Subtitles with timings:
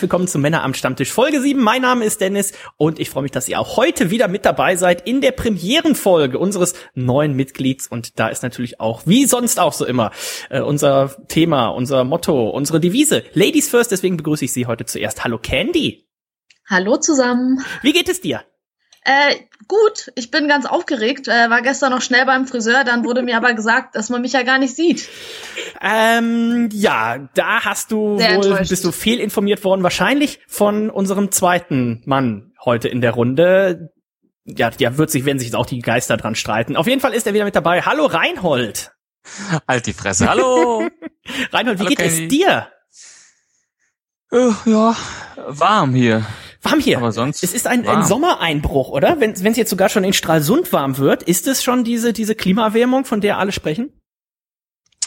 [0.00, 1.62] herzlich willkommen zum Männer am Stammtisch Folge 7.
[1.62, 4.76] Mein Name ist Dennis und ich freue mich, dass ihr auch heute wieder mit dabei
[4.76, 7.86] seid in der Premierenfolge unseres neuen Mitglieds.
[7.86, 10.10] Und da ist natürlich auch, wie sonst auch so immer,
[10.48, 13.24] äh, unser Thema, unser Motto, unsere Devise.
[13.34, 15.22] Ladies first, deswegen begrüße ich Sie heute zuerst.
[15.22, 16.06] Hallo Candy.
[16.66, 17.62] Hallo zusammen.
[17.82, 18.42] Wie geht es dir?
[19.02, 19.36] Äh,
[19.66, 21.26] gut, ich bin ganz aufgeregt.
[21.26, 24.32] Äh, war gestern noch schnell beim Friseur, dann wurde mir aber gesagt, dass man mich
[24.32, 25.08] ja gar nicht sieht.
[25.80, 32.02] Ähm, ja, da hast du Sehr wohl, bist du fehlinformiert worden, wahrscheinlich von unserem zweiten
[32.04, 33.90] Mann heute in der Runde.
[34.44, 36.76] Ja, ja, wird sich, werden sich jetzt auch die Geister dran streiten.
[36.76, 37.82] Auf jeden Fall ist er wieder mit dabei.
[37.82, 38.92] Hallo Reinhold.
[39.68, 40.28] Halt die Fresse.
[40.28, 40.88] Hallo.
[41.52, 42.28] Reinhold, wie Hallo, geht es Kenny.
[42.28, 42.68] dir?
[44.32, 44.96] Äh, ja,
[45.46, 46.26] warm hier.
[46.62, 46.98] Warm hier.
[46.98, 48.04] Aber sonst es ist ein, ein.
[48.04, 49.20] Sommereinbruch, oder?
[49.20, 53.04] Wenn es jetzt sogar schon in Stralsund warm wird, ist es schon diese, diese Klimaerwärmung,
[53.04, 53.92] von der alle sprechen?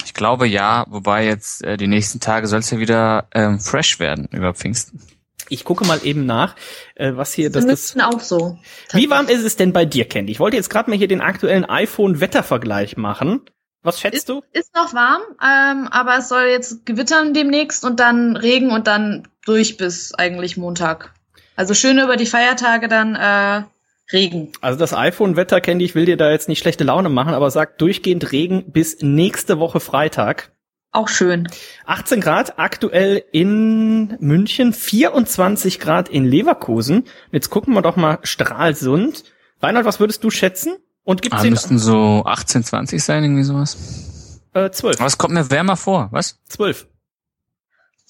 [0.06, 4.00] Ich glaube ja, wobei jetzt äh, die nächsten Tage soll es ja wieder ähm, fresh
[4.00, 5.02] werden über Pfingsten.
[5.50, 6.56] Ich gucke mal eben nach,
[6.96, 8.58] äh, was hier Das das, ist auch so.
[8.94, 10.32] Wie warm ist es denn bei dir, Candy?
[10.32, 13.42] Ich wollte jetzt gerade mal hier den aktuellen iPhone-Wettervergleich machen.
[13.84, 14.42] Was schätzt du?
[14.54, 19.28] Ist noch warm, ähm, aber es soll jetzt gewittern demnächst und dann Regen und dann
[19.46, 21.14] durch bis eigentlich Montag.
[21.56, 23.64] Also schön über die Feiertage dann äh,
[24.12, 24.52] Regen.
[24.62, 27.80] Also das iPhone-Wetter, Candy, ich will dir da jetzt nicht schlechte Laune machen, aber sagt
[27.82, 30.52] durchgehend Regen bis nächste Woche Freitag.
[30.92, 31.48] Auch schön.
[31.86, 37.00] 18 Grad aktuell in München, 24 Grad in Leverkusen.
[37.02, 39.24] Und Jetzt gucken wir doch mal Stralsund.
[39.62, 40.76] Reinhard, was würdest du schätzen?
[41.04, 44.40] Und gibt's Ah, müssten so 18, 20 sein, irgendwie sowas.
[44.54, 45.00] äh, 12?
[45.00, 46.40] Aber es kommt mir wärmer vor, was?
[46.50, 46.88] 12.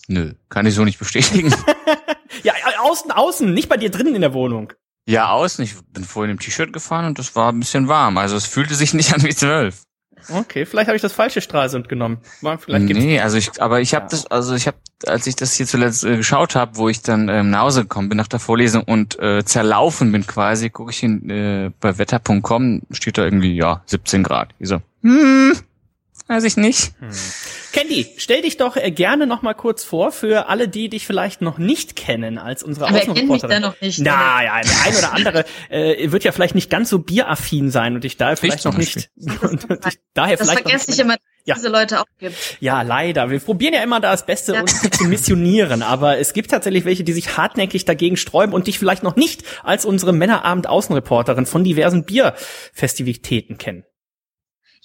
[0.10, 1.54] Nö, kann ich so nicht bestätigen.
[2.44, 4.74] Ja, außen, außen, nicht bei dir drinnen in der Wohnung.
[5.08, 5.64] ja, außen.
[5.64, 8.18] Ich bin vorhin im T-Shirt gefahren und das war ein bisschen warm.
[8.18, 9.82] Also es fühlte sich nicht an wie 12.
[10.30, 12.20] Okay, vielleicht habe ich das falsche Stralsund genommen.
[12.40, 14.10] Vielleicht gibt's nee, also ich, aber ich habe Ja.
[14.12, 17.28] das, also ich habe, als ich das hier zuletzt äh, geschaut habe, wo ich dann
[17.28, 21.04] ähm, nach Hause gekommen bin nach der Vorlesung und äh, zerlaufen bin quasi, gucke ich
[21.04, 24.56] in, äh, bei wetter.com, steht da irgendwie, ja, 17 Grad.
[24.60, 25.58] Ich so, hm,
[26.28, 26.94] weiß ich nicht.
[27.74, 31.42] Candy, stell dich doch äh, gerne noch mal kurz vor für alle, die dich vielleicht
[31.42, 33.62] noch nicht kennen als unsere Aber er kennt mich Außenreporterin.
[33.62, 34.00] da noch nicht.
[34.00, 37.96] Na ja, der ein oder andere äh, wird ja vielleicht nicht ganz so bieraffin sein
[37.96, 39.10] und dich daher vielleicht noch nicht
[39.42, 41.56] und, und dich daher Das vielleicht noch vergesse nicht ich immer, dass Ja.
[41.56, 42.36] es diese Leute auch gibt.
[42.60, 43.30] Ja, leider.
[43.32, 44.62] Wir probieren ja immer da das Beste Ja.
[44.62, 48.78] uns zu missionieren, aber es gibt tatsächlich welche, die sich hartnäckig dagegen sträuben und dich
[48.80, 53.84] vielleicht noch nicht als unsere Männerabend-Außenreporterin von diversen Bierfestivitäten kennen.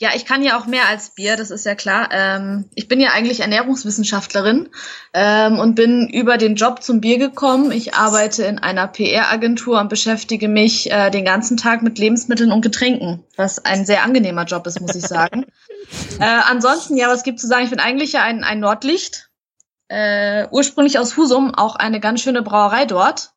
[0.01, 2.11] Ja, ich kann ja auch mehr als Bier, das ist ja klar.
[2.13, 4.69] Ähm, ich bin ja eigentlich Ernährungswissenschaftlerin
[5.13, 7.73] ähm, und bin über den Job zum Bier gekommen.
[7.73, 12.61] Ich arbeite in einer PR-Agentur und beschäftige mich äh, den ganzen Tag mit Lebensmitteln und
[12.61, 15.47] Getränken, was ein sehr angenehmer Job ist, muss ich sagen.
[16.21, 17.65] äh, ansonsten, ja, was gibt zu sagen?
[17.65, 19.31] Ich bin eigentlich ja ein, ein Nordlicht,
[19.89, 23.33] äh, ursprünglich aus Husum, auch eine ganz schöne Brauerei dort,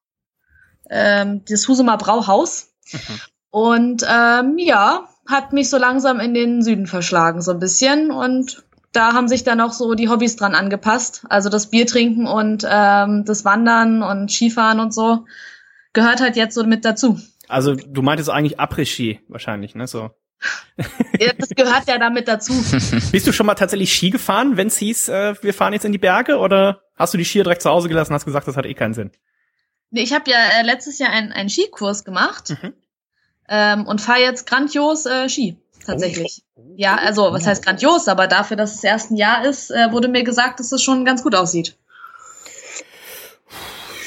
[0.91, 2.67] ähm, das Husumer Brauhaus.
[3.49, 8.11] Und ähm, ja, hat mich so langsam in den Süden verschlagen, so ein bisschen.
[8.11, 11.25] Und da haben sich dann auch so die Hobbys dran angepasst.
[11.29, 15.25] Also das Bier trinken und ähm, das Wandern und Skifahren und so
[15.93, 17.19] gehört halt jetzt so mit dazu.
[17.47, 19.87] Also du meintest eigentlich Après-Ski wahrscheinlich, ne?
[19.87, 20.11] So.
[21.19, 22.53] Ja, Das gehört ja damit dazu.
[23.11, 25.91] Bist du schon mal tatsächlich Ski gefahren, wenn es hieß, äh, wir fahren jetzt in
[25.91, 26.37] die Berge?
[26.37, 28.73] Oder hast du die Skier direkt zu Hause gelassen und hast gesagt, das hat eh
[28.73, 29.11] keinen Sinn?
[29.91, 32.73] Nee, Ich habe ja äh, letztes Jahr einen, einen Skikurs gemacht Mhm.
[33.51, 35.57] Ähm, und fahre jetzt grandios äh, Ski.
[35.85, 36.43] Tatsächlich.
[36.77, 40.07] Ja, also was heißt grandios, aber dafür, dass es erst ein Jahr ist, äh, wurde
[40.07, 41.77] mir gesagt, dass es schon ganz gut aussieht.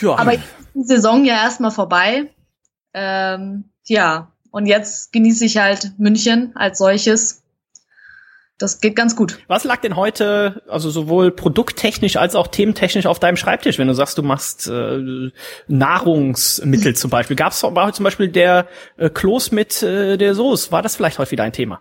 [0.00, 0.16] Ja.
[0.16, 2.30] Aber jetzt ist die Saison ja erstmal vorbei.
[2.94, 7.42] Ähm, ja, und jetzt genieße ich halt München als solches.
[8.58, 9.40] Das geht ganz gut.
[9.48, 13.94] Was lag denn heute, also sowohl produkttechnisch als auch thementechnisch auf deinem Schreibtisch, wenn du
[13.94, 15.30] sagst, du machst äh,
[15.66, 17.34] Nahrungsmittel zum Beispiel?
[17.34, 20.70] Gab's war heute zum Beispiel der äh, Kloß mit äh, der Soße?
[20.70, 21.80] War das vielleicht heute wieder ein Thema?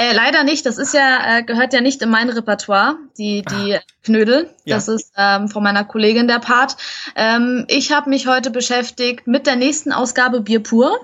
[0.00, 0.64] Äh, leider nicht.
[0.64, 2.96] Das ist ja äh, gehört ja nicht in mein Repertoire.
[3.18, 4.48] Die die Knödel.
[4.64, 4.76] Ja.
[4.76, 6.76] Das ist ähm, von meiner Kollegin der Part.
[7.16, 10.98] Ähm, ich habe mich heute beschäftigt mit der nächsten Ausgabe Bier pur.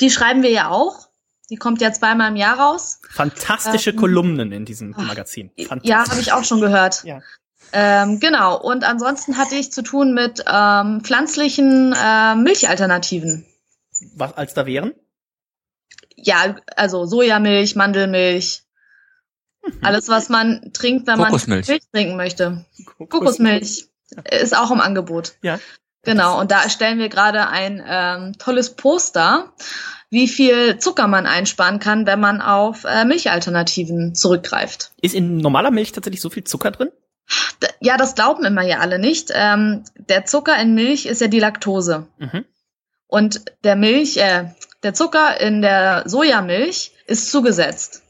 [0.00, 1.06] Die schreiben wir ja auch.
[1.50, 3.00] Die kommt ja zweimal im Jahr raus.
[3.10, 5.50] Fantastische Ähm, Kolumnen in diesem Magazin.
[5.58, 5.90] Fantastisch.
[5.90, 7.04] Ja, habe ich auch schon gehört.
[7.04, 7.20] Ja.
[7.72, 8.60] Ähm, genau.
[8.60, 13.44] Und ansonsten hatte ich zu tun mit ähm, pflanzlichen äh, Milchalternativen.
[14.16, 14.94] Was als da wären?
[16.16, 18.62] Ja, also Sojamilch, Mandelmilch.
[19.82, 21.66] Alles, was man trinkt, wenn Kokosmilch.
[21.66, 22.66] man Milch trinken möchte.
[23.08, 23.88] Kokosmilch
[24.30, 25.34] ist auch im Angebot.
[25.42, 25.58] Ja.
[26.02, 29.52] Genau, und da erstellen wir gerade ein ähm, tolles Poster,
[30.14, 34.92] wie viel Zucker man einsparen kann, wenn man auf äh, Milchalternativen zurückgreift.
[35.02, 36.90] Ist in normaler Milch tatsächlich so viel Zucker drin?
[37.80, 39.30] Ja, das glauben immer ja alle nicht.
[39.34, 42.06] Ähm, der Zucker in Milch ist ja die Laktose.
[42.18, 42.44] Mhm.
[43.08, 44.50] Und der Milch, äh,
[44.82, 48.02] der Zucker in der Sojamilch ist zugesetzt.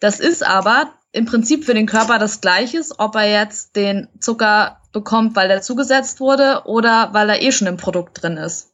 [0.00, 4.80] Das ist aber im Prinzip für den Körper das Gleiche, ob er jetzt den Zucker
[4.92, 8.73] bekommt, weil er zugesetzt wurde oder weil er eh schon im Produkt drin ist.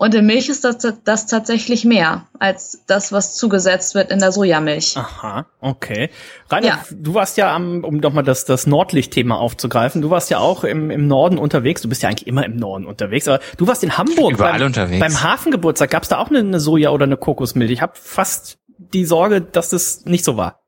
[0.00, 4.32] Und in Milch ist das, das tatsächlich mehr als das, was zugesetzt wird in der
[4.32, 4.96] Sojamilch.
[4.96, 6.08] Aha, okay.
[6.48, 6.84] Rainer, ja.
[6.90, 10.64] du warst ja am, um doch mal das, das Nordlicht-Thema aufzugreifen, du warst ja auch
[10.64, 11.82] im, im Norden unterwegs.
[11.82, 14.32] Du bist ja eigentlich immer im Norden unterwegs, aber du warst in Hamburg.
[14.32, 15.00] Überall beim, unterwegs.
[15.00, 17.70] Beim Hafengeburtstag gab es da auch eine, eine Soja oder eine Kokosmilch.
[17.70, 20.62] Ich habe fast die Sorge, dass das nicht so war.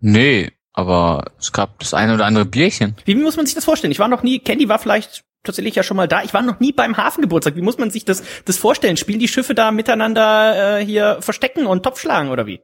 [0.00, 2.96] Nee, aber es gab das eine oder andere Bierchen.
[3.06, 3.92] Wie muss man sich das vorstellen?
[3.92, 6.22] Ich war noch nie, Candy war vielleicht tatsächlich ja schon mal da.
[6.22, 7.56] Ich war noch nie beim Hafengeburtstag.
[7.56, 8.96] Wie muss man sich das, das vorstellen?
[8.96, 12.60] Spielen die Schiffe da miteinander äh, hier verstecken und Topf schlagen oder wie?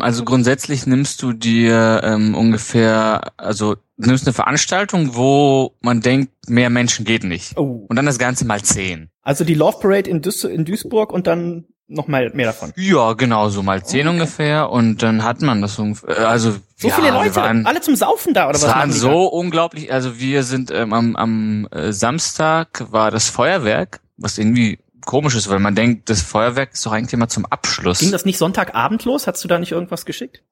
[0.00, 6.68] Also grundsätzlich nimmst du dir ähm, ungefähr, also nimmst eine Veranstaltung, wo man denkt, mehr
[6.68, 7.56] Menschen geht nicht.
[7.56, 7.86] Oh.
[7.88, 9.08] Und dann das Ganze mal zehn.
[9.22, 12.72] Also die Love Parade in, Duis in Duisburg und dann noch mal mehr davon.
[12.76, 14.16] Ja, genau, so mal zehn okay.
[14.16, 17.80] ungefähr und dann hat man das ungefähr, äh, also so ja, viele Leute, waren, alle
[17.80, 18.66] zum Saufen da oder was?
[18.66, 24.38] waren so unglaublich, also wir sind ähm, am, am äh, Samstag war das Feuerwerk, was
[24.38, 27.98] irgendwie komisch ist, weil man denkt, das Feuerwerk ist doch eigentlich immer zum Abschluss.
[27.98, 29.26] Ging das nicht Sonntagabend los?
[29.26, 30.42] Hast du da nicht irgendwas geschickt?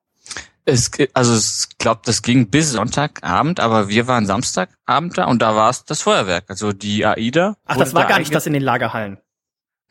[0.64, 5.56] Es, also ich glaube, das ging bis Sonntagabend, aber wir waren Samstagabend da und da
[5.56, 7.56] war es das Feuerwerk, also die AIDA.
[7.64, 9.18] Ach, das war da gar nicht das in den Lagerhallen.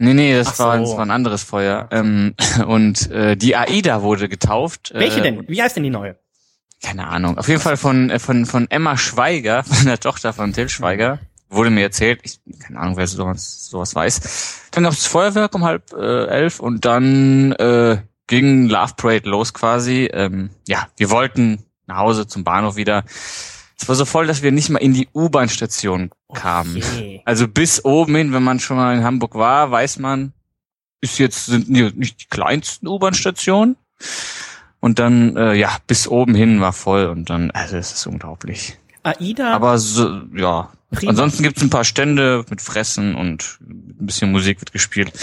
[0.01, 1.87] Nee, nee, das, war, das war ein anderes Feuer.
[1.91, 2.33] Ähm,
[2.67, 4.91] und äh, die AIDA wurde getauft.
[4.95, 5.47] Welche äh, denn?
[5.47, 6.15] Wie heißt denn die neue?
[6.81, 7.37] Keine Ahnung.
[7.37, 11.19] Auf jeden Fall von, äh, von, von Emma Schweiger, von der Tochter von Till Schweiger.
[11.49, 12.21] Wurde mir erzählt.
[12.23, 14.69] Ich, keine Ahnung, wer sowas, sowas weiß.
[14.71, 19.53] Dann gab's das Feuerwerk um halb äh, elf und dann äh, ging Love Parade los
[19.53, 20.09] quasi.
[20.11, 23.03] Ähm, ja, wir wollten nach Hause zum Bahnhof wieder.
[23.77, 26.77] Es war so voll, dass wir nicht mal in die U-Bahn-Station kamen.
[26.77, 27.21] Okay.
[27.25, 30.33] Also bis oben hin, wenn man schon mal in Hamburg war, weiß man,
[31.01, 33.75] ist jetzt sind nicht die kleinsten U-Bahn-Stationen.
[34.79, 38.77] Und dann, äh, ja, bis oben hin war voll und dann, also es ist unglaublich.
[39.03, 39.53] AIDA.
[39.53, 40.71] Aber so, ja.
[40.91, 41.11] Prima.
[41.11, 45.13] Ansonsten gibt's ein paar Stände mit Fressen und ein bisschen Musik wird gespielt.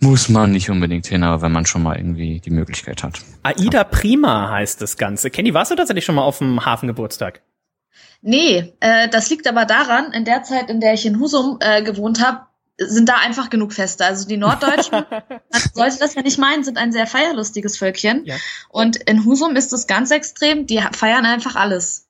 [0.00, 3.20] Muss man nicht unbedingt hin, aber wenn man schon mal irgendwie die Möglichkeit hat.
[3.42, 5.30] AIDA Prima heißt das Ganze.
[5.30, 7.42] Kenny, warst du tatsächlich schon mal auf dem Hafengeburtstag?
[8.28, 11.84] Nee, äh, das liegt aber daran, in der Zeit, in der ich in Husum äh,
[11.84, 12.40] gewohnt habe,
[12.76, 14.04] sind da einfach genug Feste.
[14.04, 18.24] Also die Norddeutschen, man sollte das ja nicht meinen, sind ein sehr feierlustiges Völkchen.
[18.24, 18.34] Ja.
[18.68, 22.05] Und in Husum ist es ganz extrem, die feiern einfach alles.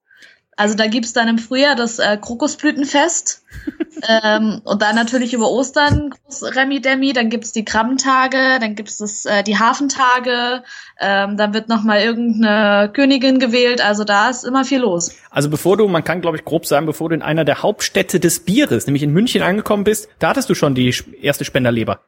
[0.59, 3.45] Also da gibt's dann im Frühjahr das äh, Krokusblütenfest
[4.09, 9.27] ähm, und dann natürlich über Ostern Remi Demi, dann gibt's die Krabbentage, dann gibt's das,
[9.27, 10.63] äh, die Hafentage,
[10.99, 15.15] ähm, dann wird nochmal irgendeine Königin gewählt, also da ist immer viel los.
[15.31, 18.19] Also bevor du, man kann glaube ich grob sagen, bevor du in einer der Hauptstädte
[18.19, 22.01] des Bieres, nämlich in München angekommen bist, da hattest du schon die erste Spenderleber.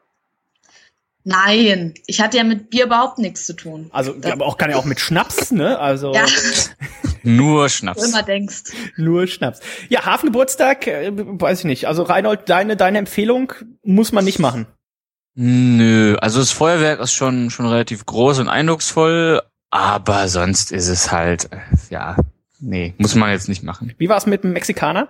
[1.25, 3.91] Nein, ich hatte ja mit Bier überhaupt nichts zu tun.
[3.93, 5.79] Also, das aber auch kann ja auch mit Schnaps, ne?
[5.79, 6.25] Also ja.
[7.37, 8.03] nur Schnaps.
[8.03, 8.65] Du immer denkst.
[8.97, 9.61] Nur Schnaps.
[9.89, 11.87] Ja, Hafengeburtstag, äh, weiß ich nicht.
[11.87, 14.67] Also Reinhold, deine deine Empfehlung muss man nicht machen.
[15.35, 21.13] Nö, also das Feuerwerk ist schon schon relativ groß und eindrucksvoll, aber sonst ist es
[21.13, 21.59] halt äh,
[21.91, 22.17] ja,
[22.59, 23.95] nee, muss man jetzt nicht machen.
[23.99, 25.09] Wie war es mit dem Mexikaner?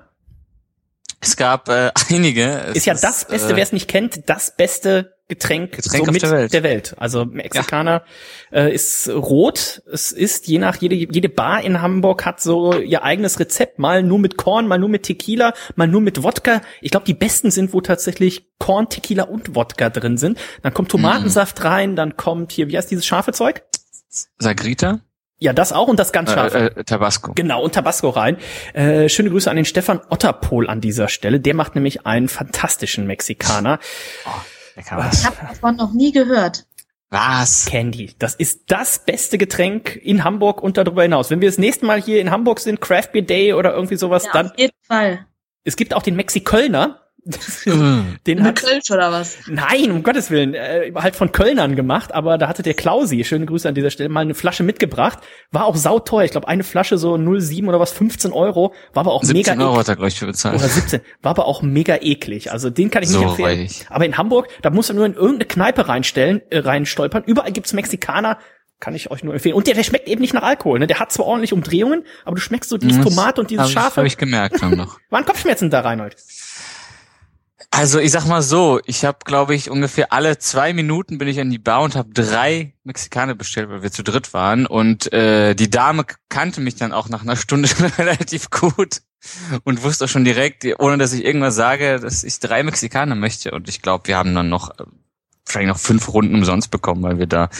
[1.20, 2.60] Es gab äh, einige.
[2.68, 6.12] Es ist ja das Beste, äh, wer es nicht kennt, das beste Getränk, Getränk so
[6.12, 6.52] mit der Welt.
[6.54, 6.94] der Welt.
[6.96, 8.02] Also Mexikaner
[8.50, 8.60] ja.
[8.60, 9.82] äh, ist rot.
[9.92, 13.78] Es ist je nach jede jede Bar in Hamburg hat so ihr eigenes Rezept.
[13.78, 16.62] Mal nur mit Korn, mal nur mit Tequila, mal nur mit Wodka.
[16.80, 20.38] Ich glaube, die besten sind, wo tatsächlich Korn, Tequila und Wodka drin sind.
[20.62, 21.62] Dann kommt Tomatensaft mm.
[21.62, 23.62] rein, dann kommt hier, wie heißt dieses scharfe Zeug?
[24.38, 25.00] Sagrita.
[25.40, 26.54] Ja, das auch und das ganz scharf.
[26.54, 27.32] Äh, äh, Tabasco.
[27.34, 28.38] Genau, und Tabasco rein.
[28.72, 31.38] Äh, schöne Grüße an den Stefan Otterpohl an dieser Stelle.
[31.38, 33.78] Der macht nämlich einen fantastischen Mexikaner.
[34.24, 34.30] Oh.
[34.78, 36.66] Ich habe davon noch nie gehört.
[37.10, 37.66] Was?
[37.66, 38.14] Candy.
[38.18, 41.30] Das ist das beste Getränk in Hamburg und darüber hinaus.
[41.30, 44.26] Wenn wir das nächste Mal hier in Hamburg sind, Craft Beer Day oder irgendwie sowas,
[44.26, 44.50] ja, dann.
[44.50, 45.26] Auf jeden Fall.
[45.64, 47.07] Es gibt auch den Mexikölner.
[48.26, 49.38] den hat, Kölsch oder was?
[49.46, 53.44] Nein, um Gottes Willen, äh, halt von Kölnern gemacht, aber da hatte der Klausi, schöne
[53.44, 55.18] Grüße an dieser Stelle, mal eine Flasche mitgebracht.
[55.50, 56.24] War auch sauteuer.
[56.24, 58.72] Ich glaube, eine Flasche so 0,7 oder was, 15 Euro.
[58.94, 60.56] War aber auch 17 mega Euro hat er gleich für bezahlt.
[60.56, 61.00] Oder 17.
[61.22, 62.50] War aber auch mega eklig.
[62.50, 63.60] Also den kann ich so nicht empfehlen.
[63.60, 63.86] Reich.
[63.90, 67.24] Aber in Hamburg, da musst du nur in irgendeine Kneipe reinstellen, äh, reinstolpern.
[67.24, 68.38] Überall gibt's Mexikaner.
[68.80, 69.56] Kann ich euch nur empfehlen.
[69.56, 70.78] Und der, der schmeckt eben nicht nach Alkohol.
[70.78, 70.86] Ne?
[70.86, 73.96] Der hat zwar ordentlich Umdrehungen, aber du schmeckst so dieses Tomate und dieses hab Scharfe.
[73.96, 75.00] Habe ich gemerkt dann noch.
[75.10, 76.14] Waren Kopfschmerzen da, Reinhold?
[77.70, 81.38] Also ich sag mal so, ich habe, glaube ich, ungefähr alle zwei Minuten bin ich
[81.38, 84.66] an die Bar und habe drei Mexikaner bestellt, weil wir zu dritt waren.
[84.66, 89.02] Und äh, die Dame kannte mich dann auch nach einer Stunde relativ gut
[89.64, 93.50] und wusste auch schon direkt, ohne dass ich irgendwas sage, dass ich drei Mexikaner möchte.
[93.50, 94.84] Und ich glaube, wir haben dann noch äh,
[95.44, 97.50] wahrscheinlich noch fünf Runden umsonst bekommen, weil wir da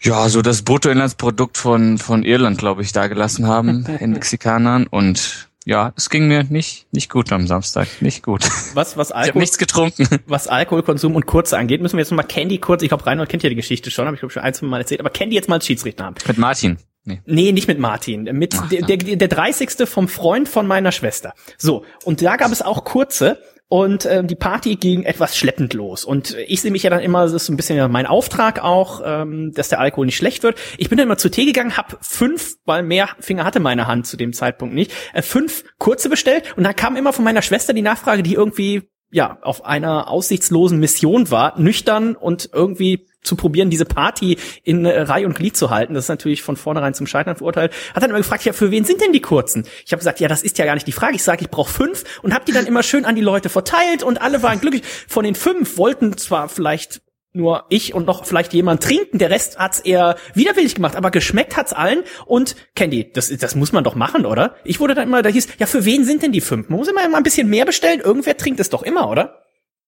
[0.00, 5.48] ja so das Bruttoinlandsprodukt von von Irland, glaube ich, da gelassen haben in Mexikanern und
[5.64, 8.44] ja, es ging mir nicht nicht gut am Samstag, nicht gut.
[8.74, 10.08] Was was Alkohol, ich habe nichts getrunken.
[10.26, 13.42] Was Alkoholkonsum und Kurze angeht, müssen wir jetzt mal Candy kurz, ich glaube Reinhold kennt
[13.42, 15.48] ja die Geschichte schon, habe ich glaube schon ein, zwei Mal erzählt, aber Candy jetzt
[15.48, 16.16] mal als Schiedsrichter haben.
[16.26, 16.78] Mit Martin.
[17.04, 17.20] Nee.
[17.26, 18.22] nee, nicht mit Martin.
[18.22, 19.88] Mit Ach, der, der, der 30.
[19.88, 21.34] vom Freund von meiner Schwester.
[21.58, 23.38] So, und da gab es auch kurze
[23.72, 26.04] und ähm, die Party ging etwas schleppend los.
[26.04, 29.00] Und ich sehe mich ja dann immer, das ist so ein bisschen mein Auftrag auch,
[29.02, 30.58] ähm, dass der Alkohol nicht schlecht wird.
[30.76, 34.06] Ich bin dann immer zu Tee gegangen, habe fünf, weil mehr Finger hatte meine Hand
[34.06, 37.72] zu dem Zeitpunkt nicht, äh, fünf kurze bestellt und dann kam immer von meiner Schwester
[37.72, 43.70] die Nachfrage, die irgendwie ja auf einer aussichtslosen Mission war, nüchtern und irgendwie zu probieren,
[43.70, 45.94] diese Party in äh, Reihe und Glied zu halten.
[45.94, 47.72] Das ist natürlich von vornherein zum Scheitern verurteilt.
[47.94, 49.66] Hat dann immer gefragt, ja, für wen sind denn die kurzen?
[49.84, 51.16] Ich habe gesagt, ja, das ist ja gar nicht die Frage.
[51.16, 54.02] Ich sage, ich brauche fünf und habe die dann immer schön an die Leute verteilt
[54.02, 54.82] und alle waren glücklich.
[55.08, 57.02] Von den fünf wollten zwar vielleicht
[57.34, 59.18] nur ich und noch vielleicht jemand trinken.
[59.18, 62.02] Der Rest hat's eher widerwillig gemacht, aber geschmeckt hat's allen.
[62.26, 64.56] Und Candy, das, das muss man doch machen, oder?
[64.64, 66.68] Ich wurde dann immer, da hieß, ja, für wen sind denn die fünf?
[66.68, 68.00] Man muss immer ein bisschen mehr bestellen.
[68.00, 69.42] Irgendwer trinkt es doch immer, oder?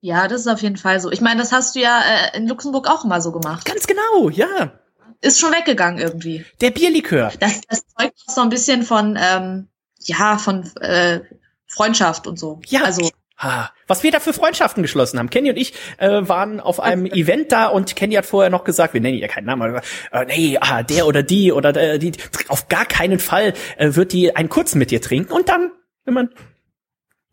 [0.04, 1.10] Ja, das ist auf jeden Fall so.
[1.10, 3.64] Ich meine, das hast du ja äh, in Luxemburg auch immer so gemacht.
[3.64, 4.74] Ganz genau, ja.
[5.22, 6.44] Ist schon weggegangen irgendwie.
[6.60, 7.32] Der Bierlikör.
[7.40, 9.68] Das, das zeugt so ein bisschen von, ähm,
[10.00, 11.20] ja, von äh,
[11.66, 12.60] Freundschaft und so.
[12.66, 13.08] Ja, also
[13.38, 15.30] Ha, was wir da für Freundschaften geschlossen haben.
[15.30, 18.92] Kenny und ich äh, waren auf einem Event da und Kenny hat vorher noch gesagt,
[18.92, 19.80] wir nennen ja keinen Namen, aber
[20.12, 22.12] äh, nee, ah, der oder die oder äh, die,
[22.48, 25.72] auf gar keinen Fall äh, wird die einen kurzen mit dir trinken und dann,
[26.04, 26.28] wenn man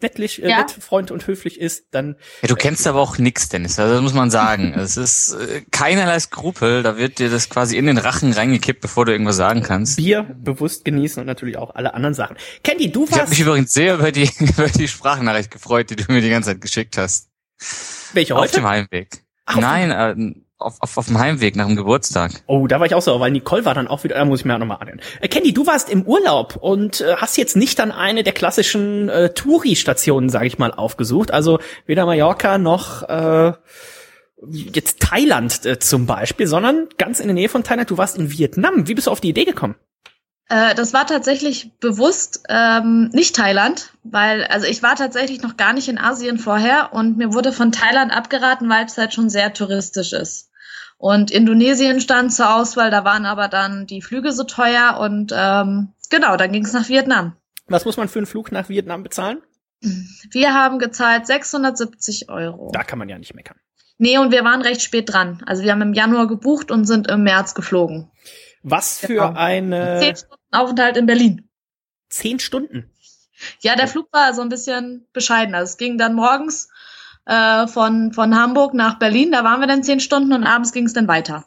[0.01, 0.59] nettlich, äh, ja.
[0.59, 2.15] nett, freund und höflich ist, dann.
[2.41, 3.79] Ja, du kennst aber auch nix, Dennis.
[3.79, 4.73] Also das muss man sagen.
[4.77, 6.83] es ist äh, keinerlei Skrupel.
[6.83, 9.97] Da wird dir das quasi in den Rachen reingekippt, bevor du irgendwas sagen kannst.
[9.97, 12.37] Bier bewusst genießen und natürlich auch alle anderen Sachen.
[12.63, 13.13] Candy, du warst.
[13.13, 16.29] Ich habe mich übrigens sehr über die über die Sprachnachricht gefreut, die du mir die
[16.29, 17.29] ganze Zeit geschickt hast.
[18.13, 18.45] Welche heute?
[18.45, 19.23] Auf dem Heimweg.
[19.45, 22.43] Ach, Nein, äh, auf, auf, auf dem Heimweg nach dem Geburtstag.
[22.47, 24.45] Oh, da war ich auch so, weil Nicole war dann auch wieder, da muss ich
[24.45, 25.01] mir auch nochmal anhören.
[25.19, 29.09] Äh, Candy, du warst im Urlaub und äh, hast jetzt nicht dann eine der klassischen
[29.09, 31.31] äh, Touri-Stationen, sage ich mal, aufgesucht.
[31.31, 33.53] Also weder Mallorca noch äh,
[34.47, 37.89] jetzt Thailand äh, zum Beispiel, sondern ganz in der Nähe von Thailand.
[37.89, 38.87] Du warst in Vietnam.
[38.87, 39.75] Wie bist du auf die Idee gekommen?
[40.51, 45.71] Äh, das war tatsächlich bewusst ähm, nicht Thailand, weil also ich war tatsächlich noch gar
[45.71, 49.53] nicht in Asien vorher und mir wurde von Thailand abgeraten, weil es halt schon sehr
[49.53, 50.50] touristisch ist.
[51.01, 55.93] Und Indonesien stand zur Auswahl, da waren aber dann die Flüge so teuer und ähm,
[56.11, 57.35] genau, dann ging es nach Vietnam.
[57.65, 59.41] Was muss man für einen Flug nach Vietnam bezahlen?
[60.29, 62.69] Wir haben gezahlt 670 Euro.
[62.71, 63.57] Da kann man ja nicht meckern.
[63.97, 65.41] Nee, und wir waren recht spät dran.
[65.47, 68.11] Also wir haben im Januar gebucht und sind im März geflogen.
[68.61, 69.33] Was für genau.
[69.33, 69.97] eine...
[70.01, 71.49] Zehn Stunden Aufenthalt in Berlin.
[72.09, 72.91] Zehn Stunden?
[73.61, 75.55] Ja, der Flug war so ein bisschen bescheiden.
[75.55, 76.69] Also es ging dann morgens
[77.25, 79.31] äh, von, von Hamburg nach Berlin.
[79.31, 81.45] Da waren wir dann zehn Stunden und abends ging es dann weiter.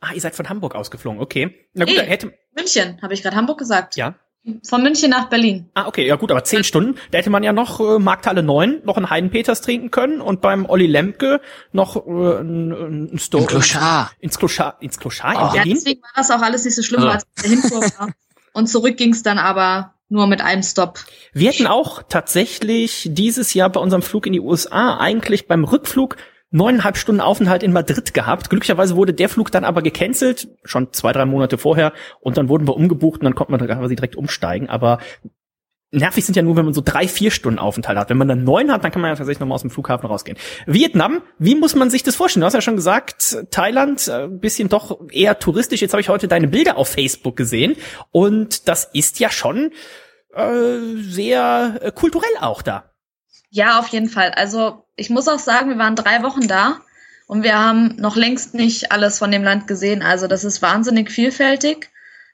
[0.00, 1.68] Ah, ihr seid von Hamburg ausgeflogen, okay.
[1.72, 2.34] Na gut, nee, hätte.
[2.54, 3.96] München, habe ich gerade Hamburg gesagt.
[3.96, 4.16] Ja.
[4.62, 5.70] Von München nach Berlin.
[5.72, 8.82] Ah, okay, ja gut, aber zehn Stunden, da hätte man ja noch äh, Markthalle 9
[8.84, 11.40] noch einen Heidenpeters trinken können und beim Olli Lemke
[11.72, 13.44] noch äh, ein, ein Store.
[13.44, 14.12] In Kloschar.
[14.20, 15.46] Ins Kloschar, ins Kloschar oh.
[15.46, 15.68] in Berlin.
[15.70, 17.12] Ja, deswegen war das auch alles nicht so schlimm, also.
[17.12, 18.10] als der hinfuhr war.
[18.52, 21.00] Und zurück ging es dann aber nur mit einem Stopp.
[21.32, 26.16] Wir hatten auch tatsächlich dieses Jahr bei unserem Flug in die USA eigentlich beim Rückflug
[26.50, 28.48] neuneinhalb Stunden Aufenthalt in Madrid gehabt.
[28.48, 32.68] Glücklicherweise wurde der Flug dann aber gecancelt, schon zwei, drei Monate vorher, und dann wurden
[32.68, 34.68] wir umgebucht und dann konnte man quasi direkt umsteigen.
[34.68, 34.98] Aber
[35.94, 38.10] nervig sind ja nur, wenn man so drei, vier Stunden Aufenthalt hat.
[38.10, 40.36] Wenn man dann neun hat, dann kann man ja tatsächlich nochmal aus dem Flughafen rausgehen.
[40.66, 42.42] Vietnam, wie muss man sich das vorstellen?
[42.42, 45.80] Du hast ja schon gesagt, Thailand, ein äh, bisschen doch eher touristisch.
[45.80, 47.76] Jetzt habe ich heute deine Bilder auf Facebook gesehen.
[48.10, 49.72] Und das ist ja schon
[50.34, 52.90] äh, sehr äh, kulturell auch da.
[53.50, 54.32] Ja, auf jeden Fall.
[54.32, 56.80] Also ich muss auch sagen, wir waren drei Wochen da
[57.26, 60.02] und wir haben noch längst nicht alles von dem Land gesehen.
[60.02, 61.90] Also das ist wahnsinnig vielfältig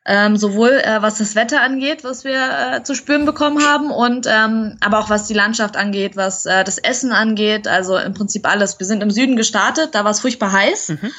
[0.07, 4.27] ähm, sowohl äh, was das Wetter angeht, was wir äh, zu spüren bekommen haben, und
[4.29, 8.49] ähm, aber auch was die Landschaft angeht, was äh, das Essen angeht, also im Prinzip
[8.49, 8.79] alles.
[8.79, 10.91] Wir sind im Süden gestartet, da war es furchtbar heiß.
[10.91, 11.13] Mhm.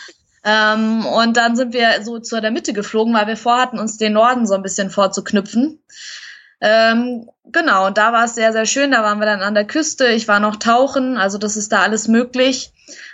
[0.44, 4.14] Ähm, und dann sind wir so zu der Mitte geflogen, weil wir vorhatten, uns den
[4.14, 5.80] Norden so ein bisschen vorzuknüpfen.
[6.60, 8.92] Ähm, genau, und da war es sehr, sehr schön.
[8.92, 10.08] Da waren wir dann an der Küste.
[10.08, 12.72] Ich war noch tauchen, also das ist da alles möglich.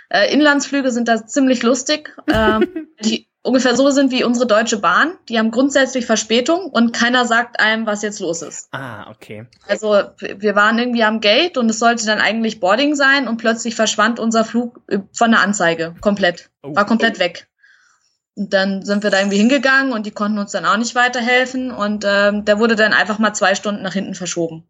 [0.08, 2.14] Äh, Inlandsflüge sind da ziemlich lustig.
[2.30, 5.14] Ähm, die ungefähr so sind wie unsere Deutsche Bahn.
[5.28, 8.68] Die haben grundsätzlich Verspätung und keiner sagt einem, was jetzt los ist.
[8.72, 9.46] Ah, okay.
[9.66, 13.74] Also wir waren irgendwie am Gate und es sollte dann eigentlich Boarding sein und plötzlich
[13.74, 16.50] verschwand unser Flug äh, von der Anzeige komplett.
[16.62, 16.76] Oh.
[16.76, 17.48] War komplett weg.
[18.34, 21.72] Und dann sind wir da irgendwie hingegangen und die konnten uns dann auch nicht weiterhelfen
[21.72, 24.68] und ähm, der wurde dann einfach mal zwei Stunden nach hinten verschoben.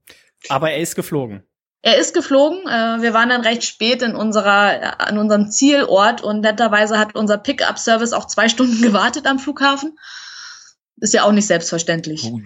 [0.49, 1.43] Aber er ist geflogen.
[1.83, 2.67] Er ist geflogen.
[2.67, 7.15] Äh, wir waren dann recht spät in unserer, äh, an unserem Zielort und netterweise hat
[7.15, 9.97] unser Pickup-Service auch zwei Stunden gewartet am Flughafen.
[10.97, 12.25] Ist ja auch nicht selbstverständlich.
[12.25, 12.41] Uh,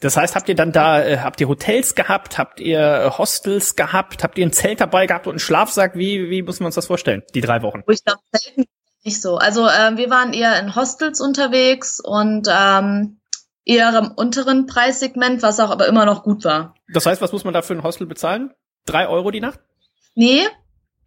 [0.00, 3.76] Das heißt, habt ihr dann da, äh, habt ihr Hotels gehabt, habt ihr äh, Hostels
[3.76, 5.94] gehabt, habt ihr ein Zelt dabei gehabt und einen Schlafsack?
[5.94, 7.22] Wie, wie muss man uns das vorstellen?
[7.34, 7.82] Die drei Wochen.
[7.86, 8.64] Wo ich glaube, selten
[9.04, 9.36] nicht so.
[9.36, 13.20] Also ähm, wir waren eher in Hostels unterwegs und ähm,
[13.64, 16.74] eher im unteren Preissegment, was auch aber immer noch gut war.
[16.92, 18.52] Das heißt, was muss man da für ein Hostel bezahlen?
[18.86, 19.60] Drei Euro die Nacht?
[20.14, 20.46] Nee,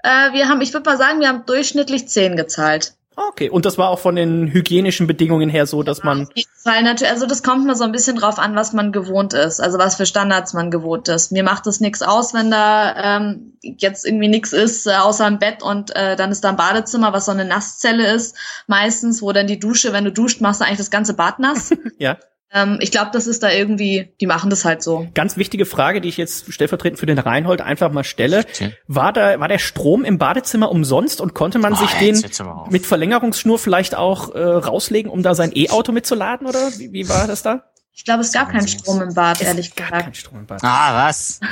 [0.03, 2.93] äh, wir haben, ich würde mal sagen, wir haben durchschnittlich zehn gezahlt.
[3.15, 6.23] Ah, Okay, und das war auch von den hygienischen Bedingungen her so, dass man.
[6.23, 8.91] Auf jeden Fall natürlich, also das kommt mal so ein bisschen drauf an, was man
[8.91, 11.31] gewohnt ist, also was für Standards man gewohnt ist.
[11.31, 15.39] Mir macht es nichts aus, wenn da ähm, jetzt irgendwie nichts ist, äh, außer ein
[15.39, 18.35] Bett und äh, dann ist da ein Badezimmer, was so eine Nasszelle ist,
[18.67, 21.71] meistens, wo dann die Dusche, wenn du duscht, machst du eigentlich das ganze Bad nass.
[21.97, 22.17] Ja.
[22.53, 25.07] Ähm, ich glaube, das ist da irgendwie, die machen das halt so.
[25.13, 28.45] Ganz wichtige Frage, die ich jetzt stellvertretend für den Reinhold einfach mal stelle.
[28.87, 32.23] War da, war der Strom im Badezimmer umsonst und konnte man Boah, sich den
[32.69, 37.27] mit Verlängerungsschnur vielleicht auch äh, rauslegen, um da sein E-Auto mitzuladen oder wie, wie war
[37.27, 37.63] das da?
[37.93, 40.03] Ich glaube, es gab keinen Strom im Bad, ehrlich Gar gesagt.
[40.05, 40.63] kein Strom im Bad.
[40.63, 41.39] Ah, was?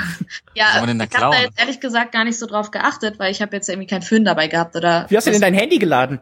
[0.56, 3.56] Ja, ich habe da jetzt ehrlich gesagt gar nicht so drauf geachtet, weil ich habe
[3.56, 5.06] jetzt irgendwie keinen Föhn dabei gehabt oder.
[5.08, 6.20] Wie hast du denn dein Handy geladen?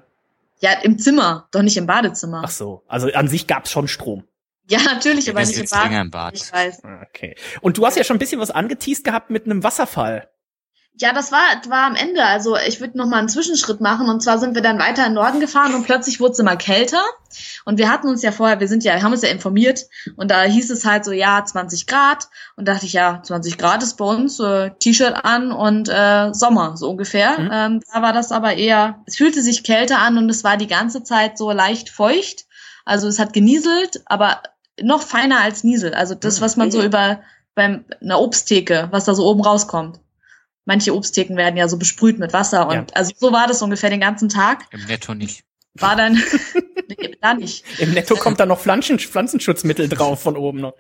[0.59, 2.41] Ja, im Zimmer, doch nicht im Badezimmer.
[2.45, 4.25] Ach so, also an sich gab's schon Strom.
[4.69, 5.83] Ja, natürlich, aber nicht ist im jetzt Bad.
[5.85, 6.35] länger im Bad.
[6.35, 6.83] Ich weiß.
[6.83, 7.35] Ah, Okay.
[7.61, 10.29] Und du hast ja schon ein bisschen was angeteased gehabt mit einem Wasserfall.
[10.99, 12.23] Ja, das war, war am Ende.
[12.23, 14.09] Also ich würde noch mal einen Zwischenschritt machen.
[14.09, 16.55] Und zwar sind wir dann weiter in den Norden gefahren und plötzlich wurde es immer
[16.55, 17.03] kälter.
[17.65, 19.81] Und wir hatten uns ja vorher, wir sind ja, haben uns ja informiert.
[20.15, 22.27] Und da hieß es halt so, ja, 20 Grad.
[22.55, 26.77] Und dachte ich, ja, 20 Grad ist bei uns, äh, T-Shirt an und äh, Sommer,
[26.77, 27.39] so ungefähr.
[27.39, 27.49] Mhm.
[27.53, 30.67] Ähm, da war das aber eher, es fühlte sich kälter an und es war die
[30.67, 32.45] ganze Zeit so leicht feucht.
[32.85, 34.41] Also es hat genieselt, aber
[34.81, 35.93] noch feiner als Niesel.
[35.93, 36.43] Also das, Mhm.
[36.43, 37.21] was man so über
[37.55, 39.99] beim einer Obsttheke, was da so oben rauskommt.
[40.65, 42.85] Manche Obsttheken werden ja so besprüht mit Wasser und Ja.
[42.93, 44.65] also so war das ungefähr den ganzen Tag.
[44.71, 45.43] Im Netto nicht.
[45.75, 46.13] War dann
[46.89, 47.63] nee, da nicht.
[47.79, 50.73] Im Netto kommt da noch Pflanzen, Pflanzenschutzmittel drauf von oben noch.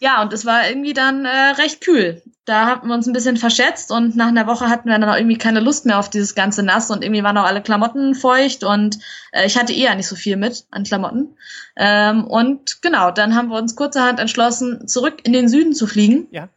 [0.00, 2.22] Ja, und es war irgendwie dann äh, recht kühl.
[2.46, 5.14] Da hatten wir uns ein bisschen verschätzt und nach einer Woche hatten wir dann auch
[5.14, 8.64] irgendwie keine Lust mehr auf dieses ganze Nass und irgendwie waren auch alle Klamotten feucht
[8.64, 8.98] und
[9.32, 11.36] äh, ich hatte eher nicht so viel mit an Klamotten.
[11.76, 16.28] Ähm, und genau, dann haben wir uns kurzerhand entschlossen, zurück in den Süden zu fliegen.
[16.30, 16.48] Ja.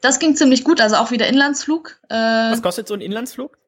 [0.00, 2.00] Das ging ziemlich gut, also auch wieder Inlandsflug.
[2.08, 3.58] Äh, Was kostet so ein Inlandsflug?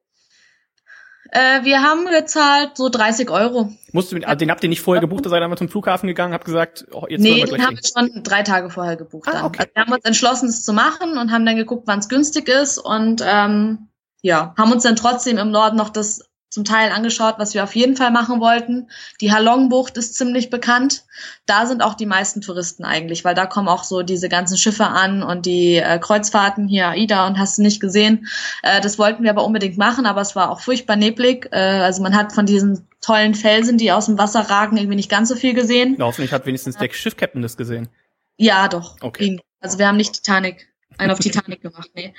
[1.31, 3.71] Äh, wir haben gezahlt so 30 Euro.
[3.91, 6.07] Musst du, also den habt ihr nicht vorher gebucht, da seid ihr einmal zum Flughafen
[6.07, 8.95] gegangen, habt gesagt, oh, jetzt Nee, wir den gleich haben wir schon drei Tage vorher
[8.95, 9.27] gebucht.
[9.27, 9.45] Ah, dann.
[9.45, 9.59] okay.
[9.59, 12.47] Also wir haben uns entschlossen, es zu machen und haben dann geguckt, wann es günstig
[12.47, 13.89] ist und ähm,
[14.21, 17.75] ja, haben uns dann trotzdem im Norden noch das zum Teil angeschaut, was wir auf
[17.75, 18.89] jeden Fall machen wollten.
[19.21, 21.03] Die Halongbucht ist ziemlich bekannt.
[21.45, 24.87] Da sind auch die meisten Touristen eigentlich, weil da kommen auch so diese ganzen Schiffe
[24.87, 28.27] an und die äh, Kreuzfahrten hier, AIDA und hast du nicht gesehen.
[28.63, 31.49] Äh, das wollten wir aber unbedingt machen, aber es war auch furchtbar neblig.
[31.51, 35.09] Äh, also man hat von diesen tollen Felsen, die aus dem Wasser ragen, irgendwie nicht
[35.09, 35.95] ganz so viel gesehen.
[35.97, 37.89] Na, hoffentlich hat wenigstens der Schiffkapitän das gesehen.
[38.37, 38.95] Ja, doch.
[39.01, 39.39] Okay.
[39.59, 42.13] Also wir haben nicht Titanic, einen auf Titanic gemacht, nee.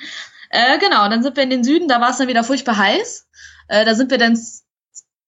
[0.51, 3.29] Äh, genau, dann sind wir in den Süden, da war es dann wieder furchtbar heiß.
[3.71, 4.37] Äh, da sind wir dann,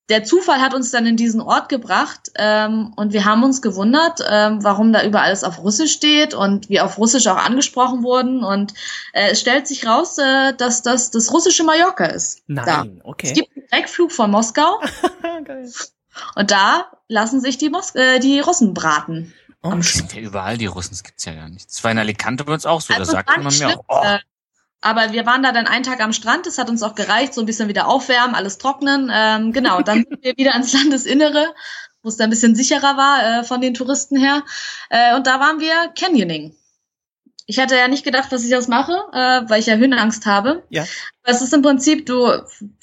[0.09, 4.21] der Zufall hat uns dann in diesen Ort gebracht ähm, und wir haben uns gewundert,
[4.29, 8.43] ähm, warum da überall alles auf Russisch steht und wir auf Russisch auch angesprochen wurden.
[8.43, 8.75] Und
[9.13, 12.43] äh, es stellt sich raus, äh, dass das das russische Mallorca ist.
[12.49, 12.65] Da.
[12.85, 13.33] Nein, Es okay.
[13.33, 14.81] gibt einen Direktflug von Moskau
[15.45, 15.71] Geil.
[16.35, 19.33] und da lassen sich die, Mos äh, die Russen braten.
[19.63, 21.71] Oh, Das sind ja überall die Russen, das gibt's ja gar nicht.
[21.71, 23.85] Das war in Alicante bei uns auch so, da Also, sagt war man mir auch,
[23.87, 24.19] oh, äh,
[24.83, 27.41] aber wir waren da dann einen Tag am Strand, das hat uns auch gereicht, so
[27.41, 29.11] ein bisschen wieder aufwärmen, alles trocknen.
[29.15, 31.55] Ähm, genau, dann sind wir wieder ans Landesinnere,
[32.03, 34.43] wo es da ein bisschen sicherer war äh, von den Touristen her.
[34.91, 36.55] Äh, und da waren wir Canyoning.
[37.47, 40.63] Ich hatte ja nicht gedacht, dass ich das mache, äh, weil ich ja Höhenangst habe.
[40.71, 40.83] Ja.
[41.23, 42.29] Aber es ist im Prinzip, du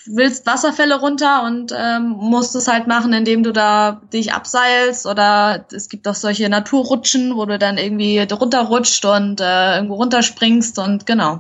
[0.06, 5.66] willst Wasserfälle runter und ähm, musst es halt machen, indem du da dich abseilst oder
[5.72, 11.06] es gibt auch solche Naturrutschen, wo du dann irgendwie runterrutscht und äh, irgendwo runterspringst und
[11.06, 11.40] genau.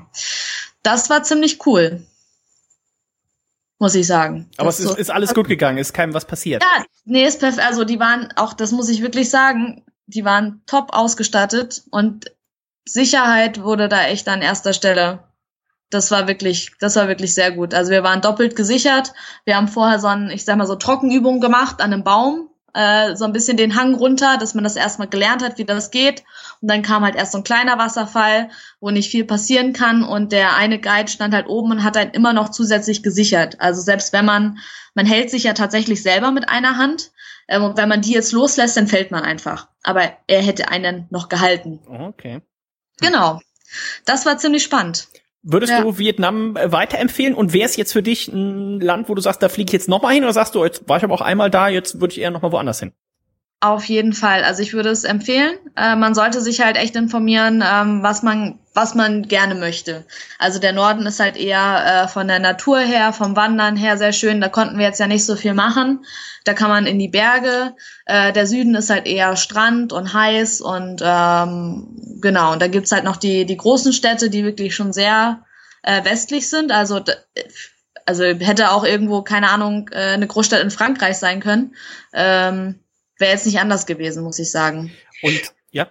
[0.81, 2.01] Das war ziemlich cool.
[3.79, 4.49] Muss ich sagen.
[4.57, 6.61] Aber Das es ist, so- ist alles gut gegangen, ist keinem was passiert.
[6.63, 7.65] ja, nee, ist perfekt.
[7.65, 12.31] Also die waren auch, das muss ich wirklich sagen, die waren top ausgestattet und
[12.93, 15.23] Sicherheit wurde da echt an erster Stelle
[15.89, 17.73] das war wirklich, das war wirklich sehr gut.
[17.73, 19.13] Also wir waren doppelt gesichert.
[19.45, 23.15] Wir haben vorher so ein, ich sag mal so Trockenübung gemacht an einem Baum, äh,
[23.15, 26.23] so ein bisschen den Hang runter, dass man das erstmal gelernt hat, wie das geht.
[26.61, 28.49] Und dann kam halt erst so ein kleiner Wasserfall,
[28.79, 30.03] wo nicht viel passieren kann.
[30.03, 33.59] Und der eine Guide stand halt oben und hat halt immer noch zusätzlich gesichert.
[33.59, 34.59] Also selbst wenn man,
[34.93, 37.11] man hält sich ja tatsächlich selber mit einer Hand.
[37.47, 39.69] Ähm, und wenn man die jetzt loslässt, dann fällt man einfach.
[39.81, 41.79] Aber er hätte einen noch gehalten.
[41.87, 42.41] Okay.
[43.01, 43.41] Genau.
[44.05, 45.07] Das war ziemlich spannend.
[45.41, 45.81] Würdest ja.
[45.81, 47.33] du Vietnam äh, weiterempfehlen?
[47.33, 49.87] Und wäre es jetzt für dich ein Land, wo du sagst, da fliege ich jetzt
[49.87, 50.23] nochmal hin?
[50.23, 52.51] Oder sagst du, jetzt war ich aber auch einmal da, jetzt würde ich eher nochmal
[52.51, 52.93] woanders hin?
[53.61, 54.45] Auf jeden Fall.
[54.45, 55.57] Also ich würde es empfehlen.
[55.75, 60.05] Äh, man sollte sich halt echt informieren, ähm, was man was man gerne möchte.
[60.37, 64.13] Also der Norden ist halt eher äh, von der Natur her, vom Wandern her sehr
[64.13, 64.39] schön.
[64.39, 66.05] Da konnten wir jetzt ja nicht so viel machen.
[66.45, 67.75] Da kann man in die Berge.
[68.05, 71.87] Äh, der Süden ist halt eher Strand und heiß und ähm,
[72.21, 72.53] genau.
[72.53, 75.43] Und da gibt's halt noch die die großen Städte, die wirklich schon sehr
[75.83, 76.71] äh, westlich sind.
[76.71, 77.01] Also
[78.05, 81.75] also hätte auch irgendwo keine Ahnung äh, eine Großstadt in Frankreich sein können.
[82.13, 82.79] Ähm,
[83.19, 84.91] wäre jetzt nicht anders gewesen, muss ich sagen.
[85.21, 85.87] Und ja.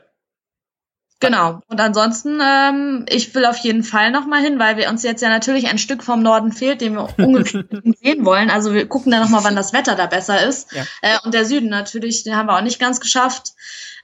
[1.21, 1.61] Genau.
[1.67, 5.29] Und ansonsten, ähm, ich will auf jeden Fall nochmal hin, weil wir uns jetzt ja
[5.29, 7.65] natürlich ein Stück vom Norden fehlt, den wir ungefähr
[8.03, 8.51] sehen wollen.
[8.51, 10.73] Also wir gucken dann nochmal, wann das Wetter da besser ist.
[10.73, 10.85] Ja.
[11.03, 13.55] Äh, und der Süden natürlich, den haben wir auch nicht ganz geschafft.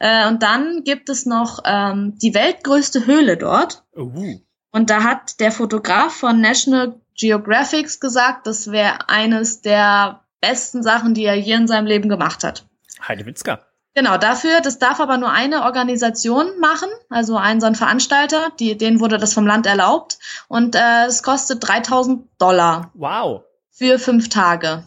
[0.00, 3.84] Äh, und dann gibt es noch ähm, die weltgrößte Höhle dort.
[3.96, 4.40] Uh.
[4.72, 11.14] Und da hat der Fotograf von National Geographic gesagt, das wäre eines der besten Sachen,
[11.14, 12.66] die er je in seinem Leben gemacht hat.
[13.08, 13.60] Heidewitzka.
[13.94, 18.76] Genau, dafür, das darf aber nur eine Organisation machen, also ein so ein Veranstalter, die,
[18.76, 22.90] denen wurde das vom Land erlaubt und äh, es kostet 3000 Dollar.
[22.94, 23.42] Wow.
[23.70, 24.82] Für fünf Tage.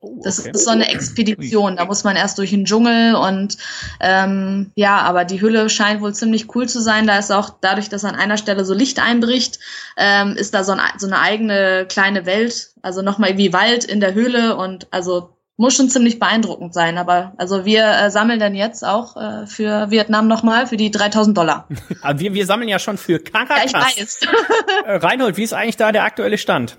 [0.00, 0.20] Oh, okay.
[0.24, 1.76] Das ist so eine Expedition.
[1.76, 3.58] Da muss man erst durch den Dschungel und
[4.00, 7.06] ähm, ja, aber die Hülle scheint wohl ziemlich cool zu sein.
[7.06, 9.58] Da ist auch dadurch, dass an einer Stelle so Licht einbricht,
[9.96, 14.00] ähm, ist da so, ein, so eine eigene kleine Welt, also nochmal wie Wald in
[14.00, 16.96] der Höhle und also muss schon ziemlich beeindruckend sein.
[16.96, 21.36] Aber also wir äh, sammeln dann jetzt auch äh, für Vietnam nochmal für die 3000
[21.36, 21.68] Dollar.
[22.00, 23.72] Aber wir, wir sammeln ja schon für Caracas.
[23.72, 24.20] Ja, ich weiß.
[24.86, 26.78] äh, Reinhold, wie ist eigentlich da der aktuelle Stand?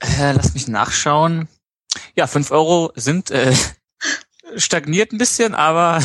[0.00, 1.48] Äh, lass mich nachschauen.
[2.14, 3.54] Ja, fünf Euro sind äh,
[4.56, 6.02] stagniert ein bisschen, aber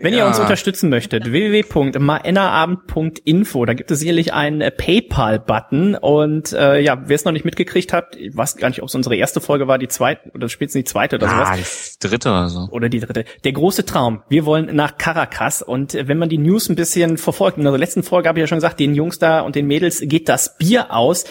[0.00, 0.20] wenn ja.
[0.20, 7.02] ihr uns unterstützen möchtet, www.maennerabend.info, da gibt es sicherlich einen äh, PayPal-Button und äh, ja,
[7.06, 9.68] wer es noch nicht mitgekriegt hat, ich weiß gar nicht, ob es unsere erste Folge
[9.68, 11.98] war, die zweite oder spätestens die zweite oder ah, sowas.
[12.02, 12.68] Die dritte oder so.
[12.70, 13.24] Oder die dritte.
[13.44, 14.22] Der große Traum.
[14.28, 17.78] Wir wollen nach Caracas und äh, wenn man die News ein bisschen verfolgt, in der
[17.78, 20.58] letzten Folge habe ich ja schon gesagt, den Jungs da und den Mädels geht das
[20.58, 21.24] Bier aus.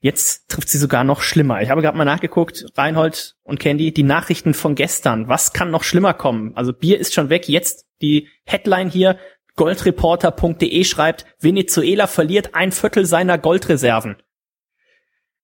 [0.00, 1.60] Jetzt trifft sie sogar noch schlimmer.
[1.60, 5.28] Ich habe gerade mal nachgeguckt, Reinhold und Candy, die Nachrichten von gestern.
[5.28, 6.52] Was kann noch schlimmer kommen?
[6.54, 7.48] Also Bier ist schon weg.
[7.48, 9.18] Jetzt die Headline hier,
[9.56, 14.16] goldreporter.de schreibt, Venezuela verliert ein Viertel seiner Goldreserven.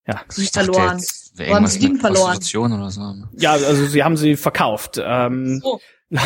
[0.06, 0.20] Ja.
[0.36, 1.02] Ich verloren.
[1.48, 2.38] Haben sie verloren?
[2.72, 3.14] Oder so.
[3.36, 5.00] Ja, also sie haben sie verkauft.
[5.02, 5.80] Ähm, so.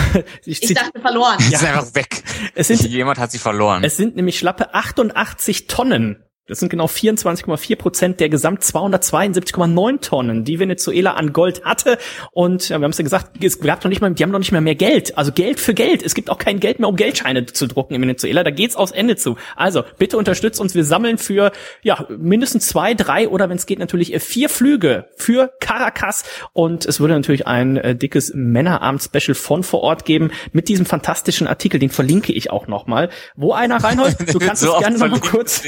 [0.44, 1.38] ich, ich dachte verloren.
[1.48, 1.58] Ja.
[1.58, 2.22] Ist einfach weg.
[2.54, 3.84] Es sind, Jemand hat sie verloren.
[3.84, 10.44] Es sind nämlich schlappe 88 Tonnen das sind genau 24,4 Prozent der gesamt 272,9 Tonnen,
[10.44, 11.98] die Venezuela an Gold hatte.
[12.32, 14.38] Und ja, wir haben es ja gesagt, es gab noch nicht mal, die haben noch
[14.38, 15.16] nicht mehr mehr Geld.
[15.18, 16.02] Also Geld für Geld.
[16.02, 18.42] Es gibt auch kein Geld mehr, um Geldscheine zu drucken in Venezuela.
[18.42, 19.37] Da geht's aufs Ende zu.
[19.56, 20.74] Also bitte unterstützt uns.
[20.74, 25.08] Wir sammeln für ja mindestens zwei, drei oder wenn es geht natürlich äh, vier Flüge
[25.16, 26.24] für Caracas.
[26.54, 31.46] Und es würde natürlich ein äh, dickes Männerabend-Special von vor Ort geben mit diesem fantastischen
[31.46, 31.78] Artikel.
[31.78, 33.11] Den verlinke ich auch nochmal.
[33.37, 35.62] Wo einer reinholt, du kannst so es gerne noch mal kurz.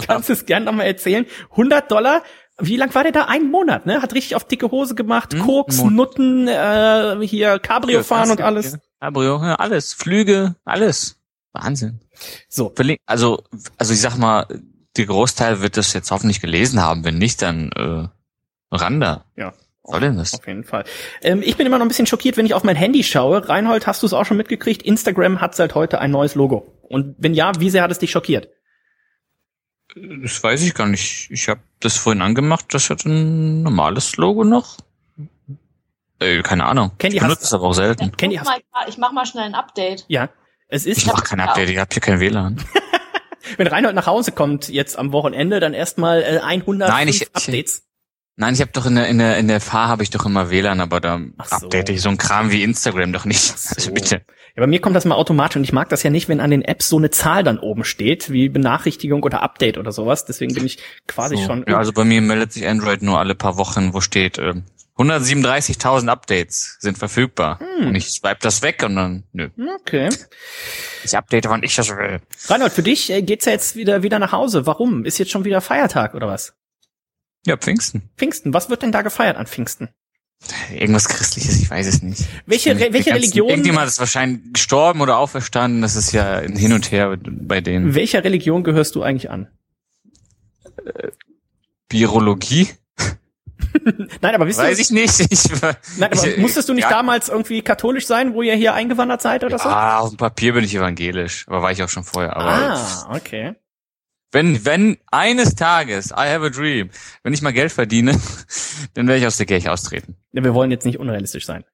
[0.00, 0.06] Dollar.
[0.16, 1.26] Kannst du es gerne nochmal erzählen?
[1.52, 2.22] 100 Dollar?
[2.58, 3.24] Wie lang war der da?
[3.24, 4.02] Ein Monat, ne?
[4.02, 5.40] Hat richtig auf dicke Hose gemacht, hm?
[5.40, 8.78] Koks, Mon Nutten, äh, hier Cabrio fahren und alles.
[9.00, 9.94] Cabrio, ja, alles.
[9.94, 11.16] Flüge, alles.
[11.52, 12.00] Wahnsinn.
[12.48, 12.72] So.
[13.06, 13.42] Also,
[13.78, 14.46] also ich sag mal,
[14.96, 17.04] der Großteil wird das jetzt hoffentlich gelesen haben.
[17.04, 18.08] Wenn nicht, dann äh,
[18.70, 19.24] Randa.
[19.36, 19.54] Ja.
[19.82, 20.34] Soll denn das?
[20.34, 20.84] Auf jeden Fall.
[21.22, 23.48] Ähm, ich bin immer noch ein bisschen schockiert, wenn ich auf mein Handy schaue.
[23.48, 24.82] Reinhold, hast du es auch schon mitgekriegt?
[24.82, 26.78] Instagram hat seit heute ein neues Logo.
[26.82, 28.48] Und wenn ja, wie sehr hat es dich schockiert?
[29.94, 31.30] Das weiß ich gar nicht.
[31.30, 32.66] Ich habe das vorhin angemacht.
[32.70, 34.78] Das hat ein normales Logo noch.
[36.20, 36.92] Äh, keine Ahnung.
[36.98, 38.04] Candy ich benutze es aber auch selten.
[38.04, 40.04] Ja, Candy mal, ich mach mal schnell ein Update.
[40.08, 40.28] Ja,
[40.68, 40.98] es ist.
[40.98, 41.70] Ich mach kein Update.
[41.70, 42.62] Ich habe hier kein WLAN.
[43.56, 47.78] Wenn Reinhold nach Hause kommt jetzt am Wochenende, dann erstmal äh, 100 Nein, ich, Updates.
[47.78, 47.89] Ich,
[48.40, 50.50] nein, ich habe doch in der in der in der Fahr habe ich doch immer
[50.50, 51.56] WLAN, aber da so.
[51.56, 53.40] update ich so ein Kram wie Instagram doch nicht.
[53.58, 53.76] So.
[53.76, 54.22] Also bitte.
[54.56, 56.50] Ja, bei mir kommt das mal automatisch und ich mag das ja nicht, wenn an
[56.50, 60.24] den Apps so eine Zahl dann oben steht, wie Benachrichtigung oder Update oder sowas.
[60.24, 61.44] Deswegen bin ich quasi so.
[61.44, 61.64] schon.
[61.68, 64.54] Ja, also bei mir meldet sich Android nur alle paar Wochen, wo steht äh,
[64.96, 67.58] 137.000 Updates sind verfügbar.
[67.60, 67.88] Hm.
[67.88, 69.48] Und ich swipe das weg und dann, nö.
[69.80, 70.10] Okay.
[71.04, 72.20] Ich update, wann ich das will.
[72.48, 74.66] Reinhold, für dich äh, geht's ja jetzt wieder, wieder nach Hause.
[74.66, 75.04] Warum?
[75.04, 76.54] Ist jetzt schon wieder Feiertag oder was?
[77.46, 78.10] Ja, Pfingsten.
[78.16, 78.52] Pfingsten.
[78.52, 79.88] Was wird denn da gefeiert an Pfingsten?
[80.72, 82.24] Irgendwas Christliches, ich weiß es nicht.
[82.46, 83.50] Welche, welche ganzen, Religion?
[83.50, 85.82] Irgendjemand ist wahrscheinlich gestorben oder auferstanden.
[85.82, 87.94] Das ist ja ein Hin und Her bei denen.
[87.94, 89.48] Welcher Religion gehörst du eigentlich an?
[91.90, 92.68] Virologie?
[94.20, 95.20] Nein, aber wisst Weiß ich nicht.
[95.30, 95.50] Ich,
[95.98, 96.90] Nein, aber ich, musstest du nicht ja.
[96.90, 99.68] damals irgendwie katholisch sein, wo ihr hier eingewandert seid oder ja, so?
[99.68, 102.36] Ah, auf dem Papier bin ich evangelisch, aber war ich auch schon vorher.
[102.36, 103.54] Aber ah, okay.
[104.32, 106.90] Wenn, wenn eines Tages, I have a dream,
[107.22, 108.12] wenn ich mal Geld verdiene,
[108.94, 110.16] dann werde ich aus der Kirche austreten.
[110.32, 111.64] Ja, wir wollen jetzt nicht unrealistisch sein.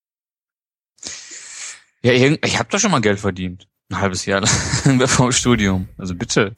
[2.02, 3.68] Ja, ich habe doch schon mal Geld verdient.
[3.88, 5.88] Ein halbes Jahr lang vor dem Studium.
[5.96, 6.56] Also bitte.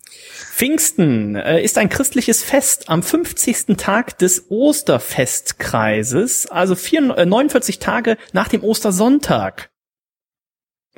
[0.55, 3.77] Pfingsten äh, ist ein christliches Fest am 50.
[3.77, 9.71] Tag des Osterfestkreises, also vier, äh, 49 Tage nach dem Ostersonntag.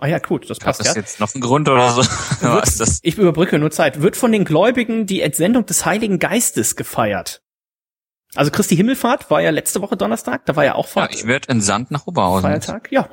[0.01, 1.01] Ah ja, gut, das passt Hat das ja.
[1.01, 2.01] jetzt noch ein Grund oder so?
[2.41, 3.01] Was das?
[3.03, 4.01] Ich überbrücke nur Zeit.
[4.01, 7.43] Wird von den Gläubigen die Entsendung des Heiligen Geistes gefeiert.
[8.37, 11.15] Also Christi Himmelfahrt war ja letzte Woche Donnerstag, da war ja auch Feiertag.
[11.15, 12.49] Ja, ich werde entsandt nach Oberhausen.
[12.49, 13.09] Feiertag, ja.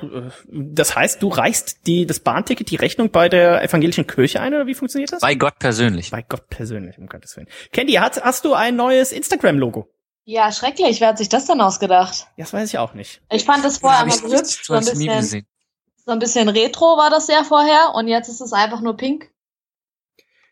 [0.47, 4.67] Das heißt, du reichst die, das Bahnticket, die Rechnung bei der evangelischen Kirche ein, oder
[4.67, 5.21] wie funktioniert das?
[5.21, 6.11] Bei Gott persönlich.
[6.11, 7.47] Bei Gott persönlich, um Gottes Willen.
[7.71, 9.89] Candy, hast, hast du ein neues Instagram-Logo?
[10.23, 11.01] Ja, schrecklich.
[11.01, 12.27] Wer hat sich das denn ausgedacht?
[12.37, 13.21] Das weiß ich auch nicht.
[13.31, 14.59] Ich fand das vorher ja, mal hübsch.
[14.65, 15.47] So ein, bisschen,
[16.07, 19.29] so ein bisschen retro war das ja vorher und jetzt ist es einfach nur pink.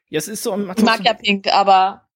[0.09, 0.53] Ja, es ist so.
[0.53, 2.07] Ich mag ja pink, aber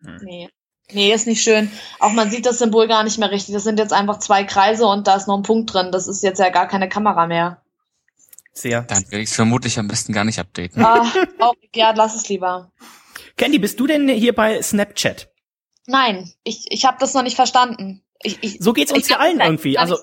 [0.00, 0.20] hm.
[0.22, 0.48] nee.
[0.92, 1.70] Nee, ist nicht schön.
[1.98, 3.54] Auch man sieht das Symbol gar nicht mehr richtig.
[3.54, 5.90] Das sind jetzt einfach zwei Kreise und da ist noch ein Punkt drin.
[5.92, 7.62] Das ist jetzt ja gar keine Kamera mehr.
[8.52, 8.82] Sehr.
[8.82, 10.84] Dann will ich es vermutlich am besten gar nicht updaten.
[10.84, 12.70] Ah, oh, ja, lass es lieber.
[13.36, 15.32] Candy, bist du denn hier bei Snapchat?
[15.86, 18.04] Nein, ich, ich habe das noch nicht verstanden.
[18.22, 19.78] Ich, ich, so geht's uns ja allen irgendwie.
[19.78, 19.96] Also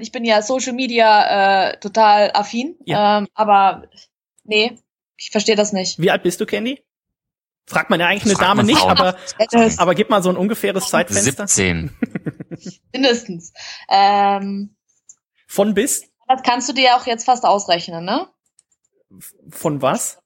[0.00, 3.18] ich bin ja Social Media äh, total affin, ja.
[3.18, 3.88] ähm, aber
[4.44, 4.78] nee,
[5.16, 5.98] ich verstehe das nicht.
[5.98, 6.84] Wie alt bist du, Candy?
[7.66, 9.16] Fragt man ja eigentlich eine Dame nicht, aber,
[9.76, 11.46] aber gib mal so ein ungefähres Zeitfenster.
[11.46, 11.96] 17.
[12.92, 13.52] Mindestens.
[13.88, 14.74] Ähm,
[15.46, 16.04] Von bis?
[16.26, 18.28] Das kannst du dir ja auch jetzt fast ausrechnen, ne?
[19.50, 20.18] Von was?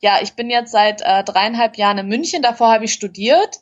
[0.00, 3.60] Ja, ich bin jetzt seit äh, dreieinhalb Jahren in München, davor habe ich studiert.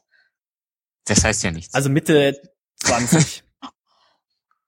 [1.07, 1.75] Das heißt ja nichts.
[1.75, 2.39] Also Mitte
[2.77, 3.45] 20.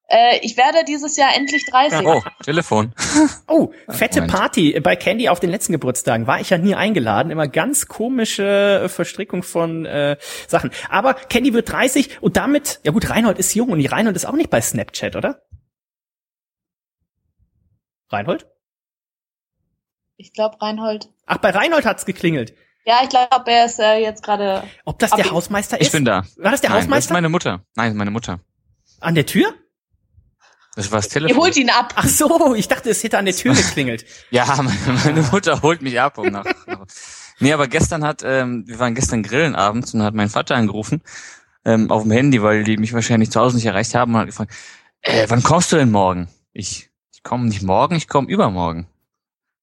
[0.08, 2.06] Äh, ich werde dieses Jahr endlich 30.
[2.06, 2.94] Oh, Telefon.
[3.46, 6.26] Oh, fette Party bei Candy auf den letzten Geburtstagen.
[6.26, 7.30] War ich ja nie eingeladen.
[7.30, 10.16] Immer ganz komische Verstrickung von äh,
[10.46, 10.70] Sachen.
[10.88, 14.26] Aber Candy wird 30 und damit, ja gut, Reinhold ist jung und die Reinhold ist
[14.26, 15.42] auch nicht bei Snapchat, oder?
[18.10, 18.46] Reinhold?
[20.16, 21.10] Ich glaube Reinhold.
[21.26, 22.54] Ach, bei Reinhold hat's geklingelt.
[22.84, 24.62] Ja, ich glaube, er ist äh, jetzt gerade.
[24.84, 25.88] Ob das der Hausmeister ist?
[25.88, 26.24] Ich bin da.
[26.36, 26.96] War das der Nein, Hausmeister?
[26.96, 27.64] Das ist meine Mutter.
[27.74, 28.40] Nein, meine Mutter.
[29.00, 29.54] An der Tür?
[30.78, 31.36] Das war das Telefon.
[31.36, 31.92] Ihr holt ihn ab.
[31.96, 34.04] Ach so, ich dachte, es hätte an der Tür geklingelt.
[34.30, 36.18] ja, meine, meine, Mutter holt mich ab.
[36.18, 36.86] Um nach, nach.
[37.40, 41.02] Nee, aber gestern hat, ähm, wir waren gestern grillen abends und hat mein Vater angerufen
[41.64, 44.26] ähm, auf dem Handy, weil die mich wahrscheinlich zu Hause nicht erreicht haben und hat
[44.28, 44.54] gefragt,
[45.02, 46.28] äh, wann kommst du denn morgen?
[46.52, 48.86] Ich, ich komme nicht morgen, ich komme übermorgen.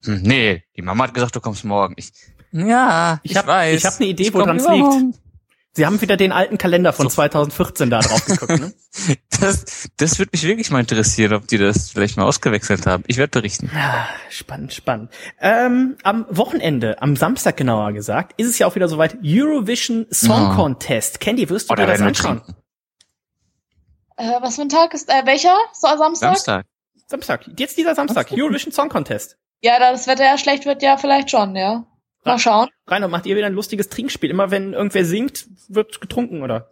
[0.04, 1.94] Hm, nee, die Mama hat gesagt, du kommst morgen.
[1.96, 2.12] Ich,
[2.52, 3.78] ja, ich, ich hab, weiß.
[3.78, 5.16] Ich habe eine Idee, woran es liegt.
[5.76, 7.16] Sie haben wieder den alten Kalender von so.
[7.16, 8.74] 2014 da drauf geguckt, ne?
[9.42, 13.04] das, das würde mich wirklich mal interessieren, ob die das vielleicht mal ausgewechselt haben.
[13.08, 13.70] Ich werde berichten.
[13.76, 15.12] Ja, spannend, spannend.
[15.42, 20.52] Ähm, am Wochenende, am Samstag genauer gesagt, ist es ja auch wieder soweit Eurovision Song
[20.52, 20.56] oh.
[20.56, 21.20] Contest.
[21.20, 22.42] Candy, wirst du oh, dir das anschauen?
[24.16, 25.58] Äh, was für ein Tag ist, äh, welcher?
[25.74, 26.38] So, Samstag?
[26.38, 26.66] Samstag.
[27.08, 27.50] Samstag.
[27.60, 28.32] Jetzt dieser Samstag.
[28.32, 29.38] Eurovision Song Contest.
[29.60, 31.86] Ja, da das Wetter ja schlecht wird, ja vielleicht schon, ja.
[32.26, 32.70] Mal schauen.
[32.88, 34.32] Rainer, macht ihr wieder ein lustiges Trinkspiel?
[34.32, 36.70] Immer wenn irgendwer singt, wird getrunken, oder?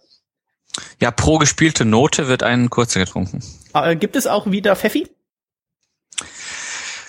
[0.99, 3.43] Ja, pro gespielte Note wird ein kurzer getrunken.
[3.73, 5.07] Äh, gibt es auch wieder Pfeffi?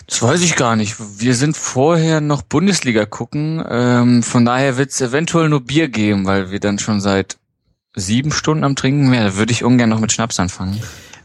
[0.06, 0.96] Das weiß ich gar nicht.
[0.98, 3.64] Wir sind vorher noch Bundesliga gucken.
[3.66, 7.38] Ähm, von daher wird es eventuell nur Bier geben, weil wir dann schon seit
[7.94, 9.24] sieben Stunden am Trinken wären.
[9.24, 10.82] Da würde ich ungern noch mit Schnaps anfangen.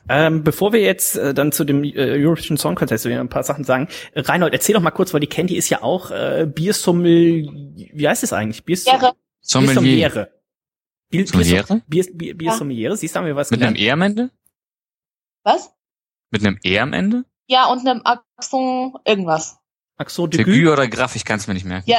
[0.09, 3.63] Ähm, bevor wir jetzt äh, dann zu dem äh, Eurovision Song Contest ein paar Sachen
[3.63, 7.47] sagen, äh, Reinhold, erzähl doch mal kurz, weil die Candy ist ja auch äh, Biersommel,
[7.93, 8.65] wie heißt es eigentlich?
[8.65, 9.15] Biersommeliere.
[9.41, 10.31] Sommeliere.
[11.09, 11.81] Bier, Sommeliere?
[11.87, 12.97] Bier, Bier, Sommeliere.
[12.97, 13.77] Siehst du, haben wir was Mit gelernt?
[13.77, 14.31] einem E am Ende?
[15.43, 15.71] Was?
[16.31, 17.25] Mit einem E am Ende?
[17.47, 19.57] Ja, und einem Accent irgendwas.
[19.97, 21.89] Accent de Gue oder Graf, ich kann es mir nicht merken.
[21.89, 21.97] Ja,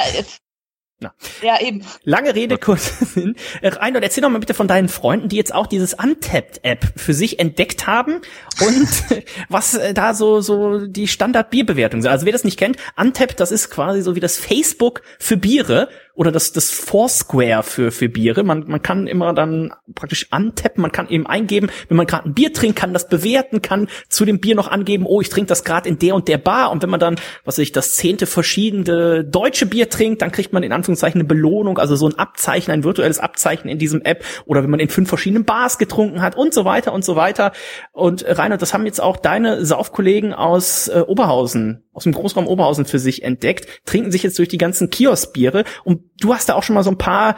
[1.01, 1.13] na.
[1.41, 1.83] Ja, eben.
[2.03, 3.35] Lange Rede, kurzer Sinn.
[3.61, 7.13] Äh, Reinhold, erzähl doch mal bitte von deinen Freunden, die jetzt auch dieses Untapped-App für
[7.13, 8.21] sich entdeckt haben
[8.65, 8.87] und
[9.49, 12.11] was äh, da so, so die Standard-Bierbewertung sind.
[12.11, 15.89] Also wer das nicht kennt, Untapped, das ist quasi so wie das Facebook für Biere
[16.15, 18.43] oder das, das Foursquare für, für Biere.
[18.43, 22.33] Man, man kann immer dann praktisch antappen, man kann eben eingeben, wenn man gerade ein
[22.33, 25.63] Bier trinkt, kann das bewerten, kann zu dem Bier noch angeben, oh, ich trinke das
[25.63, 26.71] gerade in der und der Bar.
[26.71, 30.53] Und wenn man dann, was weiß ich, das zehnte verschiedene deutsche Bier trinkt, dann kriegt
[30.53, 34.23] man in Anführungszeichen eine Belohnung, also so ein Abzeichen, ein virtuelles Abzeichen in diesem App.
[34.45, 37.51] Oder wenn man in fünf verschiedenen Bars getrunken hat und so weiter und so weiter.
[37.91, 42.47] Und äh, Reinhard, das haben jetzt auch deine Saufkollegen aus äh, Oberhausen, aus dem Großraum
[42.47, 45.63] Oberhausen für sich entdeckt, trinken sich jetzt durch die ganzen Kioskbiere.
[45.83, 47.37] Und du hast da auch schon mal so ein paar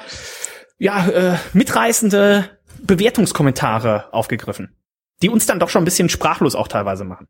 [0.77, 2.49] ja, äh, mitreißende
[2.81, 4.75] Bewertungskommentare aufgegriffen,
[5.21, 7.27] die uns dann doch schon ein bisschen sprachlos auch teilweise machen.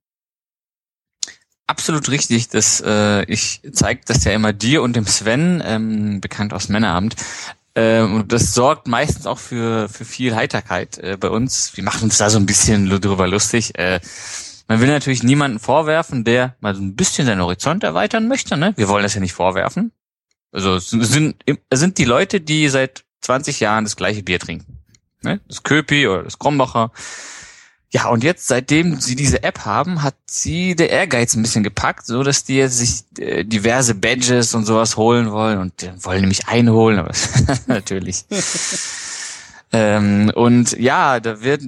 [1.67, 2.49] Absolut richtig.
[2.49, 7.15] Das äh, ich zeige das ja immer dir und dem Sven, ähm, bekannt aus Männerabend.
[7.75, 11.75] Ähm, und das sorgt meistens auch für für viel Heiterkeit äh, bei uns.
[11.75, 13.77] Wir machen uns da so ein bisschen drüber lustig.
[13.77, 14.01] Äh,
[14.67, 18.57] man will natürlich niemanden vorwerfen, der mal so ein bisschen seinen Horizont erweitern möchte.
[18.57, 18.73] Ne?
[18.75, 19.91] Wir wollen das ja nicht vorwerfen.
[20.53, 21.35] Also es sind,
[21.69, 24.79] es sind die Leute, die seit 20 Jahren das gleiche Bier trinken.
[25.23, 25.41] Ne?
[25.47, 26.91] Das Köpi oder das Krombacher.
[27.91, 32.07] Ja, und jetzt, seitdem sie diese App haben, hat sie der Ehrgeiz ein bisschen gepackt,
[32.07, 36.21] so dass die jetzt sich äh, diverse Badges und sowas holen wollen und äh, wollen
[36.21, 37.11] nämlich einholen, aber
[37.67, 38.25] natürlich.
[39.71, 41.61] ähm, und ja, da wird,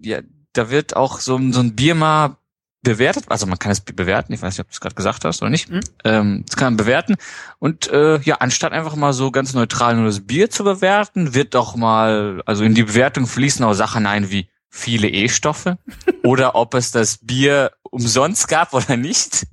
[0.00, 0.20] ja,
[0.52, 2.36] da wird auch so, so ein Bier mal
[2.82, 5.40] bewertet, also man kann es bewerten, ich weiß nicht, ob du es gerade gesagt hast
[5.40, 5.80] oder nicht, mhm.
[6.04, 7.16] ähm, das kann man bewerten
[7.58, 11.54] und äh, ja, anstatt einfach mal so ganz neutral nur das Bier zu bewerten, wird
[11.54, 15.78] doch mal, also in die Bewertung fließen auch Sachen ein wie viele E-Stoffe
[16.24, 19.46] oder ob es das Bier umsonst gab oder nicht.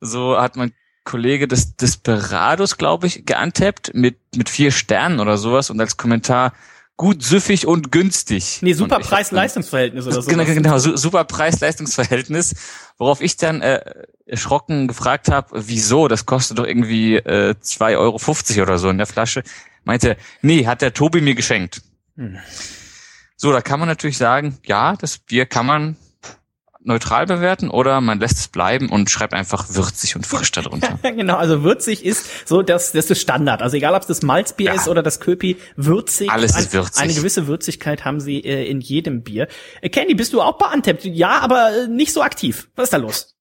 [0.00, 0.72] So hat mein
[1.04, 6.52] Kollege des Desperados, glaube ich, geantappt mit, mit vier Sternen oder sowas und als Kommentar,
[7.00, 8.58] gut süffig und günstig.
[8.60, 10.30] Nee, super Preis-Leistungsverhältnis oder so.
[10.30, 12.54] Genau, genau, super Preis-Leistungsverhältnis,
[12.98, 13.80] worauf ich dann äh,
[14.26, 19.06] erschrocken gefragt habe, wieso, das kostet doch irgendwie äh, 2,50 Euro oder so in der
[19.06, 19.42] Flasche.
[19.84, 21.80] Meinte, nee, hat der Tobi mir geschenkt.
[22.18, 22.36] Hm.
[23.34, 25.96] So, da kann man natürlich sagen, ja, das Bier kann man
[26.82, 30.98] neutral bewerten oder man lässt es bleiben und schreibt einfach würzig und frisch darunter.
[31.02, 33.62] genau, also würzig ist so das, das ist Standard.
[33.62, 34.74] Also egal, ob es das Malzbier ja.
[34.74, 36.30] ist oder das Köpi, würzig.
[36.30, 37.02] Alles ist würzig.
[37.02, 39.48] Eine gewisse Würzigkeit haben sie äh, in jedem Bier.
[39.82, 41.04] Äh, Candy, bist du auch bei Antep?
[41.04, 42.68] Ja, aber äh, nicht so aktiv.
[42.76, 43.36] Was ist da los?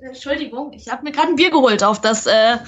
[0.00, 2.58] Entschuldigung, ich habe mir gerade ein Bier geholt auf das äh,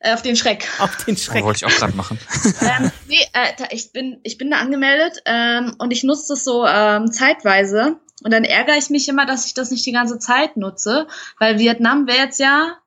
[0.00, 0.66] äh, auf den Schreck.
[0.78, 1.42] Auf den Schreck.
[1.42, 2.18] Oh, wollte ich auch gerade machen.
[2.62, 6.64] ähm, nee, äh, ich bin ich bin da angemeldet ähm, und ich nutze das so
[6.66, 10.56] ähm, zeitweise und dann ärgere ich mich immer, dass ich das nicht die ganze Zeit
[10.56, 11.06] nutze,
[11.38, 12.78] weil Vietnam wäre jetzt ja.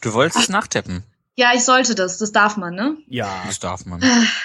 [0.00, 1.04] Du wolltest es nachtippen.
[1.38, 2.16] Ja, ich sollte das.
[2.16, 2.96] Das darf man, ne?
[3.08, 4.02] Ja, das darf man.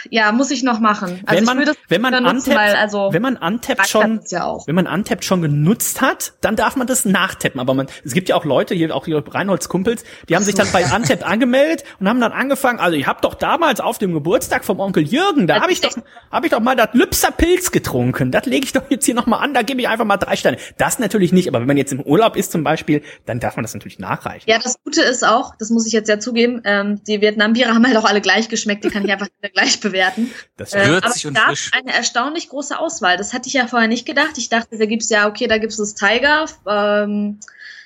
[0.10, 1.21] Ja, muss ich noch machen.
[1.25, 4.58] Also wenn man, ich das wenn man nutzen, weil, also wenn man untappt schon, ja
[4.65, 7.62] wenn man untappt schon genutzt hat, dann darf man das nachtappen.
[7.62, 10.56] Aber man, es gibt ja auch Leute, hier auch hier Reinholds Kumpels, die haben sich
[10.56, 12.80] dann bei untappt angemeldet und haben dann angefangen.
[12.80, 15.95] Also ich habe doch damals auf dem Geburtstag vom Onkel Jürgen, da habe ich doch,
[16.30, 18.32] habe ich doch mal das Lübser Pilz getrunken.
[18.32, 19.54] Das lege ich doch jetzt hier noch mal an.
[19.54, 20.58] Da gebe ich einfach mal drei Sterne.
[20.77, 21.47] Das natürlich nicht.
[21.47, 24.49] Aber wenn man jetzt im Urlaub ist zum Beispiel, dann darf man das natürlich nachreichen.
[24.49, 27.74] Ja, das Gute ist auch, das muss ich jetzt ja zugeben, ähm, die Vietnam Biere
[27.74, 30.32] haben halt auch alle gleich geschmeckt, die kann ich einfach gleich bewerten.
[30.58, 31.72] Das äh, würzig und frisch.
[31.74, 33.17] eine erstaunlich große Auswahl.
[33.17, 34.38] Das hatte ich ja vorher nicht gedacht.
[34.38, 37.39] Ich dachte, da gibt's ja, okay, da gibt's das Tiger ähm,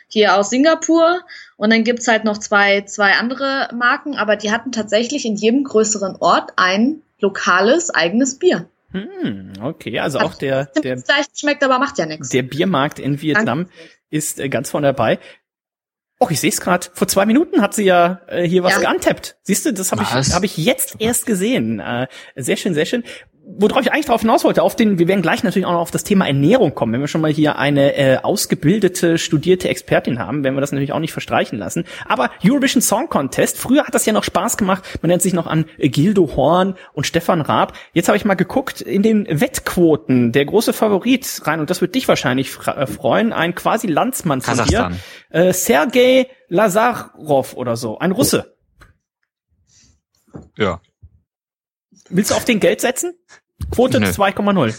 [0.08, 1.22] hier aus Singapur
[1.58, 5.64] und dann gibt's halt noch zwei, zwei andere Marken, aber die hatten tatsächlich in jedem
[5.64, 8.70] größeren Ort ein lokales eigenes Bier.
[8.92, 11.04] Hm, okay, also auch der, der
[11.36, 12.30] schmeckt, aber macht ja nichts.
[12.30, 13.74] Der Biermarkt in Vietnam Danke.
[14.10, 15.20] ist äh, ganz vorne dabei.
[16.20, 16.88] Och, ich sehe es gerade.
[16.94, 18.80] Vor zwei Minuten hat sie ja äh, hier was ja.
[18.80, 19.38] geantappt.
[19.44, 21.80] Siehst du, das habe ich, hab ich jetzt erst gesehen.
[21.80, 23.04] Äh, sehr schön, sehr schön
[23.46, 25.92] worauf ich eigentlich darauf hinaus wollte, auf den, wir werden gleich natürlich auch noch auf
[25.92, 26.94] das Thema Ernährung kommen.
[26.94, 30.94] Wenn wir schon mal hier eine äh, ausgebildete, studierte Expertin haben, werden wir das natürlich
[30.94, 31.86] auch nicht verstreichen lassen.
[32.08, 34.84] Aber Eurovision Song Contest, früher hat das ja noch Spaß gemacht.
[35.02, 37.74] Man nennt sich noch an Gildo Horn und Stefan Raab.
[37.94, 40.32] Jetzt habe ich mal geguckt in den Wettquoten.
[40.32, 44.66] Der große Favorit rein, und das wird dich wahrscheinlich äh, freuen, ein quasi Landsmann von
[44.66, 44.92] dir,
[45.30, 48.56] äh, Sergei Lazarov oder so, ein Russe.
[50.58, 50.82] Ja.
[52.16, 53.14] Willst du auf den Geld setzen?
[53.72, 54.74] Quote 2,0.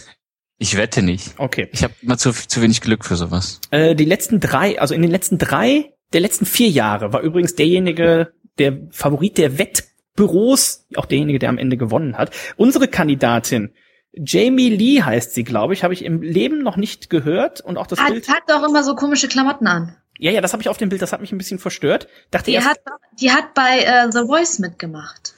[0.59, 1.34] Ich wette nicht.
[1.37, 1.68] Okay.
[1.72, 3.61] Ich habe mal zu, zu wenig Glück für sowas.
[3.70, 7.55] Äh, die letzten drei, also in den letzten drei der letzten vier Jahre war übrigens
[7.55, 12.30] derjenige, der Favorit der Wettbüros, auch derjenige, der am Ende gewonnen hat.
[12.57, 13.74] Unsere Kandidatin,
[14.14, 17.87] Jamie Lee heißt sie, glaube ich, habe ich im Leben noch nicht gehört und auch
[17.87, 18.26] das ah, Bild.
[18.26, 19.97] Die hat doch immer so komische Klamotten an.
[20.18, 22.09] Ja, ja, das habe ich auf dem Bild, das hat mich ein bisschen verstört.
[22.30, 22.80] Dachte die erst, hat,
[23.20, 25.34] die hat bei uh, The Voice mitgemacht.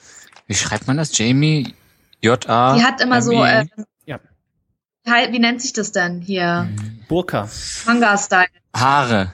[0.46, 1.16] Wie schreibt man das?
[1.18, 1.74] Jamie
[2.23, 2.77] J-A.
[2.77, 3.66] Die hat immer so, äh,
[4.05, 4.21] ja.
[5.05, 6.69] wie nennt sich das denn hier?
[7.09, 7.49] Burka.
[7.87, 8.47] Manga-Style.
[8.75, 9.33] Haare.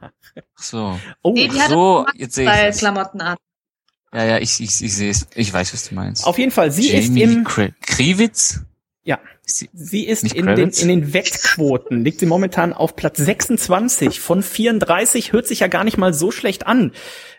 [0.00, 0.10] Ach
[0.56, 0.98] so.
[1.22, 3.36] Oh, nee, die so, jetzt sehe ich Klamotten an.
[4.12, 5.26] Ja, ja, ich, ich, ich sehe es.
[5.34, 6.24] Ich weiß, was du meinst.
[6.26, 8.60] Auf jeden Fall, sie Jamie ist im Kri- Kriwitz?
[9.02, 9.18] Ja.
[9.42, 15.32] Sie- ist in den, in den Wettquoten, liegt sie momentan auf Platz 26 von 34,
[15.32, 16.92] hört sich ja gar nicht mal so schlecht an.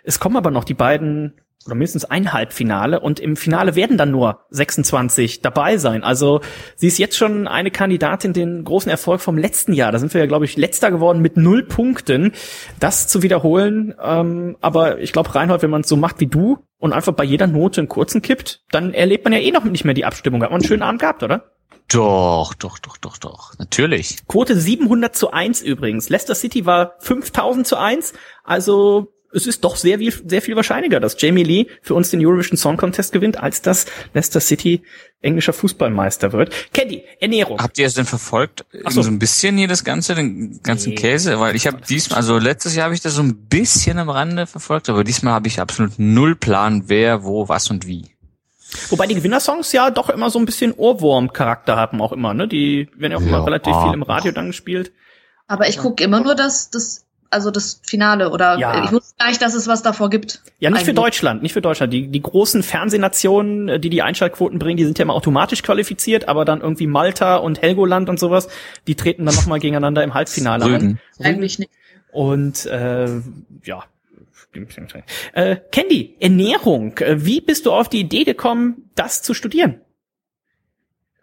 [0.03, 4.11] Es kommen aber noch die beiden, oder mindestens ein Halbfinale und im Finale werden dann
[4.11, 6.03] nur 26 dabei sein.
[6.03, 6.41] Also
[6.75, 9.91] sie ist jetzt schon eine Kandidatin, den großen Erfolg vom letzten Jahr.
[9.91, 12.33] Da sind wir ja, glaube ich, letzter geworden mit null Punkten.
[12.79, 16.59] Das zu wiederholen, ähm, aber ich glaube, Reinhold, wenn man es so macht wie du
[16.77, 19.85] und einfach bei jeder Note einen kurzen kippt, dann erlebt man ja eh noch nicht
[19.85, 20.43] mehr die Abstimmung.
[20.43, 21.51] Hat man einen schönen Abend gehabt, oder?
[21.87, 23.53] Doch, doch, doch, doch, doch.
[23.59, 24.25] Natürlich.
[24.27, 26.09] Quote 700 zu 1 übrigens.
[26.09, 28.13] Leicester City war 5000 zu 1.
[28.43, 32.25] Also es ist doch sehr, viel- sehr viel wahrscheinlicher, dass Jamie Lee für uns den
[32.25, 34.81] Eurovision Song Contest gewinnt, als dass Leicester City
[35.21, 36.53] englischer Fußballmeister wird.
[36.73, 37.59] Candy, Ernährung.
[37.59, 38.65] Habt ihr es denn verfolgt?
[38.83, 39.01] Ach so.
[39.01, 40.95] So ein bisschen hier das Ganze, den ganzen Nee.
[40.95, 41.39] Käse?
[41.39, 44.45] Weil ich habe diesmal, also letztes Jahr habe ich das so ein bisschen am Rande
[44.47, 48.05] verfolgt, aber diesmal habe ich absolut null Plan, wer, wo, was und wie.
[48.89, 52.47] Wobei die Gewinnersongs ja doch immer so ein bisschen Ohrwurm-Charakter haben auch immer, ne?
[52.47, 53.43] Die werden ja auch immer Ja.
[53.43, 54.91] relativ viel im Radio dann gespielt.
[55.47, 58.83] Aber ich gucke immer nur das, das, also das Finale oder Ja.
[58.85, 60.41] ich wusste gar nicht, dass es was davor gibt.
[60.59, 60.95] Ja, nicht für Eigentlich.
[60.95, 61.91] Deutschland, nicht für Deutschland.
[61.93, 66.27] Die, die großen Fernsehnationen, äh, die die Einschaltquoten bringen, die sind ja immer automatisch qualifiziert,
[66.27, 68.47] aber dann irgendwie Malta und Helgoland und sowas,
[68.87, 70.71] die treten dann nochmal gegeneinander im Halbfinale an.
[70.71, 70.99] Rügen.
[71.19, 71.71] Eigentlich nicht.
[72.11, 73.07] Und äh,
[73.63, 73.83] ja.
[75.33, 76.97] Äh, Candy, Ernährung.
[76.99, 79.81] Äh, Wie bist du auf die Idee gekommen, das zu studieren?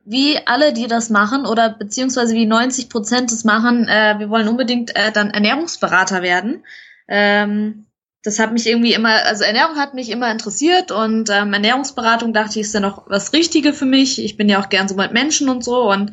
[0.04, 4.48] Wie alle, die das machen oder beziehungsweise wie 90 Prozent das machen, äh, wir wollen
[4.48, 6.64] unbedingt äh, dann Ernährungsberater werden.
[7.06, 7.86] Ähm,
[8.24, 12.60] das hat mich irgendwie immer, also Ernährung hat mich immer interessiert und ähm, Ernährungsberatung dachte
[12.60, 14.22] ich ist ja noch was Richtige für mich.
[14.22, 16.12] Ich bin ja auch gern so mit Menschen und so und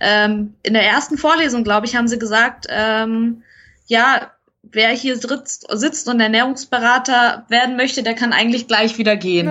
[0.00, 3.42] ähm, in der ersten Vorlesung, glaube ich, haben sie gesagt, ähm,
[3.86, 4.30] ja,
[4.62, 9.48] wer hier sitzt, sitzt und Ernährungsberater werden möchte, der kann eigentlich gleich wieder gehen.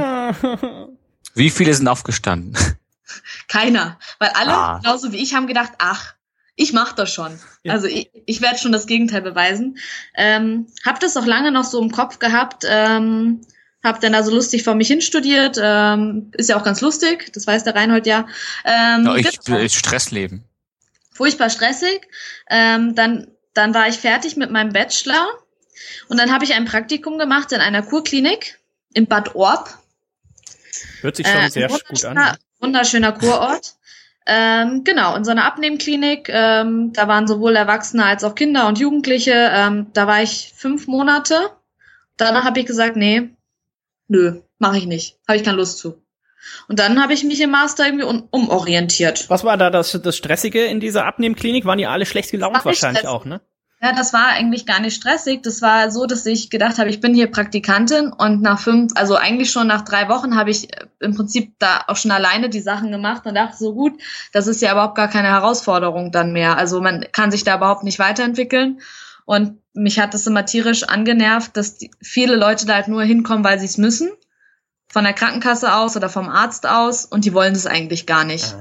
[1.35, 2.55] Wie viele sind aufgestanden?
[3.49, 3.99] Keiner.
[4.19, 4.79] Weil alle, Ah.
[4.81, 6.13] genauso wie ich, haben gedacht, ach,
[6.55, 7.37] ich mach das schon.
[7.63, 7.73] Ja.
[7.73, 9.77] Also ich, ich werde schon das Gegenteil beweisen.
[10.15, 12.63] Ähm, hab das auch lange noch so im Kopf gehabt.
[12.67, 13.41] Ähm,
[13.83, 15.57] hab dann da so lustig vor mich hin studiert.
[15.61, 18.27] Ähm, ist ja auch ganz lustig, das weiß der Reinhold ja.
[18.65, 20.43] Ähm, Ja, ich, ich Stressleben.
[21.13, 22.07] furchtbar stressig.
[22.49, 25.27] Ähm, dann, dann war ich fertig mit meinem Bachelor
[26.09, 28.59] und dann habe ich ein Praktikum gemacht in einer Kurklinik
[28.93, 29.77] in Bad Orb.
[31.01, 32.37] Hört sich schon Äh, sehr gut an.
[32.61, 33.75] Wunderschöner- Kurort.
[34.25, 36.29] Ähm, genau, in so einer Abnehmklinik.
[36.29, 39.33] Ähm, da waren sowohl Erwachsene als auch Kinder und Jugendliche.
[39.33, 41.49] Ähm, da war ich fünf Monate.
[42.17, 43.29] Danach habe ich gesagt, nee,
[44.07, 45.17] nö, mache ich nicht.
[45.27, 46.03] Habe ich keine Lust zu.
[46.67, 49.29] Und dann habe ich mich im Master irgendwie um, umorientiert.
[49.29, 51.65] Was war da das, das Stressige in dieser Abnehmklinik?
[51.65, 53.07] Waren die alle schlecht gelaunt wahrscheinlich stressig.
[53.07, 53.41] auch, ne?
[53.81, 55.41] Ja, das war eigentlich gar nicht stressig.
[55.41, 59.15] Das war so, dass ich gedacht habe, ich bin hier Praktikantin und nach fünf, also
[59.15, 62.59] eigentlich schon nach drei Wochen habe ich äh, im Prinzip da auch schon alleine die
[62.59, 63.93] Sachen gemacht und dachte so gut,
[64.33, 66.57] das ist ja überhaupt gar keine Herausforderung dann mehr.
[66.57, 68.81] Also man kann sich da überhaupt nicht weiterentwickeln.
[69.25, 73.45] Und mich hat das immer tierisch angenervt, dass die, viele Leute da halt nur hinkommen,
[73.45, 74.09] weil sie es müssen.
[74.91, 78.55] Von der Krankenkasse aus oder vom Arzt aus und die wollen das eigentlich gar nicht.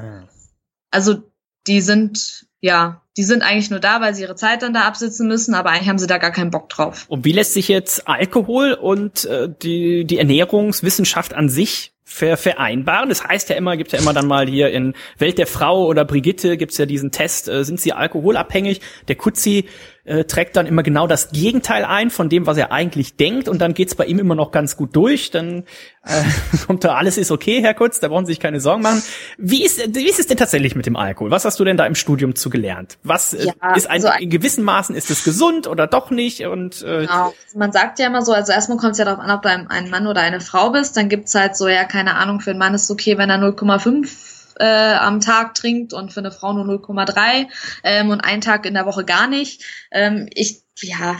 [0.90, 1.32] Also
[1.66, 5.26] die sind, ja, die sind eigentlich nur da, weil sie ihre Zeit dann da absitzen
[5.26, 7.04] müssen, aber eigentlich haben sie da gar keinen Bock drauf.
[7.08, 13.08] Und wie lässt sich jetzt Alkohol und äh, die, die Ernährungswissenschaft an sich ver vereinbaren?
[13.08, 16.04] Das heißt ja immer, gibt ja immer dann mal hier in Welt der Frau oder
[16.04, 18.80] Brigitte gibt's ja diesen Test, äh, sind sie alkoholabhängig?
[19.08, 19.66] Der Kutzi
[20.08, 23.58] äh, trägt dann immer genau das Gegenteil ein von dem, was er eigentlich denkt und
[23.60, 25.30] dann geht's bei ihm immer noch ganz gut durch.
[25.30, 25.64] Dann
[26.04, 26.22] äh,
[26.66, 29.02] kommt da, alles ist okay, Herr Kutz, da brauchen Sie sich keine Sorgen machen.
[29.36, 31.30] Wie ist, wie ist es denn tatsächlich mit dem Alkohol?
[31.30, 32.98] Was hast du denn da im Studium zu gelernt?
[33.02, 36.44] Was äh, Ja, ist ein, also in gewissen Maßen, ist es gesund oder doch nicht?
[36.46, 37.34] Und äh, Genau.
[37.54, 39.68] Man sagt ja immer so, also erstmal kommt es ja darauf an, ob du ein,
[39.68, 40.96] ein Mann oder eine Frau bist.
[40.96, 43.38] Dann gibt's halt so, ja, keine Ahnung, für einen Mann ist es okay, wenn er
[43.38, 44.27] 0,5
[44.58, 47.46] äh, am Tag trinkt und für eine Frau nur 0,3
[47.84, 49.64] ähm, und einen Tag in der Woche gar nicht.
[49.90, 51.16] Ähm, ich, ja,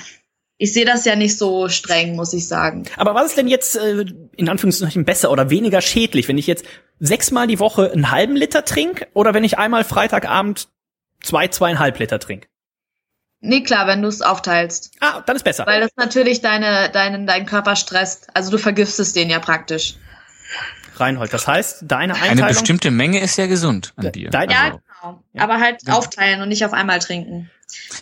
[0.58, 2.84] ich sehe das ja nicht so streng, muss ich sagen.
[2.96, 4.04] Aber was ist denn jetzt äh,
[4.36, 6.64] in Anführungszeichen besser oder weniger schädlich, wenn ich jetzt
[6.98, 10.68] sechsmal die Woche einen halben Liter trinke oder wenn ich einmal Freitagabend
[11.22, 12.48] zwei, zweieinhalb Liter trinke?
[13.40, 14.90] Nee, klar, wenn du es aufteilst.
[14.98, 15.64] Ah, dann ist besser.
[15.64, 18.28] Weil das natürlich deine, deinen, deinen Körper stresst.
[18.34, 19.94] Also du vergiftest den ja praktisch.
[21.00, 22.48] Reinhold, das heißt, deine Eine Einteilung...
[22.48, 24.30] bestimmte Menge ist ja gesund an Bier.
[24.30, 25.22] Dein- Ja, Also, genau.
[25.32, 25.42] Ja.
[25.42, 25.94] Aber halt Ja.
[25.94, 27.50] aufteilen und nicht auf einmal trinken.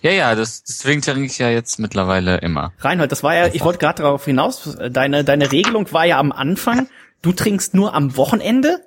[0.03, 2.73] ja, ja, das, deswegen trinke ich ja jetzt mittlerweile immer.
[2.79, 6.33] Reinhold, das war ja, ich wollte gerade darauf hinaus, deine, deine Regelung war ja am
[6.33, 6.89] Anfang,
[7.23, 8.86] du trinkst nur am Wochenende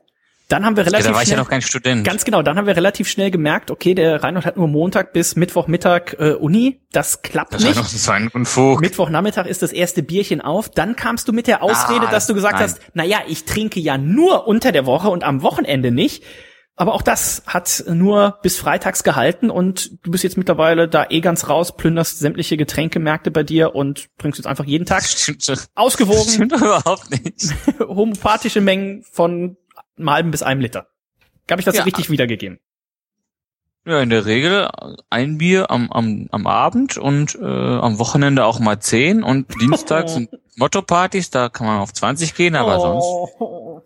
[0.50, 2.04] Dann haben wir relativ ja, da war schnell, ich ja noch kein Student.
[2.04, 5.36] Ganz genau, dann haben wir relativ schnell gemerkt, okay, der Reinhold hat nur Montag bis
[5.36, 6.82] Mittwochmittag äh, Uni.
[6.91, 7.76] Das klappt das nicht.
[7.76, 8.82] Noch ein Unfug.
[8.82, 10.70] Mittwochnachmittag ist das erste Bierchen auf.
[10.70, 12.64] Dann kamst du mit der Ausrede, Ah, dass du gesagt nein.
[12.64, 16.24] hast, na ja, ich trinke ja nur unter der Woche und am Wochenende nicht.
[16.76, 21.20] Aber auch das hat nur bis freitags gehalten und du bist jetzt mittlerweile da eh
[21.20, 25.68] ganz raus, plünderst sämtliche Getränkemärkte bei dir und trinkst jetzt einfach jeden Tag Das stimmt,
[25.76, 27.54] ausgewogen stimmt überhaupt nicht.
[27.82, 29.58] homopathische Mengen von
[30.00, 30.88] einem halben bis einem Liter.
[31.50, 31.84] Habe ich das Ja.
[31.84, 32.60] richtig wiedergegeben?
[33.86, 34.70] Ja, in der Regel
[35.10, 40.14] ein Bier am, am, am Abend und äh, am Wochenende auch mal zehn und dienstags
[40.16, 43.06] sind Motto-Partys, da kann man auf 20 gehen, aber sonst.
[43.39, 43.82] Oh.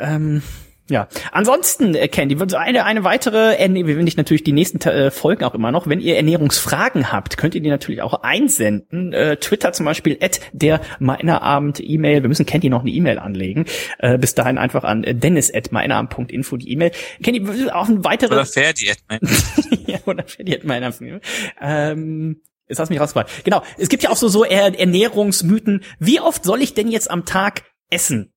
[0.00, 0.42] Ähm,
[0.88, 5.44] ja, ansonsten, äh, Candy, eine, eine weitere, wir will ich natürlich die nächsten äh, Folgen
[5.44, 9.12] auch immer noch, wenn ihr Ernährungsfragen habt, könnt ihr die natürlich auch einsenden.
[9.12, 13.66] Äh, Twitter zum Beispiel, at der Meinerabend E-Mail, wir müssen Candy noch eine E-Mail anlegen,
[13.98, 16.92] äh, bis dahin einfach an äh, dennis at meinerabend.info die E-Mail.
[17.22, 19.20] Candy, auch ein Oder weiteres, Ferdi, ne?
[19.86, 21.22] ja, oder Ferdi at meinerabend.
[21.60, 23.28] Ähm, Jetzt hast du mich rausgefallen.
[23.44, 23.62] Genau.
[23.78, 25.84] Es gibt ja auch so, so Er- Ernährungsmythen.
[26.00, 28.32] Wie oft soll ich denn jetzt am Tag essen?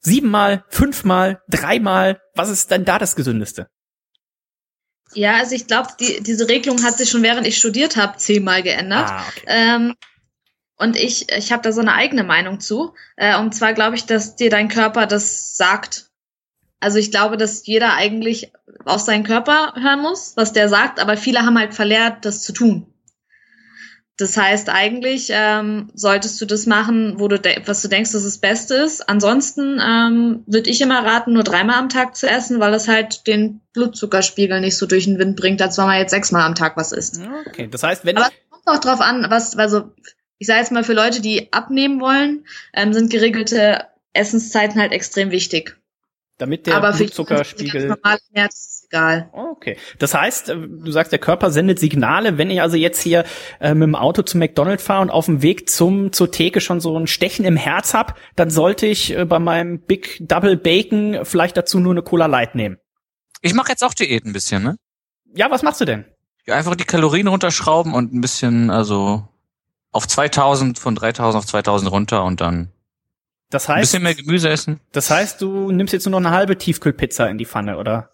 [0.00, 2.20] Siebenmal, fünfmal, dreimal?
[2.34, 3.68] Was ist denn da das Gesündeste?
[5.14, 8.62] Ja, also ich glaube, die, diese Regelung hat sich schon während ich studiert habe zehnmal
[8.62, 9.10] geändert.
[9.10, 9.44] Ah, okay.
[9.46, 9.94] Ähm,
[10.76, 12.94] und ich, ich habe da so eine eigene Meinung zu.
[13.16, 16.10] Äh, und zwar glaube ich, dass dir dein Körper das sagt.
[16.80, 18.52] Also ich glaube, dass jeder eigentlich
[18.84, 22.52] auf seinen Körper hören muss, was der sagt, aber viele haben halt verlehrt, das zu
[22.52, 22.86] tun.
[24.18, 28.38] Das heißt, eigentlich ähm, solltest du das machen, wo du was du denkst, dass das
[28.38, 29.08] Beste ist.
[29.08, 33.28] Ansonsten ähm, würde ich immer raten, nur dreimal am Tag zu essen, weil es halt
[33.28, 36.76] den Blutzuckerspiegel nicht so durch den Wind bringt, als wenn man jetzt sechsmal am Tag
[36.76, 37.20] was isst.
[37.46, 39.92] Okay, das heißt, wenn Aber es kommt auch drauf an, was, also
[40.38, 42.44] ich sage jetzt mal für Leute, die abnehmen wollen,
[42.74, 45.76] ähm, sind geregelte Essenszeiten halt extrem wichtig.
[46.38, 49.28] damit der Aber für Blutzuckerspiegel ganz normal ernährt, ist es egal.
[49.32, 49.76] Okay.
[49.98, 52.38] Das heißt, äh, du sagst, der Körper sendet Signale.
[52.38, 53.24] Wenn ich also jetzt hier
[53.60, 56.80] äh, mit dem Auto zu McDonald's fahre und auf dem Weg zum zur Theke schon
[56.80, 61.20] so ein Stechen im Herz hab, dann sollte ich äh, bei meinem Big Double Bacon
[61.24, 62.78] vielleicht dazu nur eine Cola Light nehmen.
[63.42, 64.76] Ich mache jetzt auch Diät ein bisschen, ne?
[65.34, 66.04] Ja, was machst du denn?
[66.46, 69.28] Ja, einfach die Kalorien runterschrauben und ein bisschen, also
[69.92, 72.72] auf 2000, von 3000 auf 2000 runter und dann
[73.50, 74.80] Das ein heißt, bisschen mehr Gemüse essen.
[74.92, 78.10] das heißt, du nimmst jetzt nur noch eine halbe Tiefkühlpizza in die Pfanne, oder?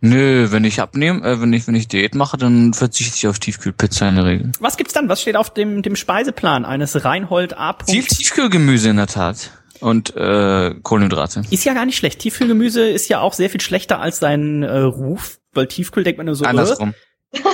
[0.00, 3.38] Nö, wenn ich abnehme, äh, wenn ich wenn ich Diät mache, dann verzichte ich auf
[3.38, 4.52] Tiefkühlpizza in der Regel.
[4.60, 5.08] Was gibt's dann?
[5.08, 7.76] Was steht auf dem dem Speiseplan eines Reinhold A.
[7.86, 9.50] Viel Tiefkühlgemüse in der Tat
[9.80, 11.42] und äh, Kohlenhydrate.
[11.50, 12.20] Ist ja gar nicht schlecht.
[12.20, 16.26] Tiefkühlgemüse ist ja auch sehr viel schlechter als sein äh, Ruf, weil Tiefkühl denkt man
[16.26, 16.44] nur so.
[16.44, 16.94] Äh, Andersrum.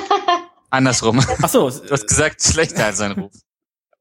[0.70, 1.20] Andersrum.
[1.42, 3.32] ach so, Du hast gesagt, schlechter als sein Ruf.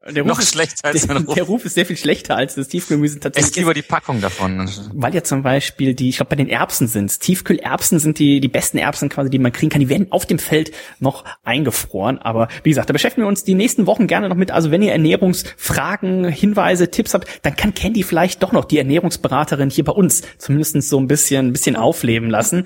[0.07, 1.33] Der Ruf Noch ist, schlechter als der, Ruf.
[1.35, 3.55] der Ruf ist sehr viel schlechter als das Tiefkühlgemüse Esst tatsächlich.
[3.57, 4.69] lieber Ist, die Packung davon.
[4.93, 7.19] weil ja zum Beispiel die, ich glaube bei den Erbsen sind's.
[7.19, 9.81] Tiefkühlerbsen sind die die besten Erbsen quasi, die man kriegen kann.
[9.81, 12.17] Die werden auf dem Feld noch eingefroren.
[12.17, 14.51] Aber wie gesagt, da beschäftigen wir uns die nächsten Wochen gerne noch mit.
[14.51, 19.69] Also wenn ihr Ernährungsfragen, Hinweise, Tipps habt, dann kann Candy vielleicht doch noch die Ernährungsberaterin
[19.69, 22.65] hier bei uns zumindest so ein bisschen, ein bisschen aufleben lassen.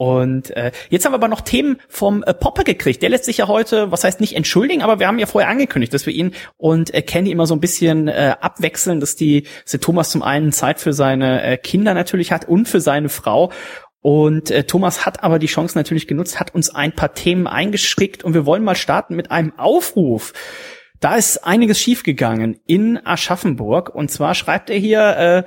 [0.00, 3.02] Und äh, jetzt haben wir aber noch Themen vom äh, Poppe gekriegt.
[3.02, 5.92] Der lässt sich ja heute, was heißt nicht entschuldigen, aber wir haben ja vorher angekündigt,
[5.92, 9.72] dass wir ihn und äh, Candy immer so ein bisschen äh, abwechseln, dass die dass
[9.72, 13.52] der Thomas zum einen Zeit für seine äh, Kinder natürlich hat und für seine Frau.
[14.00, 18.24] Und äh, Thomas hat aber die Chance natürlich genutzt, hat uns ein paar Themen eingeschickt
[18.24, 20.32] und wir wollen mal starten mit einem Aufruf.
[21.00, 23.94] Da ist einiges schiefgegangen in Aschaffenburg.
[23.94, 25.42] Und zwar schreibt er hier, äh,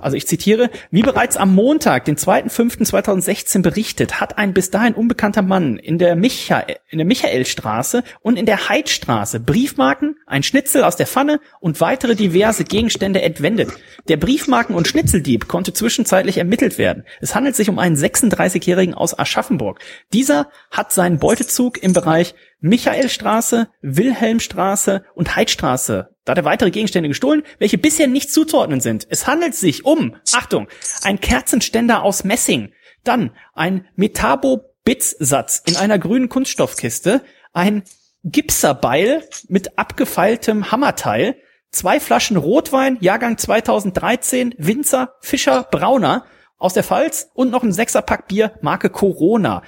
[0.00, 5.42] also ich zitiere, wie bereits am Montag, den 2.5.2016 berichtet, hat ein bis dahin unbekannter
[5.42, 10.96] Mann in der, Micha in der Michaelstraße und in der Heidstraße Briefmarken, ein Schnitzel aus
[10.96, 13.70] der Pfanne und weitere diverse Gegenstände entwendet.
[14.08, 17.04] Der Briefmarken- und Schnitzeldieb konnte zwischenzeitlich ermittelt werden.
[17.20, 19.80] Es handelt sich um einen 36-Jährigen aus Aschaffenburg.
[20.14, 26.14] Dieser hat seinen Beutezug im Bereich Michaelstraße, Wilhelmstraße und Heidstraße.
[26.24, 29.06] Da hat er weitere Gegenstände gestohlen, welche bisher nicht zuzuordnen sind.
[29.10, 30.68] Es handelt sich um, Achtung,
[31.02, 32.72] ein Kerzenständer aus Messing,
[33.04, 37.82] dann ein Metabo-Bits-Satz in einer grünen Kunststoffkiste, ein
[38.24, 41.36] Gipserbeil mit abgefeiltem Hammerteil,
[41.70, 46.24] zwei Flaschen Rotwein, Jahrgang 2013, Winzer, Fischer, Brauner
[46.56, 49.62] aus der Pfalz und noch ein Sechserpack Bier Marke Corona.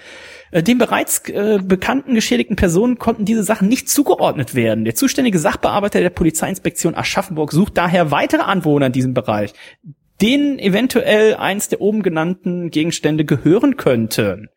[0.51, 4.85] Äh, Den bereits äh, bekannten geschädigten Personen konnten diese Sachen nicht zugeordnet werden.
[4.85, 9.53] Der zuständige Sachbearbeiter der Polizeiinspektion Aschaffenburg sucht daher weitere Anwohner in diesem Bereich,
[10.21, 14.49] denen eventuell eins der oben genannten Gegenstände gehören könnten.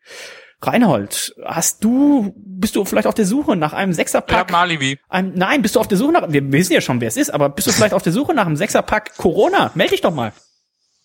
[0.62, 4.48] Reinhold, hast du, bist du vielleicht auf der Suche nach einem Ich hab Sechserpack?
[4.50, 4.98] ein Alibi.
[5.08, 7.30] Einem, nein, bist du auf der Suche nach, wir wissen ja schon, wer es ist,
[7.32, 9.70] aber bist du vielleicht auf der Suche nach einem Sechserpack Corona?
[9.74, 10.32] Meld dich doch mal.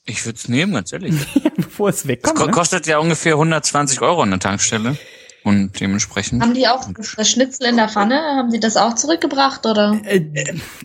[0.05, 1.15] Ich würde es nehmen, ganz ehrlich.
[1.55, 2.37] Bevor es Das wegkommt.
[2.37, 2.51] ko ne?
[2.51, 4.97] kostet ja ungefähr 120 Euro an der Tankstelle.
[5.45, 6.41] Und dementsprechend.
[6.41, 8.15] Haben die auch das, Schnitzel in der Pfanne?
[8.15, 10.01] Haben die das auch zurückgebracht oder?
[10.03, 10.25] Äh,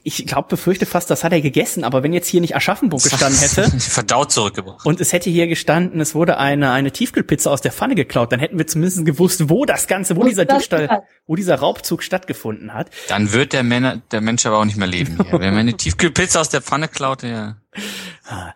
[0.02, 1.82] ich glaube, befürchte fast, das hat er gegessen.
[1.82, 4.84] Aber wenn jetzt hier nicht Aschaffenburg gestanden hätte Verdaut zurückgebracht.
[4.84, 8.38] und es hätte hier gestanden, es wurde eine, eine Tiefkühlpizza aus der Pfanne geklaut, dann
[8.38, 12.74] hätten wir zumindest gewusst, wo das Ganze, wo Wo dieser Diebstahl, wo dieser Raubzug stattgefunden
[12.74, 12.90] hat.
[13.08, 15.32] Dann wird der, Männer, der Mensch aber auch nicht mehr leben hier.
[15.40, 17.56] Wenn man eine Tiefkühlpizza aus der Pfanne klaut, ja.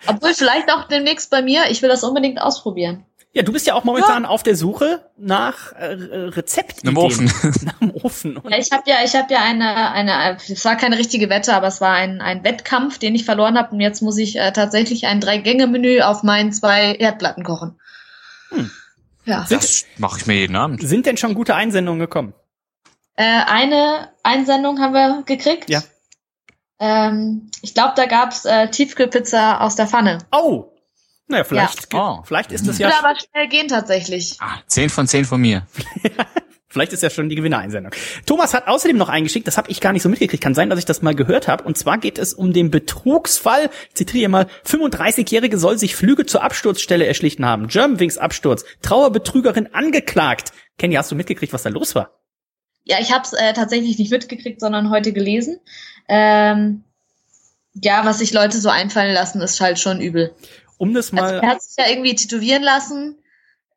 [0.06, 1.70] Obwohl vielleicht auch demnächst bei mir.
[1.70, 3.06] Ich will das unbedingt ausprobieren.
[3.34, 6.92] Ja, du bist ja auch momentan auf der Suche nach äh, Rezeptideen.
[6.92, 7.32] Im Ofen.
[7.64, 8.40] Nach dem Ofen.
[8.48, 11.66] Ja, ich habe ja, ich habe ja eine, eine, es war keine richtige Wette, aber
[11.66, 13.72] es war ein, ein Wettkampf, den ich verloren habe.
[13.72, 17.80] Und jetzt muss ich äh, tatsächlich ein Drei-Gänge-Menü auf meinen zwei Erdplatten kochen.
[18.50, 18.70] Hm.
[19.24, 19.44] Ja.
[19.50, 20.86] Das mache ich mir jeden Abend.
[20.86, 22.34] sind denn schon gute Einsendungen gekommen?
[23.16, 25.68] Äh, eine Einsendung haben wir gekriegt.
[25.68, 25.82] Ja.
[26.78, 30.18] Ähm, ich glaube, da gab's äh, Tiefkühlpizza aus der Pfanne.
[30.30, 30.73] Oh!
[31.26, 32.18] Naja, vielleicht, Ja.
[32.18, 32.22] Oh.
[32.24, 34.36] vielleicht ist das Würde ja, aber schnell gehen tatsächlich.
[34.40, 35.66] Ah, 10 von 10 von mir.
[36.68, 37.92] vielleicht ist ja schon die Gewinnereinsendung.
[38.26, 40.78] Thomas hat außerdem noch eingeschickt, das habe ich gar nicht so mitgekriegt, kann sein, dass
[40.78, 41.64] ich das mal gehört habe.
[41.64, 46.42] Und zwar geht es um den Betrugsfall, ich zitiere mal, 35-Jährige soll sich Flüge zur
[46.42, 47.68] Absturzstelle erschlichen haben.
[47.68, 50.52] Germanwings Absturz, Trauerbetrügerin angeklagt.
[50.78, 52.10] Kenny, hast du mitgekriegt, was da los war?
[52.82, 55.58] Ja, ich habe es äh, tatsächlich nicht mitgekriegt, sondern heute gelesen.
[56.06, 56.84] Ähm,
[57.72, 60.34] ja, was sich Leute so einfallen lassen, ist halt schon übel.
[60.78, 63.16] Um das Also mal er hat sich ja irgendwie tätowieren lassen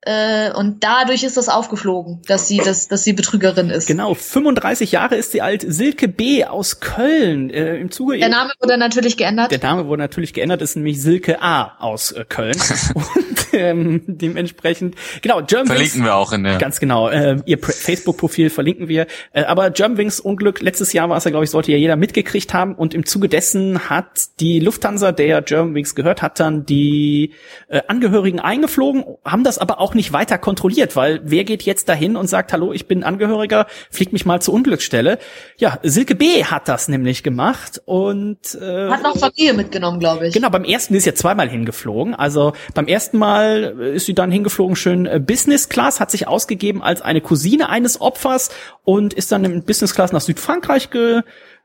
[0.08, 3.88] äh, und dadurch ist das aufgeflogen, dass sie das, dass sie Betrügerin ist.
[3.88, 5.66] Genau, 35 Jahre ist sie alt.
[5.68, 6.46] Silke B.
[6.46, 7.50] aus Köln.
[7.50, 9.52] Äh, Im Zuge Der Name wurde natürlich geändert.
[9.52, 11.76] Der Name wurde natürlich geändert, ist nämlich Silke A.
[11.80, 12.56] aus äh, Köln.
[12.94, 15.72] Und ähm, dementsprechend, genau, Germanwings.
[15.72, 16.58] Verlinken wir auch in der.
[16.58, 17.10] Ganz genau.
[17.10, 19.08] Äh, ihr Pr- Facebook-Profil verlinken wir.
[19.34, 22.54] Äh, aber Germanwings Unglück, letztes Jahr war es ja, glaube ich, sollte ja jeder mitgekriegt
[22.54, 22.76] haben.
[22.76, 24.08] Und im Zuge dessen hat
[24.40, 27.34] die Lufthansa, der ja Germanwings gehört, hat dann die
[27.68, 32.16] äh, Angehörigen eingeflogen, haben das aber auch nicht weiter kontrolliert, weil wer geht jetzt dahin
[32.16, 35.20] und sagt, hallo, ich bin Angehöriger, fliegt mich mal zur Unglücksstelle.
[35.58, 36.46] Ja, Silke B.
[36.46, 40.34] hat das nämlich gemacht und äh, Hat noch Familie mitgenommen, glaube ich.
[40.34, 42.16] Genau, beim ersten ist ja zweimal hingeflogen.
[42.16, 46.28] Also beim ersten Mal äh, ist sie dann hingeflogen, schön äh, Business Class, hat sich
[46.28, 48.50] ausgegeben als eine Cousine eines Opfers
[48.84, 50.90] und ist dann in Business Class nach Südfrankreich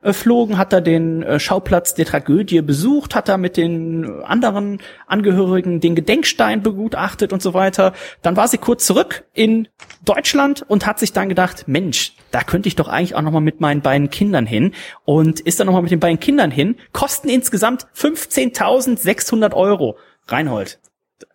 [0.02, 5.80] geflogen, hat da den äh, Schauplatz der Tragödie besucht, hat da mit den anderen Angehörigen
[5.80, 7.92] den Gedenkstein begutachtet und so weiter.
[8.20, 9.68] Dann war sie kurz zurück in
[10.04, 13.40] Deutschland und hat sich dann gedacht, Mensch, da könnte ich doch eigentlich auch noch mal
[13.40, 14.74] mit meinen beiden Kindern hin
[15.04, 16.76] und ist dann noch mal mit den beiden Kindern hin.
[16.92, 19.96] Kosten insgesamt 15.600 Euro.
[20.26, 20.80] Reinhold,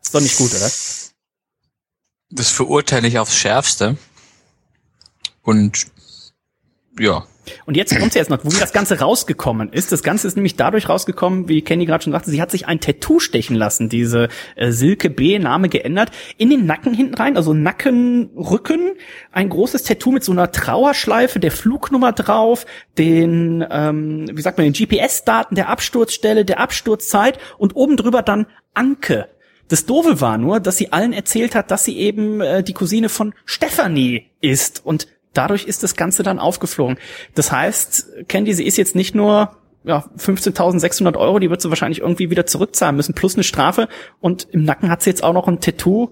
[0.02, 0.70] ist doch nicht gut, oder?
[2.30, 3.98] Das verurteile ich aufs Schärfste.
[5.42, 5.88] Und
[7.00, 7.26] ja.
[7.66, 9.92] Und jetzt kommt jetzt noch, wo das Ganze rausgekommen ist.
[9.92, 12.80] Das Ganze ist nämlich dadurch rausgekommen, wie Kenny gerade schon sagte, sie hat sich ein
[12.80, 17.54] Tattoo stechen lassen, diese äh, Silke B, Name geändert, in den Nacken hinten rein, also
[17.54, 18.92] Nacken, Rücken,
[19.32, 22.66] ein großes Tattoo mit so einer Trauerschleife, der Flugnummer drauf,
[22.98, 28.48] den, ähm, wie sagt man, den GPS-Daten der Absturzstelle, der Absturzzeit und oben drüber dann
[28.74, 29.28] Anke.
[29.68, 33.10] Das Doofe war nur, dass sie allen erzählt hat, dass sie eben äh, die Cousine
[33.10, 35.08] von Stephanie ist und
[35.38, 36.98] dadurch ist das Ganze dann aufgeflogen.
[37.36, 42.02] Das heißt, Candy, sie ist jetzt nicht nur ja, 15.600 Euro, die wird sie wahrscheinlich
[42.02, 43.88] irgendwie wieder zurückzahlen müssen, plus eine Strafe.
[44.20, 46.10] Und im Nacken hat sie jetzt auch noch ein Tattoo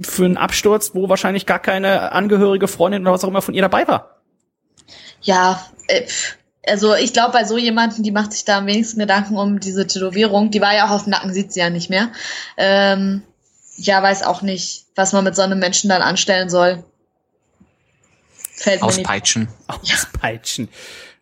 [0.00, 3.62] für einen Absturz, wo wahrscheinlich gar keine angehörige Freundin oder was auch immer von ihr
[3.62, 4.20] dabei war.
[5.22, 6.02] Ja, äh,
[6.66, 9.86] also ich glaube, bei so jemanden, die macht sich da am wenigsten Gedanken um diese
[9.86, 10.50] Tätowierung.
[10.50, 12.10] Die war ja auch auf dem Nacken, sieht sie ja nicht mehr.
[12.56, 13.22] Ähm,
[13.76, 16.84] ja, weiß auch nicht, was man mit so einem Menschen dann anstellen soll.
[18.54, 18.98] Fällt mir nicht.
[19.00, 19.48] Auspeitschen.
[19.66, 20.68] Auspeitschen.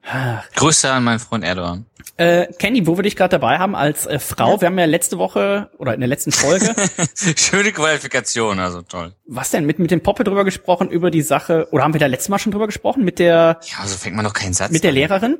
[0.04, 0.42] Ah.
[0.56, 1.86] Grüße an meinen Freund Erdogan.
[2.16, 5.16] Äh, Kenny, wo wir dich gerade dabei haben als äh, Frau, wir haben ja letzte
[5.18, 6.74] Woche oder in der letzten Folge,
[7.36, 9.14] Schöne Qualifikation, also toll.
[9.26, 12.06] was denn, mit, mit dem Poppe drüber gesprochen, über die Sache, oder haben wir da
[12.06, 14.82] letztes Mal schon drüber gesprochen, mit der, Ja, so fängt man doch keinen Satz mit
[14.82, 14.96] der an.
[14.96, 15.38] Lehrerin?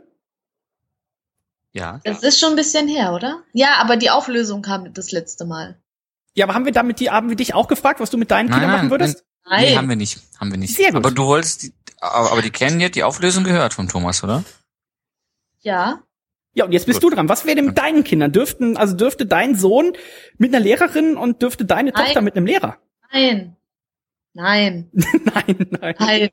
[1.73, 2.01] Ja.
[2.05, 3.43] Das ist schon ein bisschen her, oder?
[3.53, 5.79] Ja, aber die Auflösung kam das letzte Mal.
[6.35, 8.47] Ja, aber haben wir damit die, haben wir dich auch gefragt, was du mit deinen
[8.49, 9.25] Nein, Kindern machen nein, würdest?
[9.49, 9.65] Nein.
[9.65, 10.21] Nee, haben wir nicht.
[10.39, 10.75] Haben wir nicht.
[10.75, 11.05] Sehr gut.
[11.05, 11.73] Aber du wolltest die,
[12.03, 14.45] aber, aber die kennen ja die Auflösung gehört von Thomas, oder?
[15.61, 16.03] Ja.
[16.55, 17.13] Ja, und jetzt bist Gut.
[17.13, 17.29] du dran.
[17.29, 18.33] Was wäre denn mit deinen Kindern?
[18.33, 19.93] Dürften, also dürfte dein Sohn
[20.37, 22.05] mit einer Lehrerin und dürfte deine Nein.
[22.05, 22.77] Tochter mit einem Lehrer?
[23.13, 23.57] Nein.
[24.35, 24.91] Nein.
[24.93, 25.95] nein, nein.
[25.99, 26.29] Nein.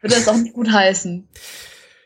[0.00, 1.28] Würde das auch nicht gut heißen.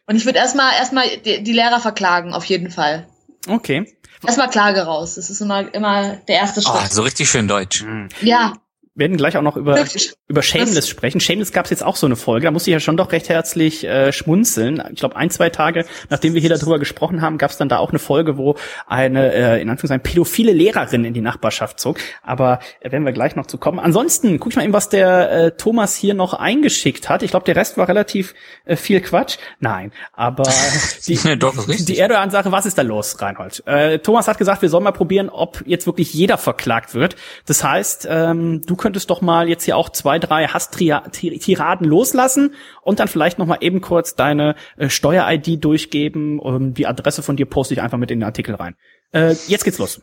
[0.06, 3.08] Und ich würde erstmal erstmal die, die Lehrer verklagen, auf jeden Fall.
[3.48, 3.96] Okay.
[4.24, 5.16] Erstmal Klage raus.
[5.16, 6.92] Das ist immer, immer der erste Oh, Schritt.
[6.92, 7.82] so richtig schön deutsch.
[7.82, 8.08] Hm.
[8.22, 8.54] Ja.
[8.94, 9.84] Werden gleich auch noch über,
[10.28, 11.20] über Shameless sprechen.
[11.20, 12.44] Shameless gab es jetzt auch so eine Folge.
[12.44, 14.82] Da musste ich ja schon doch recht herzlich äh, schmunzeln.
[14.92, 17.78] Ich glaube, ein, zwei Tage, nachdem wir hier darüber gesprochen haben, gab es dann da
[17.78, 18.54] auch eine Folge, wo
[18.86, 21.98] eine, äh, in Anführungszeichen, pädophile Lehrerin in die Nachbarschaft zog.
[22.22, 23.80] Aber äh, werden wir gleich noch zu kommen.
[23.80, 27.24] Ansonsten, guck ich mal eben, was der äh, Thomas hier noch eingeschickt hat.
[27.24, 28.34] Ich glaube, der Rest war relativ
[28.64, 29.38] äh, viel Quatsch.
[29.58, 30.44] Nein, aber
[31.08, 33.64] die, Doch, die Erdogan-Sache, was ist da los, Reinhold?
[33.66, 37.16] Äh, Thomas hat gesagt, wir sollen mal probieren, ob jetzt wirklich jeder verklagt wird.
[37.46, 43.00] Das heißt, ähm, du könntest doch mal jetzt hier auch zwei, drei Hasstiraden loslassen und
[43.00, 46.38] dann vielleicht noch mal eben kurz deine äh, Steuer-ID durchgeben.
[46.38, 48.76] und die Adresse von dir poste ich einfach mit in den Artikel rein.
[49.12, 50.02] Äh, jetzt geht's los.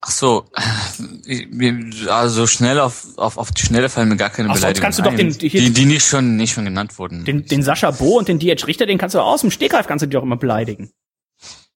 [0.00, 0.44] Ach so,
[2.08, 5.02] also schnell auf, auf, auf die Schnelle fallen mir gar keine Ach, Beleidigungen kannst du
[5.02, 7.24] doch den, die, die nicht schon, nicht schon genannt wurden.
[7.24, 10.04] Den, den Sascha Bo und den DH Richter, den kannst du aus dem Stegreif kannst
[10.04, 10.92] du dir auch immer beleidigen.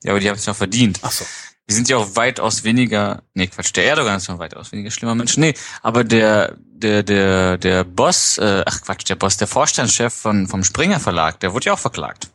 [0.05, 1.01] Ja, aber die haben es ja verdient.
[1.03, 1.25] Ach so.
[1.69, 5.17] Die sind ja auch weitaus weniger, nee, Quatsch, der Erdogan ist noch weitaus weniger schlimmer
[5.17, 5.37] Mensch.
[5.37, 10.47] Nee, aber der, der, der, der Boss, äh, ach Quatsch, der Boss, der Vorstandschef von,
[10.47, 12.31] vom Springer Verlag, der wurde ja auch verklagt.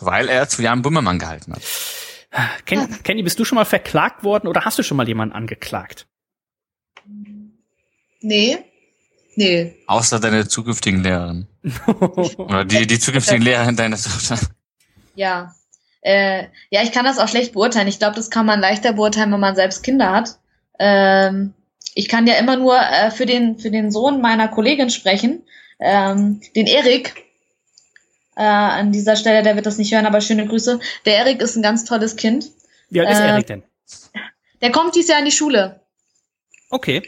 [0.00, 1.62] Weil er zu Jan Bummermann gehalten hat.
[2.66, 6.06] Ken, Kenny, bist du schon mal verklagt worden oder hast du schon mal jemanden angeklagt?
[8.20, 8.58] Nee.
[9.36, 9.76] Nee.
[9.86, 11.46] Außer deine zukünftigen Lehrerin.
[12.36, 14.38] oder die, die zukünftigen Lehrerin deiner Tochter.
[15.14, 15.54] Ja.
[16.06, 17.88] Äh, ja, ich kann das auch schlecht beurteilen.
[17.88, 20.38] Ich glaube, das kann man leichter beurteilen, wenn man selbst Kinder hat.
[20.78, 21.52] Ähm,
[21.96, 25.42] ich kann ja immer nur äh, für den für den Sohn meiner Kollegin sprechen,
[25.80, 27.24] ähm, den Erik.
[28.36, 30.78] Äh, an dieser Stelle, der wird das nicht hören, aber schöne Grüße.
[31.06, 32.52] Der Erik ist ein ganz tolles Kind.
[32.88, 33.64] Wie alt ist Äh, Erik denn?
[34.62, 35.80] Der kommt dieses Jahr in die Schule.
[36.70, 37.02] Okay.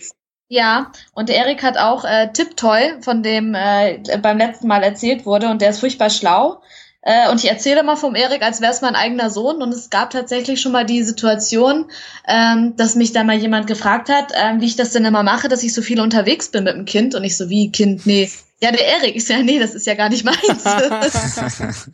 [0.49, 5.25] Ja, und der Erik hat auch äh, Tiptoy, von dem äh, beim letzten Mal erzählt
[5.25, 6.63] wurde, und der ist furchtbar schlau.
[7.09, 9.63] Äh, und ich erzähle mal vom Erik, als wäre es mein eigener Sohn.
[9.63, 11.87] Und es gab tatsächlich schon mal die Situation,
[12.27, 15.49] ähm, dass mich da mal jemand gefragt hat, ähm, wie ich das denn immer mache,
[15.49, 17.15] dass ich so viel unterwegs bin mit dem Kind.
[17.15, 18.31] Und ich so, wie, Kind, nee.
[18.61, 20.37] Ja, der Erik ist ja, nee, das ist ja gar nicht meins.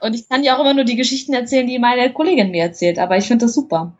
[0.00, 2.98] und ich kann ja auch immer nur die Geschichten erzählen, die meine Kollegin mir erzählt.
[2.98, 3.96] Aber ich finde das super.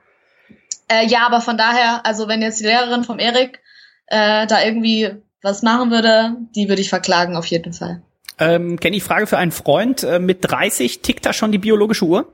[0.88, 3.60] Äh, ja, aber von daher, also wenn jetzt die Lehrerin vom Erik
[4.08, 5.12] äh, da irgendwie
[5.42, 8.02] was machen würde, die würde ich verklagen auf jeden Fall.
[8.38, 10.02] Ähm, Kenny, Frage für einen Freund.
[10.02, 12.32] Äh, mit 30 tickt da schon die biologische Uhr?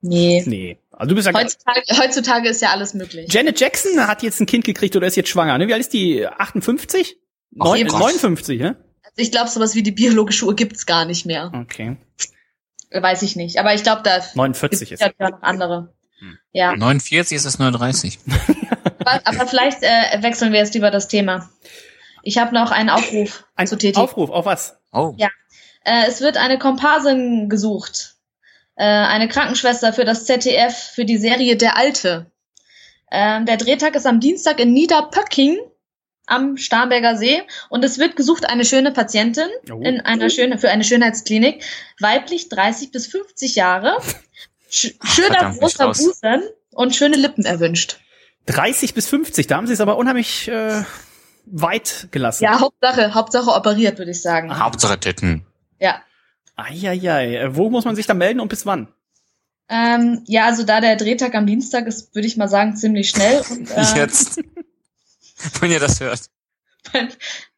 [0.00, 0.42] Nee.
[0.46, 0.78] Nee.
[0.92, 3.30] Also du bist ja Heutzutage, heutzutage ist ja alles möglich.
[3.32, 5.58] Janet Jackson hat jetzt ein Kind gekriegt oder ist jetzt schwanger.
[5.58, 5.68] Ne?
[5.68, 6.26] Wie alt ist die?
[6.26, 7.16] 58?
[7.58, 8.00] Ach, Neun, Gott.
[8.00, 8.76] 59, ne?
[9.02, 11.52] Also ich glaube, sowas wie die biologische Uhr gibt's gar nicht mehr.
[11.54, 11.96] Okay.
[12.90, 13.58] Weiß ich nicht.
[13.58, 15.14] Aber ich glaube, da 49 gibt's ist.
[15.18, 15.92] ja noch andere.
[16.18, 16.38] Hm.
[16.52, 18.18] Ja, 49 ist es 39.
[18.98, 21.50] aber, aber vielleicht äh, wechseln wir jetzt lieber das Thema.
[22.26, 24.00] Ich habe noch einen Aufruf Ein zu tätigen.
[24.00, 24.76] Aufruf, auf was?
[24.92, 25.14] Oh.
[25.16, 25.28] Ja.
[25.84, 28.16] Äh, es wird eine Komparsin gesucht.
[28.74, 32.32] Äh, eine Krankenschwester für das ZDF für die Serie Der Alte.
[33.12, 35.56] Ähm, der Drehtag ist am Dienstag in Niederpöcking
[36.26, 39.80] am Starnberger See und es wird gesucht eine schöne Patientin Oh.
[39.80, 41.62] in einer schöne für eine Schönheitsklinik,
[42.00, 43.98] weiblich 30 bis 50 Jahre,
[44.68, 45.86] sch schöner großer.
[45.86, 48.00] Busen und schöne Lippen erwünscht.
[48.46, 50.82] 30 bis 50, da haben sie es aber unheimlich äh,
[51.46, 52.44] weit gelassen.
[52.44, 54.58] Ja, Hauptsache, Hauptsache operiert, würde ich sagen.
[54.58, 55.46] Hauptsache Titten.
[55.78, 56.00] Ja.
[56.56, 57.36] Eieiei.
[57.36, 58.88] Äh, Wo muss man sich da melden und bis wann?
[59.68, 63.42] Ähm, ja, also da der Drehtag am Dienstag ist, würde ich mal sagen, ziemlich schnell.
[63.50, 64.40] Und, äh, Jetzt.
[65.60, 66.20] Wenn ihr das hört.
[66.92, 67.08] beim,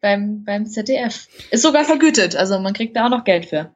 [0.01, 1.26] beim, beim ZDF.
[1.51, 3.74] Ist sogar vergütet, also man kriegt da auch noch Geld für.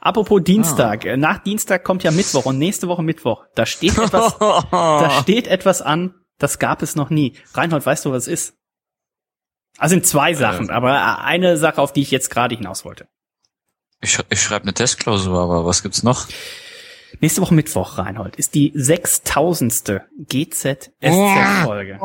[0.00, 0.44] Apropos Ah.
[0.44, 1.04] Dienstag.
[1.04, 3.44] Äh, Nach Dienstag kommt ja Mittwoch und nächste Woche Mittwoch.
[3.56, 4.38] Da steht etwas,
[4.70, 7.36] da steht etwas an, das gab es noch nie.
[7.54, 8.54] Reinhold, weißt du, was es ist?
[9.78, 13.08] Also sind zwei Sachen, aber eine Sache, auf die ich jetzt gerade hinaus wollte.
[14.00, 16.26] Ich, ich schreibe eine Testklausur, aber was gibt's noch?
[17.20, 20.00] Nächste Woche Mittwoch, Reinhold, ist die 6000.
[20.28, 22.00] GZSZ-Folge.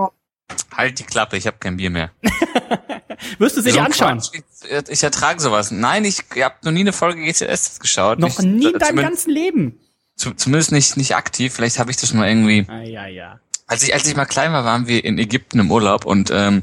[0.76, 2.12] Halt die Klappe, ich habe kein Bier mehr.
[3.40, 4.20] Wirst du sie So dir anschauen?
[4.22, 5.72] Quatsch, Ich ertrage sowas.
[5.72, 8.20] Nein, ich habe noch nie eine Folge GCS geschaut.
[8.20, 9.80] Noch Nicht- nie in deinem zumindest- ganzen Leben.
[10.16, 11.54] zu- Zumindest nicht, nicht aktiv.
[11.54, 12.66] Vielleicht habe ich das mal irgendwie.
[12.70, 13.40] Ah, ja, ja.
[13.66, 16.62] Als ich, als ich mal klein war, waren wir in Ägypten im Urlaub und ähm,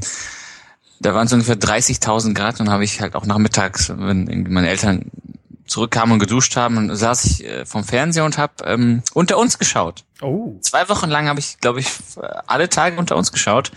[1.01, 4.68] da waren es ungefähr 30.000 Grad und habe ich halt auch nachmittags, wenn irgendwie meine
[4.68, 5.11] Eltern
[5.66, 9.59] zurückkamen und geduscht haben, dann saß ich äh, vom Fernseher und habe ähm, unter uns
[9.59, 10.05] geschaut.
[10.20, 10.57] Oh.
[10.61, 11.88] Zwei Wochen lang habe ich, glaube ich,
[12.47, 13.72] alle Tage unter uns geschaut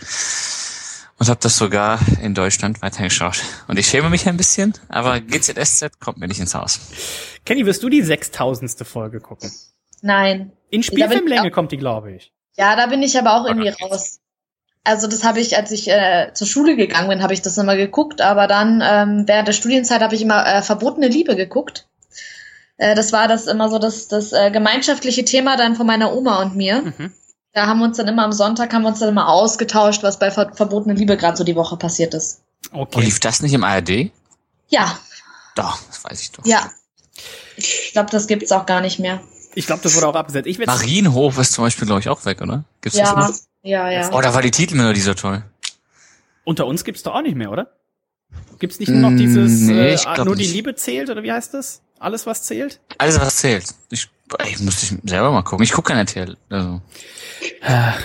[1.18, 3.42] und habe das sogar in Deutschland weitergeschaut.
[3.66, 6.78] Und ich schäme mich ein bisschen, aber GZSZ kommt mir nicht ins Haus.
[7.44, 8.86] Kenny, wirst du die 6000.
[8.86, 9.50] Folge gucken?
[10.02, 10.52] Nein.
[10.70, 12.32] In Spielfilmlänge kommt die, glaube ich.
[12.56, 14.20] Ja, da bin ich aber auch irgendwie raus.
[14.88, 17.76] Also das habe ich, als ich äh, zur Schule gegangen bin, habe ich das immer
[17.76, 21.86] geguckt, aber dann ähm, während der Studienzeit habe ich immer äh, verbotene Liebe geguckt.
[22.78, 26.40] Äh, das war das immer so das, das äh, gemeinschaftliche Thema dann von meiner Oma
[26.40, 26.80] und mir.
[26.80, 27.12] Mhm.
[27.52, 30.18] Da haben wir uns dann immer am Sonntag haben wir uns dann immer ausgetauscht, was
[30.18, 32.40] bei Ver verbotene Liebe gerade so die Woche passiert ist.
[32.72, 32.96] Okay.
[32.96, 34.10] Und lief das nicht im ARD?
[34.70, 34.98] Ja.
[35.54, 36.46] Doch, das weiß ich doch.
[36.46, 36.70] Ja.
[37.56, 39.20] Ich glaube, das gibt's auch gar nicht mehr.
[39.54, 40.46] Ich glaube, das wurde auch abgesetzt.
[40.46, 42.64] Ich Marienhof ist zum Beispiel, glaube ich, auch weg, oder?
[42.80, 43.38] Gibt's ja, das noch?
[43.68, 44.10] Ja, ja.
[44.12, 45.42] Oh, da war die Titelmelodie so toll.
[46.44, 47.70] Unter uns gibt's doch auch nicht mehr, oder?
[48.58, 50.48] Gibt's nicht nur noch dieses nee, äh, nur nicht.
[50.48, 51.82] die Liebe zählt oder wie heißt das?
[51.98, 52.80] Alles was zählt?
[52.96, 53.66] Alles was zählt.
[53.90, 54.08] Ich,
[54.46, 55.64] ich müsste ich selber mal gucken.
[55.64, 56.36] Ich gucke kein RTL.
[56.48, 56.80] Also.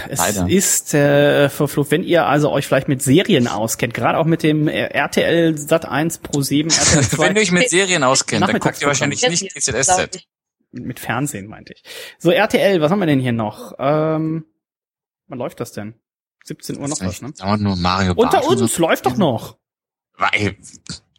[0.10, 0.50] Es Leider.
[0.50, 4.68] ist äh, verflucht, wenn ihr also euch vielleicht mit Serien auskennt, gerade auch mit dem
[4.68, 7.18] RTL Sat 1 Pro 7, RTL 2.
[7.24, 10.28] wenn ihr euch mit Serien auskennt, dann guckt ihr wahrscheinlich nicht GZSZ.
[10.72, 11.84] Mit Fernsehen meinte ich.
[12.20, 13.74] So RTL, was haben wir denn hier noch?
[13.80, 14.46] Ähm,
[15.28, 15.96] wann läuft das denn?
[16.46, 17.32] 17 Uhr noch was, ne?
[17.32, 18.82] Dauert nur Mario Unter Bart uns so.
[18.82, 19.58] läuft doch noch.
[20.18, 20.58] Weil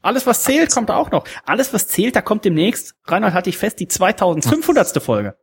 [0.02, 1.24] alles, was zählt, kommt auch noch.
[1.46, 5.02] Alles, was zählt, da kommt demnächst, Reinhold hatte ich fest, die 2500.
[5.02, 5.36] Folge.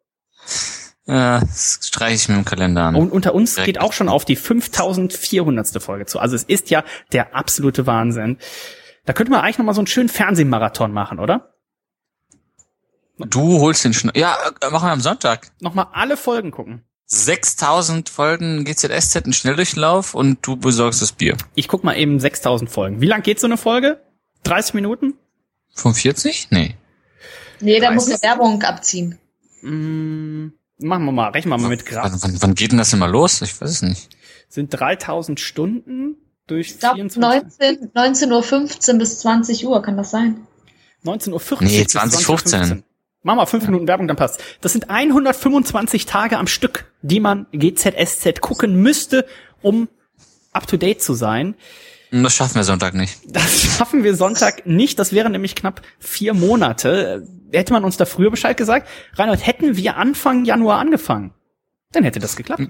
[1.07, 2.95] Ja, das streiche ich mir im Kalender an.
[2.95, 3.65] Und unter uns Direkt.
[3.65, 5.81] geht auch schon auf die 5400.
[5.81, 6.19] Folge zu.
[6.19, 8.37] Also es ist ja der absolute Wahnsinn.
[9.05, 11.55] Da könnte man eigentlich noch mal so einen schönen Fernsehmarathon machen, oder?
[13.17, 14.11] Du holst den schon.
[14.15, 15.51] Ja, äh, machen wir am Sonntag.
[15.59, 16.85] Nochmal alle Folgen gucken.
[17.13, 21.35] 6000 Folgen GZSZ, ein Schnelldurchlauf und du besorgst das Bier.
[21.55, 23.01] Ich guck mal eben 6000 Folgen.
[23.01, 23.99] Wie lang geht so eine Folge?
[24.43, 25.15] 30 Minuten?
[25.75, 26.47] 45?
[26.51, 26.75] Nee.
[27.59, 29.19] Nee, da muss eine Werbung abziehen.
[29.61, 30.47] Mm,
[30.77, 32.13] machen wir mal, rechnen wir mal mit Grad.
[32.13, 33.41] Wann, wann, wann geht denn das immer los?
[33.41, 34.09] Ich weiß es nicht.
[34.47, 36.15] Sind 3000 Stunden
[36.47, 37.59] durch ich glaub, 24?
[37.93, 40.47] 19, 19.15 Uhr bis 20 Uhr, kann das sein?
[41.03, 41.57] 19.40 Uhr.
[41.63, 42.83] Nee, 2015.
[43.23, 43.65] Mach mal fünf.
[43.65, 44.43] Minuten Werbung, dann passt.
[44.61, 49.25] Das sind 125 Tage am Stück, die man GZSZ gucken müsste,
[49.61, 49.89] um
[50.53, 51.55] up to date zu sein.
[52.11, 53.19] Das schaffen wir Sonntag nicht.
[53.25, 54.99] Das schaffen wir Sonntag nicht.
[54.99, 57.27] Das wären nämlich knapp vier Monate.
[57.51, 61.33] Hätte man uns da früher Bescheid gesagt, Reinhold, hätten wir Anfang Januar angefangen,
[61.91, 62.63] dann hätte das geklappt.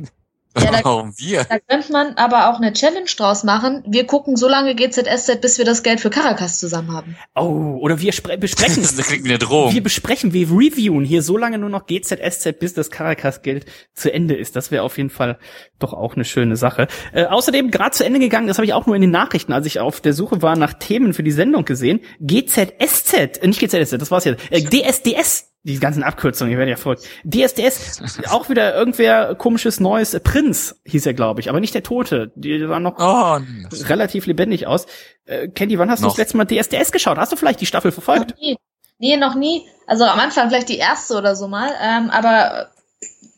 [0.59, 1.45] Ja, da, Warum wir?
[1.45, 3.83] Da könnte man aber auch eine Challenge draus machen.
[3.87, 7.15] Wir gucken so lange GZSZ, bis wir das Geld für Caracas zusammen haben.
[7.35, 8.83] Oh, oder wir besprechen.
[8.97, 9.73] das klingt wie eine Drohung.
[9.73, 14.35] Wir besprechen, wir reviewen hier so lange nur noch GZSZ, bis das Caracas-Geld zu Ende
[14.35, 14.55] ist.
[14.55, 15.39] Das wäre auf jeden Fall
[15.79, 16.87] doch auch eine schöne Sache.
[17.13, 19.65] Äh, außerdem gerade zu Ende gegangen, das habe ich auch nur in den Nachrichten, als
[19.65, 22.01] ich auf der Suche war nach Themen für die Sendung gesehen.
[22.19, 24.41] GZSZ, äh, nicht GZSZ, das war's jetzt.
[24.51, 27.07] Äh, DSDS die ganzen Abkürzungen, ich werde ja verrückt.
[27.23, 30.19] DSDS, auch wieder irgendwer komisches neues.
[30.23, 32.31] Prinz hieß er, glaube ich, aber nicht der Tote.
[32.35, 33.39] Die sah noch oh,
[33.85, 34.87] relativ lebendig aus.
[35.25, 36.09] Äh, Candy, wann hast noch.
[36.09, 37.17] du das letzte Mal DSDS geschaut?
[37.17, 38.31] Hast du vielleicht die Staffel verfolgt?
[38.31, 38.57] Noch nie.
[38.97, 39.67] Nee, noch nie.
[39.87, 41.71] Also am Anfang vielleicht die erste oder so mal.
[41.81, 42.71] Ähm, aber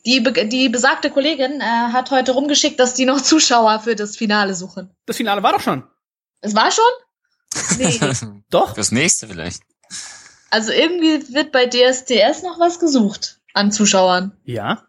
[0.05, 4.53] die, die besagte Kollegin äh, hat heute rumgeschickt, dass die noch Zuschauer für das Finale
[4.53, 4.89] suchen.
[5.05, 5.83] Das Finale war doch schon.
[6.41, 6.83] Es war schon?
[7.77, 7.99] Nee.
[8.49, 8.73] doch.
[8.73, 9.61] Fürs nächste vielleicht.
[10.53, 14.33] Also irgendwie wird bei DSDS noch was gesucht an Zuschauern.
[14.43, 14.83] Ja?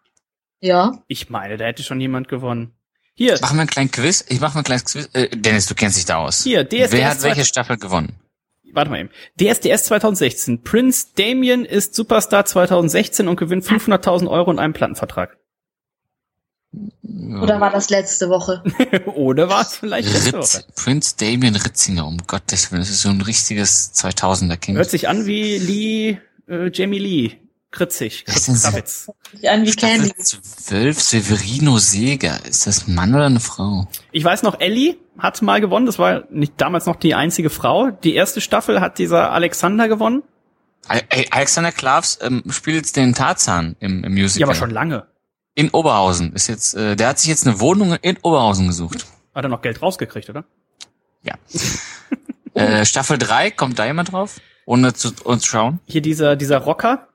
[0.60, 1.02] Ja.
[1.08, 2.74] Ich meine, da hätte schon jemand gewonnen.
[3.14, 3.38] Hier.
[3.40, 4.26] Machen wir einen kleinen Quiz.
[4.28, 5.08] Ich mache mal ein kleines Quiz.
[5.14, 6.42] Äh, Dennis, du kennst dich da aus.
[6.42, 6.92] Hier, DSDS.
[6.92, 8.20] Wer hat welche Staffel gewonnen?
[8.74, 9.10] Warte mal eben.
[9.40, 10.64] DSDS 2016.
[10.64, 15.38] Prince Damien ist Superstar 2016 und gewinnt 500.000 Euro in einem Plattenvertrag.
[17.41, 18.62] Oder war das letzte Woche?
[19.14, 20.64] Oder war es vielleicht letzte Ritz, Woche?
[20.75, 22.83] Prince Damien Ritzinger, um Gottes Willen.
[22.83, 24.77] Das ist so ein richtiges 2000er-Kind.
[24.77, 26.18] Hört sich an wie Lee,
[26.49, 27.33] äh, Jamie Lee.
[27.70, 28.25] Kritzig.
[28.25, 29.11] Kravitz.
[29.49, 30.12] An wie Candy.
[30.14, 32.39] 12 Severino Seger.
[32.47, 33.89] Ist das ein Mann oder eine Frau?
[34.12, 35.87] Ich weiß noch, Ellie hat mal gewonnen.
[35.87, 37.91] Das war nicht damals noch die einzige Frau.
[37.91, 40.22] Die erste Staffel hat dieser Alexander gewonnen.
[40.87, 44.41] Alexander Klavs ähm, spielt jetzt den Tarzan im, im Musical.
[44.41, 45.07] Ja, aber schon lange.
[45.55, 49.07] In Oberhausen ist jetzt, äh, der hat sich jetzt eine Wohnung in Oberhausen gesucht.
[49.34, 50.44] Hat er noch Geld rausgekriegt, oder?
[51.22, 51.34] Ja.
[52.55, 54.40] äh, Staffel 3, kommt da jemand drauf?
[54.66, 55.80] Ohne zu uns schauen.
[55.86, 57.09] Hier dieser, dieser Rocker.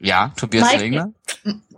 [0.00, 1.12] Ja, Tobias Mike, Regner.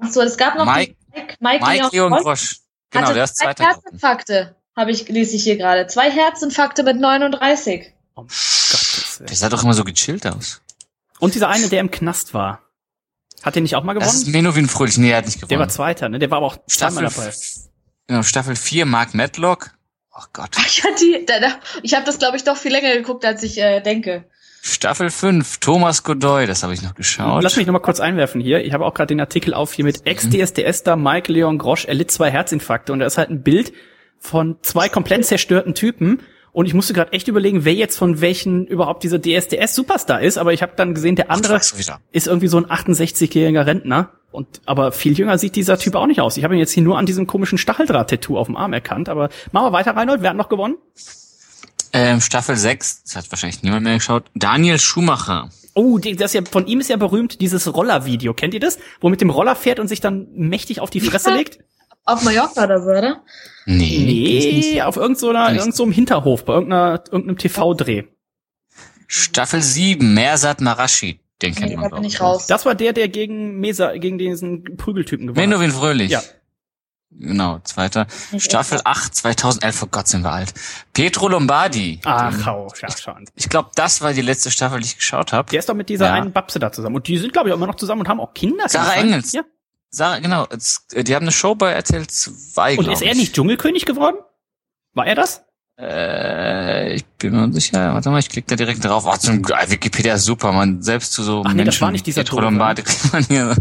[0.01, 2.61] Achso, es gab noch Mike, Mike, Mike, Mike Leon, Leon Grosch.
[2.91, 3.65] Genau, der ist zweiter.
[3.65, 5.87] Herzinfarkte, habe ich, lese ich hier gerade.
[5.89, 7.93] Zwei Herzinfarkte mit 39.
[8.15, 9.29] Oh Gott.
[9.29, 10.63] Der sah doch immer so gechillt aus.
[11.19, 12.64] Und dieser eine, der im Knast war.
[13.45, 14.11] Hat der nicht auch mal gewonnen?
[14.11, 14.97] Das ist Menowin Fröhlich.
[14.97, 15.51] Nee, er hat nicht gewonnen.
[15.51, 16.19] Der war Zweiter, ne?
[16.19, 17.31] Der war aber auch Staffel, dabei.
[18.07, 19.71] Genau, Staffel 4, Mark Matlock.
[20.17, 20.57] Oh Gott.
[20.67, 21.49] Ich, die, da, da,
[21.83, 24.25] ich habe das, glaube ich, doch viel länger geguckt, als ich äh, denke.
[24.63, 27.43] Staffel 5, Thomas Godoy, das habe ich noch geschaut.
[27.43, 28.65] Lass mich noch mal kurz einwerfen hier.
[28.65, 31.93] Ich habe auch gerade den Artikel auf hier mit Ex-DSDS da Mike Leon Grosch, er
[31.93, 33.75] litt zwei Herzinfarkte und da ist halt ein Bild
[34.19, 36.23] von zwei komplett zerstörten Typen
[36.55, 40.39] und ich musste gerade echt überlegen, wer jetzt von welchen überhaupt dieser DSDS-Superstar ist.
[40.39, 41.57] Aber ich habe dann gesehen, der andere
[42.13, 44.13] ist irgendwie so ein 68-jähriger Rentner.
[44.31, 46.37] Und aber viel jünger sieht dieser Typ auch nicht aus.
[46.37, 49.09] Ich habe ihn jetzt hier nur an diesem komischen Stacheldraht-Tattoo auf dem Arm erkannt.
[49.09, 50.23] Aber machen wir weiter, Reinhold.
[50.23, 50.77] Wer hat noch gewonnen?
[51.93, 54.31] Ähm, Staffel 6, das hat wahrscheinlich niemand mehr geschaut.
[54.37, 55.51] Daniel Schumacher.
[55.75, 58.33] Oh, das ja, von ihm ist ja berühmt dieses Roller-Video.
[58.33, 58.79] Kennt ihr das?
[59.01, 61.59] Wo mit dem Roller fährt und sich dann mächtig auf die Fresse legt?
[62.05, 63.23] Auf Mallorca oder so, oder?
[63.67, 64.63] Nee.
[64.75, 65.61] Nee, auf irgendeinem so einer- Nicht.
[65.61, 68.05] irgend so einem Hinterhof, bei irgendeiner, irgendeinem TV-Dreh.
[69.07, 71.21] Staffel 7, Mersat Marashi.
[71.43, 72.47] Den kennt Nee, man da bin ich raus.
[72.47, 75.59] Das war der, der gegen Mesa, gegen diesen Prügeltypen gewonnen hat.
[75.61, 76.11] Menowin Fröhlich.
[76.11, 76.23] Ja.
[77.17, 78.07] Genau, zweiter.
[78.39, 80.53] Staffel 8, 2011, oh Gott, sind wir alt.
[80.95, 82.01] Pietro Lombardi.
[82.05, 83.27] Ach, hau, ja, schon.
[83.37, 85.49] Ich glaube, das war die letzte Staffel, die ich geschaut habe.
[85.51, 86.15] Der ist doch mit dieser Ja.
[86.15, 86.97] einen Babse da zusammen.
[86.97, 88.69] Und die sind, glaube ich, auch immer noch zusammen und haben auch Kinder.
[88.69, 88.95] Sarah?
[88.95, 89.33] Engels.
[89.33, 89.43] Ja.
[89.95, 93.19] Sarah, genau, es- die haben eine Show bei RTL 2, Und ist er ich.
[93.19, 94.17] nicht Dschungelkönig geworden?
[94.93, 95.45] War er das?
[95.79, 97.95] Äh, ich bin mir unsicher.
[97.95, 99.05] Warte mal, ich klicke da direkt drauf.
[99.07, 100.83] Oh, zum, Wikipedia ist super, man.
[100.83, 103.57] Selbst zu so Ach nee, Menschen das war nicht dieser Lombardi kriegt man hier.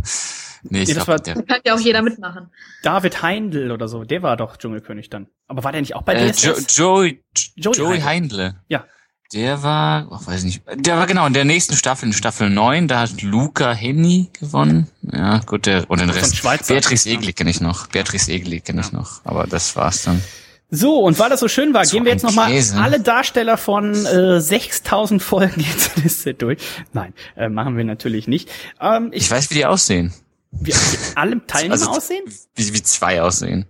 [0.65, 2.51] Nee, ich Nee, das glaub, war- der, Da kann ja auch jeder mitmachen.
[2.83, 4.03] David Heindl oder so.
[4.05, 5.27] Der war doch Dschungelkönig dann.
[5.47, 6.77] Aber war der nicht auch bei äh, DSS?
[6.77, 7.23] jo Joey,
[7.55, 8.37] Joey Joey, Heindl.
[8.39, 8.61] Heindle.
[8.69, 8.85] Ja.
[9.33, 12.49] Der war, ach, weiß ich nicht, der war genau in der nächsten Staffel, in Staffel
[12.49, 14.87] 9, da hat Luca Henny gewonnen.
[15.01, 16.41] Ja, gut, der, und den Rest.
[16.67, 17.87] Beatrice Egli kenne ich noch.
[17.87, 19.21] Beatrice Egli kenne ich noch.
[19.23, 20.21] Aber das war's dann.
[20.69, 23.93] So, und weil das so schön war, So gehen wir jetzt nochmal alle Darsteller von
[24.05, 26.59] äh, 6000 Folgen jetzt Liste durch.
[26.93, 28.49] Nein, äh, machen wir natürlich nicht.
[28.79, 30.13] Ähm, ich, Ich weiß, wie die aussehen.
[30.51, 32.23] wie, wie alle Teilnehmer Also, aussehen?
[32.55, 33.65] Wie, wie zwei aussehen.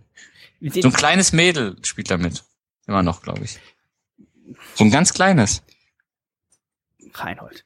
[0.60, 2.44] Wie So ein kleines Mädel spielt da mit.
[2.88, 3.60] Immer noch, glaube ich.
[4.76, 5.62] So ein ganz kleines.
[7.16, 7.64] Reinhold.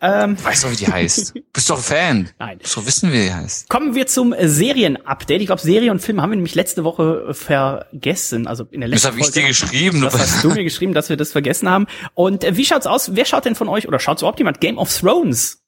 [0.00, 1.34] Ähm, Weißt du, wie die heißt?
[1.52, 2.30] Bist doch Fan.
[2.38, 2.58] nein.
[2.74, 3.68] Doch wissen, wie die heißt.
[3.68, 5.42] Kommen wir zum äh, Serien-Update.
[5.42, 8.46] Ich glaube, Serie und Film haben wir nämlich letzte Woche äh, vergessen.
[8.46, 10.00] Also in der Das letzten habe ich dir geschrieben.
[10.00, 11.86] Das du- hast du mir geschrieben, dass wir das vergessen haben.
[12.14, 13.14] Und äh, wie schaut's aus?
[13.14, 15.62] Wer schaut denn von euch oder schaut's überhaupt jemand Game of Thrones?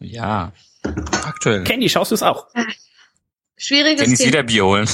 [0.00, 0.52] ja.
[1.22, 1.64] Aktuell.
[1.64, 2.48] Candy, schaust du es auch?
[3.56, 4.28] Schwieriges Thema.
[4.28, 4.88] wieder Bier holen.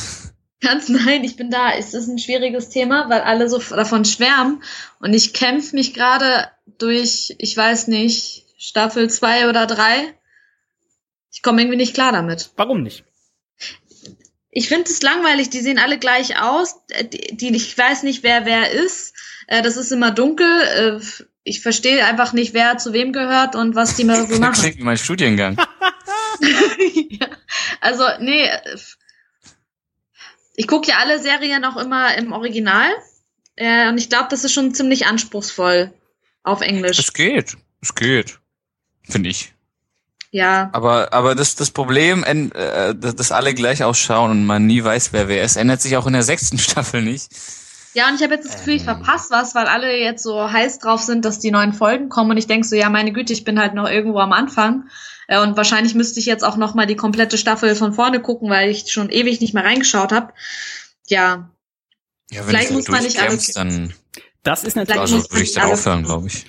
[0.61, 1.73] Ganz nein, ich bin da.
[1.73, 4.63] Es ist ein schwieriges Thema, weil alle so davon schwärmen.
[4.99, 10.15] Und ich kämpfe mich gerade durch, ich weiß nicht, Staffel zwei oder drei.
[11.33, 12.51] Ich komme irgendwie nicht klar damit.
[12.57, 13.05] Warum nicht?
[14.51, 16.75] Ich finde es langweilig, die sehen alle gleich aus.
[16.91, 19.15] Äh, Die, die, ich weiß nicht, wer wer ist.
[19.47, 20.47] Äh, Das ist immer dunkel.
[21.01, 24.61] Äh, Ich verstehe einfach nicht, wer zu wem gehört und was die mal so machen.
[24.61, 25.57] Klingt wie mein Studiengang.
[27.09, 27.29] ja.
[27.81, 28.51] Also, nee.
[30.61, 32.91] Ich gucke ja alle Serien auch immer im Original.
[33.57, 35.91] Äh, und ich glaube, das ist schon ziemlich anspruchsvoll
[36.43, 36.99] auf Englisch.
[36.99, 37.57] Es geht.
[37.81, 38.39] Es geht.
[39.09, 39.55] Finde ich.
[40.33, 40.69] ja.
[40.75, 45.29] Aber, aber das, das Problem, äh, dass, alle gleich ausschauen und man nie weiß, wer
[45.29, 47.31] wer ist, ändert sich auch in der sechsten Staffel nicht.
[47.95, 48.97] Ja, und ich habe jetzt das Gefühl, ich Ähm.
[48.99, 52.33] verpasse was, weil alle jetzt so heiß drauf sind, dass die neuen Folgen kommen.
[52.33, 54.91] Und ich denk so, ja, meine Güte, ich bin halt noch irgendwo am Anfang.
[55.31, 58.51] Äh, Und wahrscheinlich müsste ich jetzt auch noch mal die komplette Staffel von vorne gucken,
[58.51, 60.33] weil ich schon ewig nicht mehr reingeschaut habe.
[61.07, 61.51] Ja,
[62.31, 63.93] Ja, wenn Vielleicht muss man nicht alles- dann
[64.43, 66.47] Das ist natürlich, also würde ich dann aufhören, glaube ich.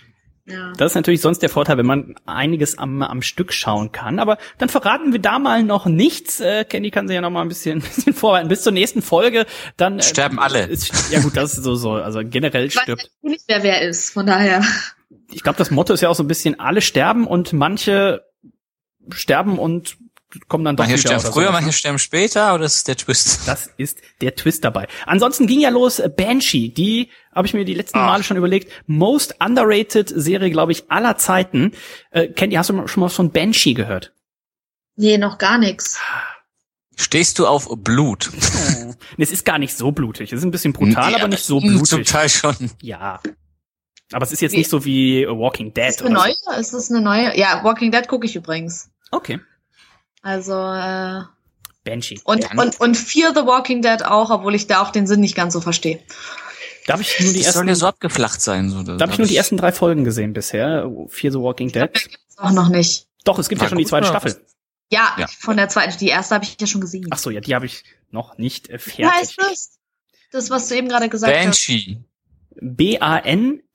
[0.48, 0.74] ja.
[0.78, 4.18] das ist natürlich sonst der Vorteil, wenn man einiges am, am Stück schauen kann.
[4.20, 6.40] Aber dann verraten wir da mal noch nichts.
[6.40, 8.48] Äh, Candy kann sich ja noch mal ein bisschen, ein bisschen vorbereiten.
[8.50, 9.46] Bis zur nächsten Folge,
[9.78, 10.66] dann äh, Sterben alle.
[10.68, 11.92] Ist, ja gut, das ist so so.
[11.94, 13.12] Also generell Ich weiß stirbt.
[13.22, 14.64] ja nicht, wer wer ist, von daher.
[15.32, 18.24] Ich glaube, das Motto ist ja auch so ein bisschen: Alle sterben und manche
[19.10, 19.98] sterben und
[20.48, 21.52] kommen dann doch Manche wieder sterben oder früher, so.
[21.52, 23.48] manche sterben später, aber das ist der Twist.
[23.48, 24.88] Das ist der Twist dabei.
[25.06, 26.70] Ansonsten ging ja los äh, Banshee.
[26.70, 28.08] Die habe ich mir die letzten Ach.
[28.08, 28.72] Male schon überlegt.
[28.88, 31.74] Most underrated Serie, glaube ich, aller Zeiten.
[32.12, 34.14] Äh, Candy, hast du schon mal von Banshee gehört?
[34.96, 36.00] Nee, noch gar nichts.
[36.96, 38.30] Stehst du auf Blut?
[38.34, 38.94] Oh.
[39.18, 40.32] Nee, es ist gar nicht so blutig.
[40.32, 42.08] Es ist ein bisschen brutal, Ja, aber nicht so Zum blutig.
[42.08, 42.56] Teil schon.
[42.82, 43.20] Ja.
[44.14, 45.88] Aber es ist jetzt Wie- nicht so wie Walking Dead.
[45.90, 46.60] Ist das eine oder neue?
[46.60, 47.38] Ist das eine neue?
[47.38, 48.90] Ja, Walking Dead gucke ich übrigens.
[49.12, 49.18] So.
[49.18, 49.40] Okay.
[50.22, 51.22] Also, äh,
[51.84, 52.20] Banshee.
[52.24, 55.20] und, Dann- und, und Fear the Walking Dead auch, obwohl ich da auch den Sinn
[55.20, 56.00] nicht ganz so verstehe.
[56.88, 58.70] Da habe ich nur die sollen ersten, ja so abgeflacht sein.
[58.70, 60.90] So, da habe ich nur die ersten drei Folgen gesehen bisher.
[61.10, 61.90] Fear the Walking Dead.
[62.38, 63.08] Auch noch nicht.
[63.24, 64.08] Doch, es gibt War ja schon die zweite?
[64.08, 64.44] Staffel.
[64.92, 65.28] Ja, Ja.
[65.28, 67.08] von der zweiten, die erste habe ich ja schon gesehen.
[67.12, 69.52] Ach so, ja, die habe ich noch nicht äh, Wie heißt fertig.
[69.58, 69.70] das?
[70.32, 71.44] Das, was du eben gerade gesagt hast.
[71.44, 71.98] Banshee.
[72.60, 73.70] B-A-N-S-H-E-E.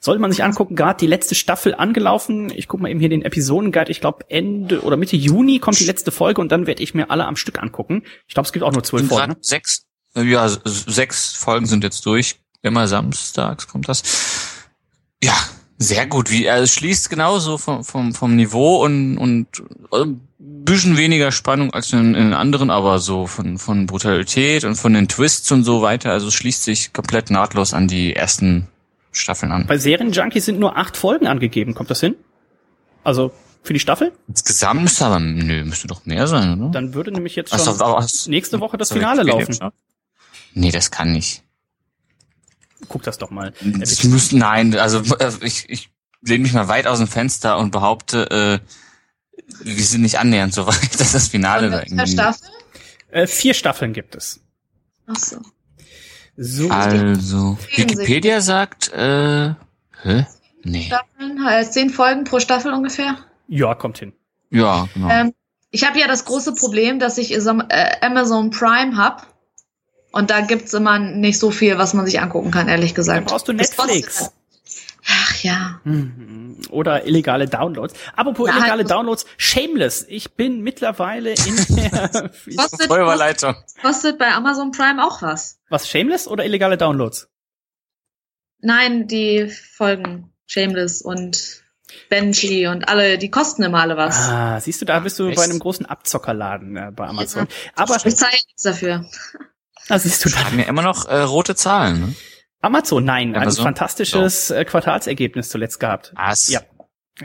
[0.00, 2.50] Sollte man sich angucken, gerade die letzte Staffel angelaufen.
[2.54, 3.90] Ich gucke mal eben hier den Episodenguide.
[3.90, 7.10] Ich glaube, Ende oder Mitte Juni kommt die letzte Folge und dann werde ich mir
[7.10, 8.02] alle am Stück angucken.
[8.26, 9.32] Ich glaube, es gibt auch nur zwölf Folgen.
[9.32, 9.36] Ne?
[9.40, 12.40] sechs, äh, ja, sechs Folgen sind jetzt durch.
[12.62, 14.02] Immer samstags kommt das.
[15.22, 15.34] Ja,
[15.78, 16.30] sehr gut.
[16.30, 19.62] Wie, also es schließt genauso vom, vom, vom Niveau und, und
[19.92, 24.92] ein bisschen weniger Spannung als in, in anderen, aber so von, von Brutalität und von
[24.92, 26.10] den Twists und so weiter.
[26.12, 28.68] Also schließt sich komplett nahtlos an die ersten
[29.12, 29.66] Staffeln an.
[29.66, 31.74] Bei Serienjunkies sind nur acht Folgen angegeben.
[31.74, 32.14] Kommt das hin?
[33.04, 33.32] Also
[33.62, 34.12] für die Staffel?
[34.28, 36.70] Insgesamt müsste aber, nö, müsste doch mehr sein, oder?
[36.70, 39.56] Dann würde nämlich jetzt schon du- hast- nächste Woche das Finale laufen.
[40.52, 41.42] Nee, das kann nicht.
[42.88, 43.54] Guck das doch mal.
[43.82, 45.90] Ich muss, nein, also äh, ich, ich
[46.22, 48.68] lehne mich mal weit aus dem Fenster und behaupte, äh,
[49.62, 52.06] wir sind nicht annähernd so weit, dass das Finale da irgendwie.
[52.06, 52.48] Staffel?
[53.10, 54.40] Äh, vier Staffeln gibt es.
[55.06, 55.36] Ach so.
[56.36, 56.68] So.
[56.68, 59.54] Also, Wikipedia sagt, äh,
[60.02, 60.26] hä?
[60.64, 60.82] Nee.
[60.82, 63.18] Staffeln, äh, zehn Folgen pro Staffel ungefähr.
[63.46, 64.12] Ja, kommt hin.
[64.50, 65.10] Ja, genau.
[65.10, 65.34] Ähm,
[65.70, 69.26] ich habe ja das große Problem, dass ich äh, Amazon Prime hab.
[70.12, 73.26] Und da gibt's immer nicht so viel, was man sich angucken kann, ehrlich Dann gesagt.
[73.26, 74.30] brauchst du Netflix.
[75.44, 75.78] Ja.
[75.84, 76.56] Mhm.
[76.70, 77.92] Oder illegale Downloads.
[78.16, 80.06] Apropos Ja, illegale halt- Downloads, Shameless.
[80.08, 82.30] Ich bin mittlerweile in der...
[82.56, 83.54] Kostet, Feuerwehrleitung.
[83.82, 85.58] kostet bei Amazon Prime auch was.
[85.68, 87.28] Was, Shameless oder illegale Downloads?
[88.60, 91.62] Nein, die Folgen Shameless und
[92.08, 94.16] Benji und alle, die kosten immer alle was.
[94.30, 95.36] Ah, siehst du, da bist du echt?
[95.36, 97.46] bei einem großen Abzockerladen äh, bei Amazon.
[97.76, 99.04] Aber, Ich zahle nichts dafür.
[99.88, 100.44] da siehst du da.
[100.46, 102.14] Haben ja immer noch äh, rote Zahlen, ne?
[102.64, 103.64] Amazon, nein, ein Amazon?
[103.64, 106.12] fantastisches äh, Quartalsergebnis zuletzt gehabt.
[106.16, 106.48] Was?
[106.50, 106.60] Ja.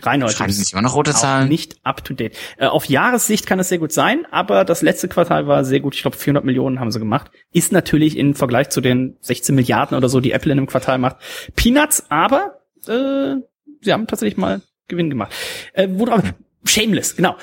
[0.01, 0.33] Reinhold.
[0.33, 1.49] Schreiben Sie nicht immer noch rote Zahlen?
[1.49, 2.37] nicht up to date.
[2.57, 5.95] Äh, auf Jahressicht kann es sehr gut sein, aber das letzte Quartal war sehr gut.
[5.95, 7.31] Ich glaube, 400 Millionen haben sie gemacht.
[7.51, 10.99] Ist natürlich im Vergleich zu den 16 Milliarden oder so, die Apple in einem Quartal
[10.99, 11.17] macht,
[11.55, 13.35] Peanuts, aber äh,
[13.81, 15.33] sie haben tatsächlich mal Gewinn gemacht.
[15.73, 16.21] Äh, worauf?
[16.65, 17.35] Shameless, genau.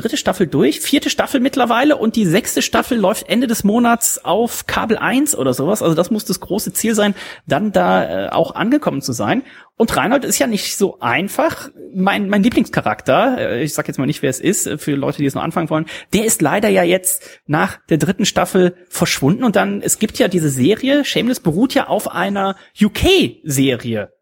[0.00, 4.66] Dritte Staffel durch, vierte Staffel mittlerweile und die sechste Staffel läuft Ende des Monats auf
[4.66, 5.82] Kabel 1 oder sowas.
[5.82, 7.14] Also das muss das große Ziel sein,
[7.46, 9.42] dann da äh, auch angekommen zu sein.
[9.76, 11.68] Und Reinhold ist ja nicht so einfach.
[11.94, 15.18] Mein, mein Lieblingscharakter, äh, ich sag jetzt mal nicht, wer es ist, äh, für Leute,
[15.18, 15.84] die es noch anfangen wollen,
[16.14, 19.44] der ist leider ja jetzt nach der dritten Staffel verschwunden.
[19.44, 24.12] Und dann, es gibt ja diese Serie, Shameless beruht ja auf einer UK-Serie.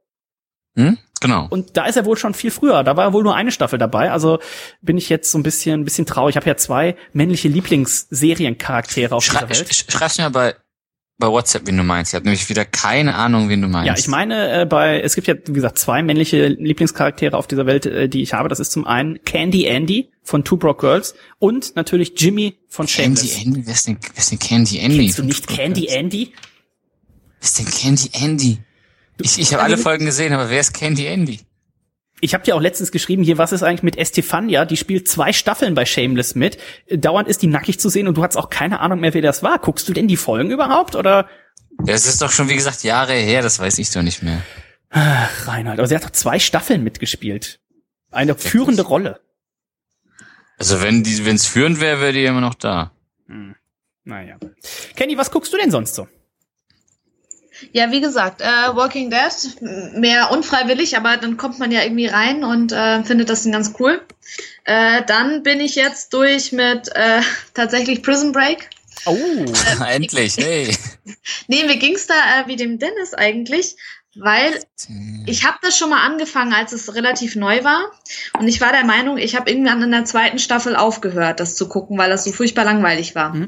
[0.76, 0.99] Hm?
[1.20, 1.46] Genau.
[1.50, 2.84] Und da ist er wohl schon viel früher.
[2.84, 4.10] Da war wohl nur eine Staffel dabei.
[4.10, 4.38] Also
[4.82, 6.34] bin ich jetzt so ein bisschen, ein bisschen traurig.
[6.34, 9.74] Ich habe ja zwei männliche Lieblingsseriencharaktere auf Schrei dieser Welt.
[9.74, 10.54] sch schreib's mir bei,
[11.18, 12.12] bei WhatsApp, wen du meinst.
[12.12, 13.88] Ich habe nämlich wieder keine Ahnung, wen du meinst.
[13.88, 17.66] Ja, ich meine, äh, bei es gibt ja wie gesagt zwei männliche Lieblingscharaktere auf dieser
[17.66, 18.48] Welt, äh, die ich habe.
[18.48, 23.26] Das ist zum einen Candy Andy von Two Broke Girls und natürlich Jimmy von Candy
[23.26, 23.44] Shameless.
[23.44, 23.66] Andy?
[23.66, 24.98] Wer ist denn, wer ist denn Candy Andy?
[24.98, 26.32] Kennst du nicht Candy Andy?
[27.40, 28.58] Wer ist denn Candy Andy?
[29.20, 31.40] Ich, ich habe alle Folgen gesehen, aber wer ist Candy Andy?
[32.20, 34.64] Ich habe dir auch letztens geschrieben, hier, was ist eigentlich mit Estefania?
[34.64, 36.58] Die spielt zwei Staffeln bei Shameless mit.
[36.90, 39.42] Dauernd ist die nackig zu sehen und du hast auch keine Ahnung mehr, wer das
[39.42, 39.58] war.
[39.58, 41.28] Guckst du denn die Folgen überhaupt oder?
[41.78, 44.42] Das ist doch schon, wie gesagt, Jahre her, das weiß ich doch nicht mehr.
[44.90, 47.60] Ach, Reinhard, aber sie hat doch zwei Staffeln mitgespielt.
[48.10, 49.20] Eine führende Rolle.
[50.56, 52.90] Also wenn die, wenn's führend wäre, wäre die immer noch da.
[53.26, 53.54] Hm.
[54.04, 54.38] Naja.
[54.96, 56.08] Kenny, was guckst du denn sonst so?
[57.72, 59.62] Ja, wie gesagt, äh, Walking Dead,
[59.94, 63.74] mehr unfreiwillig, aber dann kommt man ja irgendwie rein und äh, findet das dann ganz
[63.78, 64.00] cool.
[64.64, 67.20] Äh, dann bin ich jetzt durch mit äh,
[67.54, 68.70] tatsächlich Prison Break.
[69.06, 69.16] Oh.
[69.88, 70.76] Endlich, hey.
[71.46, 73.76] Nee, mir ging's da äh, wie dem Dennis eigentlich,
[74.14, 74.61] weil
[75.26, 77.92] ich habe das schon mal angefangen, als es relativ neu war.
[78.38, 81.68] Und ich war der Meinung, ich habe irgendwann in der zweiten Staffel aufgehört, das zu
[81.68, 83.34] gucken, weil das so furchtbar langweilig war.
[83.34, 83.46] Mhm.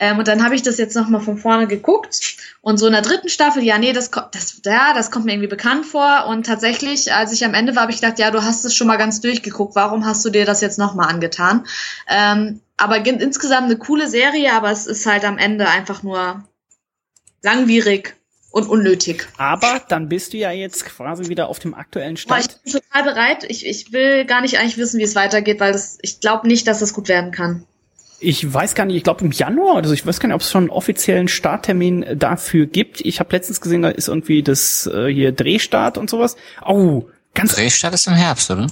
[0.00, 2.36] Ähm, und dann habe ich das jetzt noch mal von vorne geguckt.
[2.62, 5.32] Und so in der dritten Staffel, ja, nee, das kommt, das, ja, das kommt mir
[5.32, 6.26] irgendwie bekannt vor.
[6.26, 8.86] Und tatsächlich, als ich am Ende war, habe ich gedacht, ja, du hast es schon
[8.86, 9.76] mal ganz durchgeguckt.
[9.76, 11.66] Warum hast du dir das jetzt noch mal angetan?
[12.08, 16.44] Ähm, aber insgesamt eine coole Serie, aber es ist halt am Ende einfach nur
[17.42, 18.16] langwierig
[18.52, 19.28] und unnötig.
[19.36, 22.62] Aber dann bist du ja jetzt quasi wieder auf dem aktuellen Aber ich Stand.
[22.64, 23.44] bin total bereit.
[23.48, 26.66] Ich, ich will gar nicht eigentlich wissen, wie es weitergeht, weil das, ich glaube nicht,
[26.66, 27.66] dass das gut werden kann.
[28.20, 30.50] Ich weiß gar nicht, ich glaube im Januar, also ich weiß gar nicht, ob es
[30.50, 33.00] schon einen offiziellen Starttermin dafür gibt.
[33.00, 36.36] Ich habe letztens gesehen, da ist irgendwie das äh, hier Drehstart und sowas.
[36.66, 38.66] Oh, ganz Drehstart ist im Herbst, oder?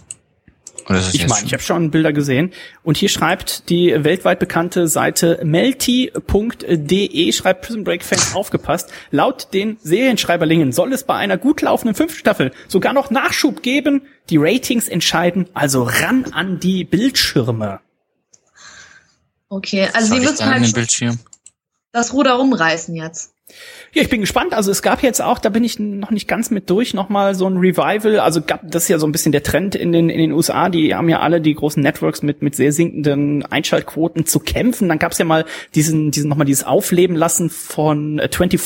[0.88, 2.52] Oder ist Ich meine, ich habe schon Bilder gesehen.
[2.82, 8.90] Und hier schreibt die weltweit bekannte Seite melty.de, schreibt Prison Break Fans aufgepasst.
[9.10, 14.02] Laut den Serienschreiberlingen soll es bei einer gut laufenden fünften Staffel sogar noch Nachschub geben.
[14.30, 17.80] Die Ratings entscheiden, also ran an die Bildschirme.
[19.48, 21.18] Okay, also sie müssen an halt
[21.92, 23.32] das Ruder rumreißen jetzt.
[23.94, 24.52] Ja, ich bin gespannt.
[24.52, 27.46] Also es gab jetzt auch, da bin ich noch nicht ganz mit durch, nochmal so
[27.46, 28.20] ein Revival.
[28.20, 30.68] Also gab das ist ja so ein bisschen der Trend in den in den USA.
[30.68, 34.88] Die haben ja alle die großen Networks mit mit sehr sinkenden Einschaltquoten zu kämpfen.
[34.88, 38.60] Dann gab es ja mal diesen diesen nochmal dieses Aufleben lassen von äh, 24.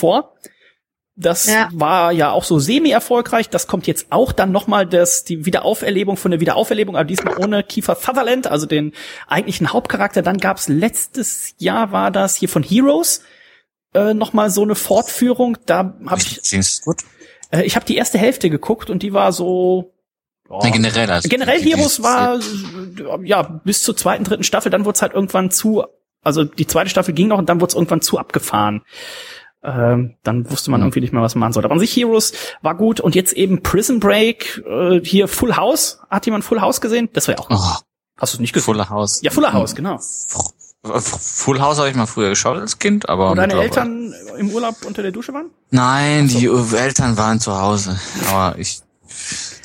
[1.14, 1.68] Das Ja.
[1.72, 3.50] war ja auch so semi-erfolgreich.
[3.50, 7.62] Das kommt jetzt auch dann nochmal das, die Wiederauferlebung von der Wiederauferlebung, aber diesmal ohne
[7.62, 8.92] Kiefer Sutherland, also den
[9.26, 10.22] eigentlichen Hauptcharakter.
[10.22, 13.22] Dann gab's letztes Jahr war das hier von Heroes
[13.94, 15.58] äh, nochmal so eine Fortführung.
[15.66, 16.40] Da habe ich,
[17.50, 19.92] äh, ich habe die erste Hälfte geguckt und die war so.
[20.48, 21.10] ja, Nee, generell.
[21.10, 22.40] Also generell Heroes war
[23.22, 24.70] ja bis zur zweiten, dritten Staffel.
[24.70, 25.84] Dann wurde es halt irgendwann zu,
[26.22, 28.80] also die zweite Staffel ging noch und dann wurde es irgendwann zu abgefahren.
[29.64, 31.66] Ähm, dann wusste man irgendwie nicht mehr, was man machen sollte.
[31.66, 32.32] Aber an sich Heroes
[32.62, 36.00] war gut und jetzt eben Prison Break, äh, hier Full House.
[36.10, 37.08] Hat jemand Full House gesehen?
[37.12, 37.48] Das war ja auch.
[37.50, 37.80] Oh,
[38.18, 38.66] Hast du es nicht gesehen?
[38.66, 39.20] Fuller House.
[39.22, 39.98] Ja, Fuller House, genau.
[40.84, 43.30] Full House habe ich mal früher geschaut als Kind, aber.
[43.30, 45.50] Wo deine Eltern im Urlaub unter der Dusche waren?
[45.70, 47.98] Nein, die Eltern waren zu Hause.
[48.28, 48.80] Aber ich,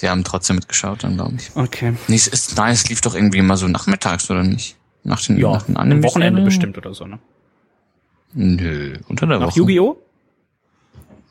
[0.02, 1.52] die haben trotzdem mitgeschaut, dann glaube ich.
[1.56, 1.96] Okay.
[2.08, 4.76] Nee, es ist, nein, es lief doch irgendwie immer so nachmittags, oder nicht?
[5.04, 7.20] Nach den, Ja, nach den Wochenende bestimmt oder so, ne?
[8.34, 9.58] Nö, unter der Nach Woche.
[9.60, 9.98] Yu-Gi-Oh?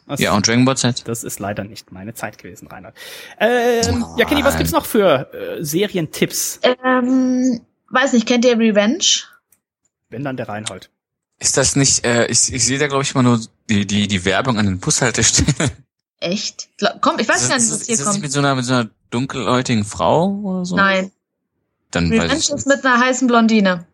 [0.09, 1.03] Das, Ja, und Dragon Ball Z.
[1.09, 2.95] das ist leider nicht meine Zeit gewesen, Reinhard.
[3.41, 6.61] Ähm, ja, Kenny, was gibt's noch für äh, Serientipps?
[6.85, 7.61] Ähm,
[7.91, 9.05] weiß nicht, kennt ihr Revenge?
[10.09, 10.91] Wenn dann der Reinhold.
[11.39, 14.25] Ist das nicht, äh, ich, ich sehe da glaube ich immer nur die, die, die
[14.25, 15.71] Werbung an den Bushaltestellen.
[16.21, 16.69] Echt?
[16.79, 18.23] Gla- Komm, ich weiß ist, gar nicht, ist, was ist hier das nicht kommt.
[18.23, 20.77] mit so einer, mit so einer dunkelhäutigen Frau oder so?
[20.77, 21.11] Nein,
[21.91, 23.85] Dann Revenge weiß ich ist mit einer heißen Blondine.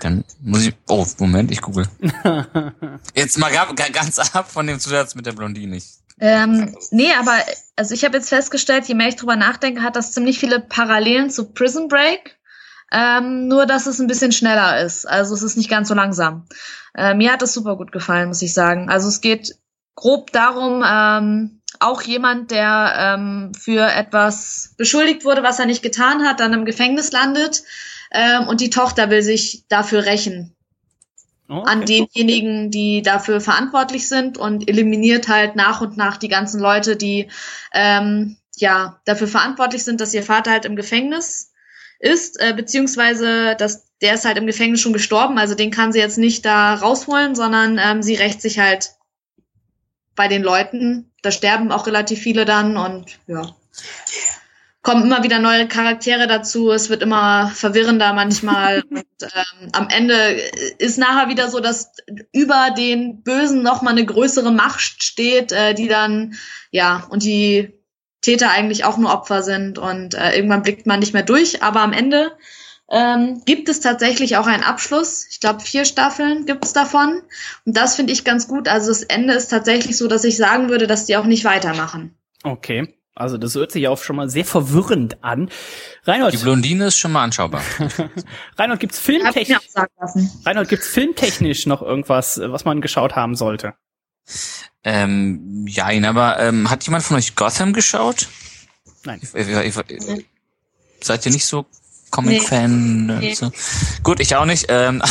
[0.00, 1.86] Dann muss ich, oh, Moment, ich google.
[3.14, 5.76] Jetzt mal ga- ga- ganz ab von dem Zusatz mit der Blondine.
[5.76, 5.84] Ich,
[6.20, 7.32] Ähm, nee, aber
[7.76, 11.28] also ich habe jetzt festgestellt, je mehr ich drüber nachdenke, hat das ziemlich viele Parallelen
[11.30, 12.38] zu Prison Break.
[12.92, 15.06] Ähm, nur, dass es ein bisschen schneller ist.
[15.06, 16.46] Also es ist nicht ganz so langsam.
[16.96, 18.88] Äh, mir hat es super gut gefallen, muss ich sagen.
[18.88, 19.56] Also es geht
[19.96, 26.24] grob darum, ähm, auch jemand, der ähm, für etwas beschuldigt wurde, was er nicht getan
[26.24, 27.64] hat, dann im Gefängnis landet
[28.14, 30.54] ähm, und die Tochter will sich dafür rächen
[31.46, 32.08] Oh, an okay.
[32.14, 37.28] denjenigen, die dafür verantwortlich sind und eliminiert halt nach und nach die ganzen Leute, die
[37.74, 41.52] ähm, ja dafür verantwortlich sind, dass ihr Vater halt im Gefängnis
[41.98, 45.98] ist, äh, beziehungsweise dass der ist halt im Gefängnis schon gestorben, also den kann sie
[45.98, 48.92] jetzt nicht da rausholen, sondern ähm, sie rächt sich halt
[50.16, 51.10] bei den Leuten.
[51.22, 53.54] Da sterben auch relativ viele dann und ja.
[54.84, 60.14] Kommen immer wieder neue Charaktere dazu, es wird immer verwirrender manchmal und ähm, am Ende
[60.78, 61.92] ist nachher wieder so, dass
[62.32, 66.34] über den Bösen noch mal eine größere Macht steht, äh, die dann
[66.70, 67.72] ja und die
[68.20, 71.80] Täter eigentlich auch nur Opfer sind und äh, irgendwann blickt man nicht mehr durch, aber
[71.80, 72.32] am Ende
[72.90, 75.26] ähm, gibt es tatsächlich auch einen Abschluss.
[75.30, 77.22] Ich glaube, vier Staffeln gibt es davon.
[77.64, 78.68] Und das finde ich ganz gut.
[78.68, 82.14] Also das Ende ist tatsächlich so, dass ich sagen würde, dass die auch nicht weitermachen.
[82.42, 82.94] Okay.
[83.16, 85.48] Also das hört sich auch schon mal sehr verwirrend an.
[86.04, 87.62] Reinhold, die Blondine ist schon mal anschaubar.
[88.58, 89.68] Reinhold, gibt's filmtechnisch.
[90.44, 93.74] Reinhold, gibt's filmtechnisch noch irgendwas, was man geschaut haben sollte?
[94.82, 98.28] ähm, ja, aber ähm, hat jemand von euch Gotham geschaut?
[99.04, 99.20] Nein.
[99.22, 100.26] Ich, ich, ich, ich,
[101.02, 101.66] seid ihr nicht so
[102.10, 103.10] Comic-Fan?
[103.10, 103.34] äh, Nee.
[103.34, 103.52] So?
[104.02, 104.66] Gut, ich auch nicht.
[104.68, 105.02] Ähm,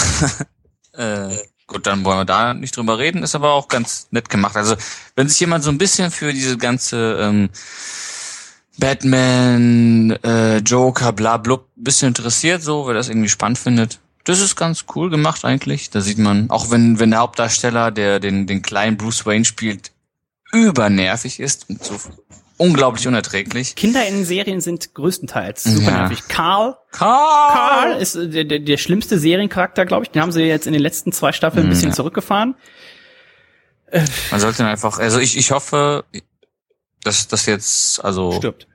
[0.98, 1.38] äh,
[1.68, 3.24] gut, dann wollen wir da nicht drüber reden.
[3.24, 4.56] Ist aber auch ganz nett gemacht.
[4.56, 4.76] Also,
[5.16, 7.50] wenn sich jemand so ein bisschen für diese ganze ähm,
[8.78, 14.00] Batman, äh, Joker, bla blub, bisschen interessiert, so, wer das irgendwie spannend findet.
[14.24, 15.90] Das ist ganz cool gemacht eigentlich.
[15.90, 19.92] Da sieht man, auch wenn, wenn der Hauptdarsteller, der den, den kleinen Bruce Wayne spielt,
[20.52, 22.00] übernervig ist und so
[22.58, 23.76] unglaublich unerträglich.
[23.76, 25.98] Kinder in Serien sind größtenteils super Ja.
[26.02, 26.28] nervig.
[26.28, 27.54] Karl, Karl!
[27.54, 30.12] Karl ist äh, der, der, der schlimmste Seriencharakter, glaube ich.
[30.12, 31.96] Den haben sie jetzt in den letzten zwei Staffeln ein bisschen Ja.
[31.96, 32.56] zurückgefahren.
[34.32, 36.04] Man sollte einfach, also ich, ich hoffe,
[37.04, 38.68] dass das jetzt, also, Stirbt.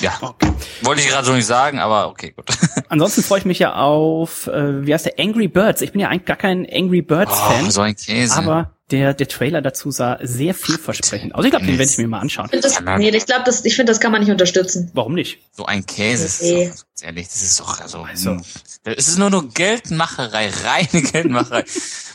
[0.00, 0.50] ja, Okay.
[0.82, 2.46] wollte ich gerade so nicht sagen, aber okay, gut.
[2.88, 5.82] Ansonsten freue ich mich ja auf, äh, wie heißt der, Angry Birds.
[5.82, 8.34] Ich bin ja eigentlich gar kein Angry Birds-Fan, Oh, so ein Käse.
[8.36, 11.44] aber der, der Trailer dazu sah sehr vielversprechend aus.
[11.44, 12.46] Ich glaube, den werde ich mir mal anschauen.
[12.46, 14.90] Ich finde das, nee, ich glaube, das, ich finde, das kann man nicht unterstützen.
[14.94, 15.38] Warum nicht?
[15.52, 16.66] so ein Käse ist Nee.
[16.68, 18.30] doch, ganz ehrlich, das ist doch, also, Also.
[18.32, 18.42] mh,
[18.84, 21.64] es ist nur nur Geldmacherei, reine Geldmacherei.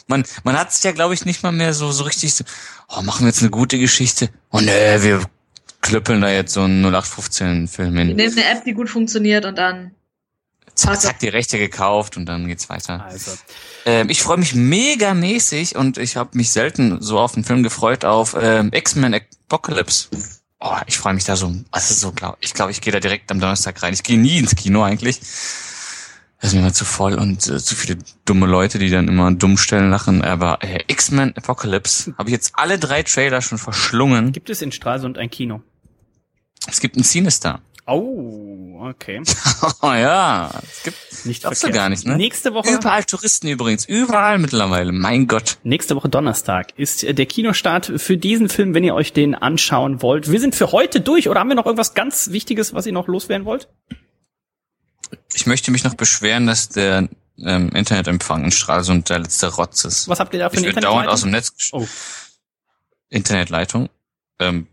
[0.07, 2.43] man, man hat sich ja, glaube ich, nicht mal mehr so, so richtig so,
[2.89, 4.29] oh, machen wir jetzt eine gute Geschichte.
[4.51, 5.21] Oh nee, wir
[5.81, 8.15] klüppeln da jetzt so einen 0815-Film Wir hin.
[8.15, 9.91] nehmen eine App, die gut funktioniert und dann
[10.75, 13.05] Zack, zack, die Rechte gekauft und dann geht's weiter.
[13.05, 13.31] Also,
[13.85, 18.03] Ähm, ich freue mich megamäßig und ich habe mich selten so auf einen Film gefreut
[18.03, 20.09] auf ähm, X-Men Apocalypse.
[20.59, 21.53] Oh, ich freue mich da so.
[21.71, 23.93] Also so glaub, ich glaube, ich gehe da direkt am Donnerstag rein.
[23.93, 25.19] Ich gehe nie ins Kino eigentlich.
[25.19, 29.31] Das ist mir immer zu voll und äh, zu viele dumme Leute, die dann immer
[29.31, 30.21] dumm stellen lachen.
[30.23, 34.31] Aber äh, X-Men Apocalypse habe ich jetzt alle drei Trailer schon verschlungen.
[34.31, 35.61] gibt es in Stralsund ein Kino?
[36.67, 37.61] Es gibt ein Sinister.
[37.87, 38.44] Oh,
[38.85, 39.21] okay.
[39.81, 42.15] Oh ja, es gibt Nicht Glaubst du gar nicht, ne?
[42.15, 44.91] Nächste Woche, überall Touristen übrigens, überall mittlerweile.
[44.91, 45.57] Mein Gott.
[45.63, 50.31] nächste Woche Donnerstag ist der Kinostart für diesen Film, wenn ihr euch den anschauen wollt.
[50.31, 53.07] Wir sind für heute durch oder haben wir noch irgendwas ganz Wichtiges, was ihr noch
[53.07, 53.67] loswerden wollt?
[55.33, 60.07] Ich möchte mich noch beschweren, dass der ähm, Internetempfang in Stralsund der letzte Rotz ist.
[60.07, 61.71] Was habt ihr da für Ich eine werde dauernd aus Internetleitung?
[61.73, 61.89] dem Netz.
[61.89, 63.15] Oh.
[63.15, 63.89] Internetleitung.
[64.39, 64.67] Ähm,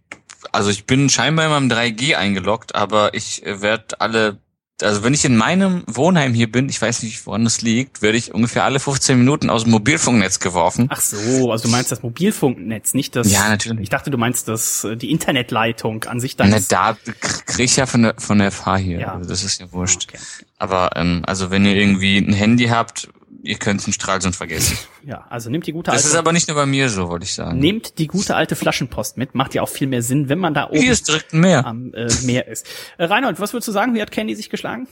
[0.51, 4.39] also ich bin scheinbar in meinem 3G eingeloggt, aber ich äh, werde alle,
[4.83, 8.19] also wenn ich in meinem Wohnheim hier bin, ich weiß nicht, woran das liegt, werde
[8.19, 10.89] ich ungefähr alle 15 Minuten aus dem Mobilfunknetz geworfen.
[10.91, 13.31] Ach so, also du meinst das Mobilfunknetz, nicht das.
[13.31, 13.83] Ja, natürlich.
[13.85, 16.69] Ich dachte, du meinst das äh, die Internetleitung an sich Na, deines.
[16.69, 16.97] da
[17.47, 19.01] krieg ich ja von der von der FH hier.
[19.01, 19.15] Ja.
[19.15, 20.09] Also das ist ja wurscht.
[20.09, 20.19] Okay.
[20.59, 23.09] Aber ähm, also wenn ihr irgendwie ein Handy habt,
[23.43, 24.79] ihr könnt den Stralsund vergessen.
[25.05, 26.09] Ja, also nimmt die gute Das alte.
[26.09, 27.59] ist aber nicht nur bei mir so, wollte ich sagen.
[27.59, 30.69] Nehmt die gute alte Flaschenpost mit, macht ja auch viel mehr Sinn, wenn man da
[30.69, 31.67] oben Hier ist direkt Meer.
[31.67, 32.67] am äh, Meer ist.
[32.99, 33.95] Äh, Reinhold, was würdest du sagen?
[33.95, 34.87] Wie hat Candy sich geschlagen?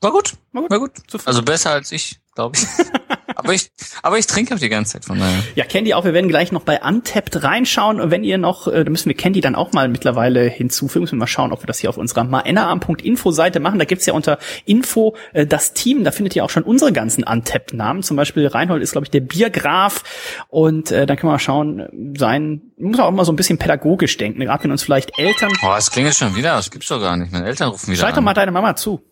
[0.00, 0.34] War gut.
[0.52, 0.70] War gut.
[0.70, 0.92] War gut.
[1.08, 1.28] Zufrieden.
[1.28, 2.64] Also besser als ich, glaube ich.
[3.36, 3.70] aber ich.
[4.02, 5.42] Aber ich trinke auch die ganze Zeit von daher.
[5.54, 6.04] Ja, Candy auch.
[6.04, 8.00] Wir werden gleich noch bei Untapped reinschauen.
[8.00, 11.02] Und wenn ihr noch, äh, da müssen wir Candy dann auch mal mittlerweile hinzufügen.
[11.02, 13.78] Müssen wir mal schauen, ob wir das hier auf unserer maenaarm.info Seite machen.
[13.78, 16.04] Da gibt's ja unter Info äh, das Team.
[16.04, 18.02] Da findet ihr auch schon unsere ganzen Untapped-Namen.
[18.02, 20.02] Zum Beispiel Reinhold ist, glaube ich, der Biergraf.
[20.48, 24.16] Und äh, dann können wir mal schauen, sein, muss auch mal so ein bisschen pädagogisch
[24.16, 24.40] denken.
[24.40, 25.52] Gerade wenn uns vielleicht Eltern.
[25.62, 26.56] Oh, es klingelt schon wieder.
[26.56, 27.32] Das gibt's doch gar nicht.
[27.32, 28.24] Meine Eltern rufen wieder Schalt doch an.
[28.24, 29.02] mal deine Mama zu.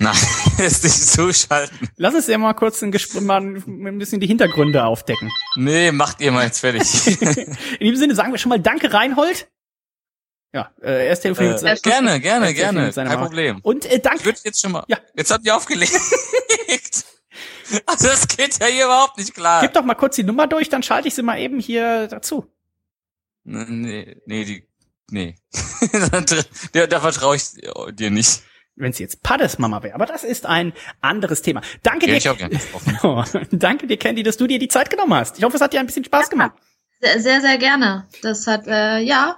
[0.00, 0.14] Nein,
[0.58, 1.88] ist nicht zuschalten.
[1.96, 5.30] Lass uns ja mal kurz ein, Gespr mal ein bisschen die Hintergründe aufdecken.
[5.56, 7.06] Nee, macht ihr mal jetzt fertig.
[7.80, 9.48] In diesem Sinne sagen wir schon mal Danke, Reinhold.
[10.54, 11.62] Ja, äh, erst telefoniert.
[11.62, 12.92] äh, gerne, gerne, gerne.
[12.92, 13.22] Kein Mama.
[13.24, 13.58] Problem.
[13.62, 14.24] Und äh, Ich danke.
[14.24, 14.84] würde jetzt schon mal.
[14.88, 14.98] Ja.
[15.16, 15.92] Jetzt habt ihr aufgelegt.
[17.84, 19.60] Also das geht ja hier überhaupt nicht klar.
[19.60, 22.46] Gib doch mal kurz die Nummer durch, dann schalte ich sie mal eben hier dazu.
[23.44, 24.66] Nee, nee, die.
[25.10, 25.36] Nee.
[26.72, 27.42] da, da vertraue ich
[27.94, 28.42] dir nicht.
[28.78, 29.94] Wenn es jetzt Paddes Mama wäre.
[29.94, 31.60] Aber das ist ein anderes Thema.
[31.82, 32.32] Danke ich dir.
[32.32, 32.60] auch gerne.
[33.02, 35.38] Oh, danke dir, Candy, dass du dir die Zeit genommen hast.
[35.38, 36.52] Ich hoffe, es hat dir ein bisschen Spaß gemacht.
[37.00, 38.06] Sehr, sehr, sehr gerne.
[38.22, 39.36] Das hat, äh, ja,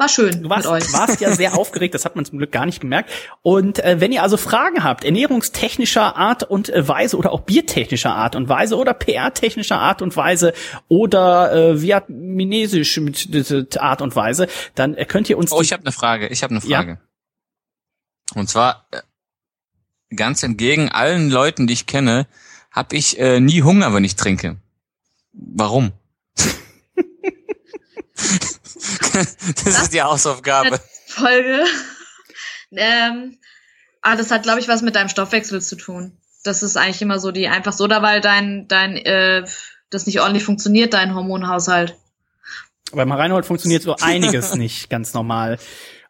[0.00, 0.92] war schön Du warst, mit euch.
[0.92, 3.10] warst ja sehr aufgeregt, das hat man zum Glück gar nicht gemerkt.
[3.42, 8.14] Und äh, wenn ihr also Fragen habt, ernährungstechnischer Art und äh, Weise oder auch biertechnischer
[8.14, 10.52] Art und Weise oder PR-technischer Art und Weise
[10.88, 15.72] oder äh, vietnamesisch mit dieser Art und Weise, dann äh, könnt ihr uns Oh, ich
[15.72, 16.28] habe eine Frage.
[16.28, 16.98] Ich habe eine Ja.
[18.34, 19.00] Und zwar äh,
[20.14, 22.26] ganz entgegen allen Leuten, die ich kenne,
[22.70, 24.56] habe ich äh, nie Hunger, wenn ich trinke.
[25.32, 25.92] Warum?
[29.64, 30.80] das ist die Hausaufgabe.
[31.06, 31.64] Folge.
[32.72, 33.38] ähm,
[34.02, 36.16] ah, das hat, glaube ich, was mit deinem Stoffwechsel zu tun.
[36.44, 39.44] Das ist eigentlich immer so die einfach so, oder weil dein, dein, äh,
[39.90, 41.96] das nicht ordentlich funktioniert, dein Hormonhaushalt.
[42.92, 45.58] Beim Reinhold funktioniert so einiges nicht ganz normal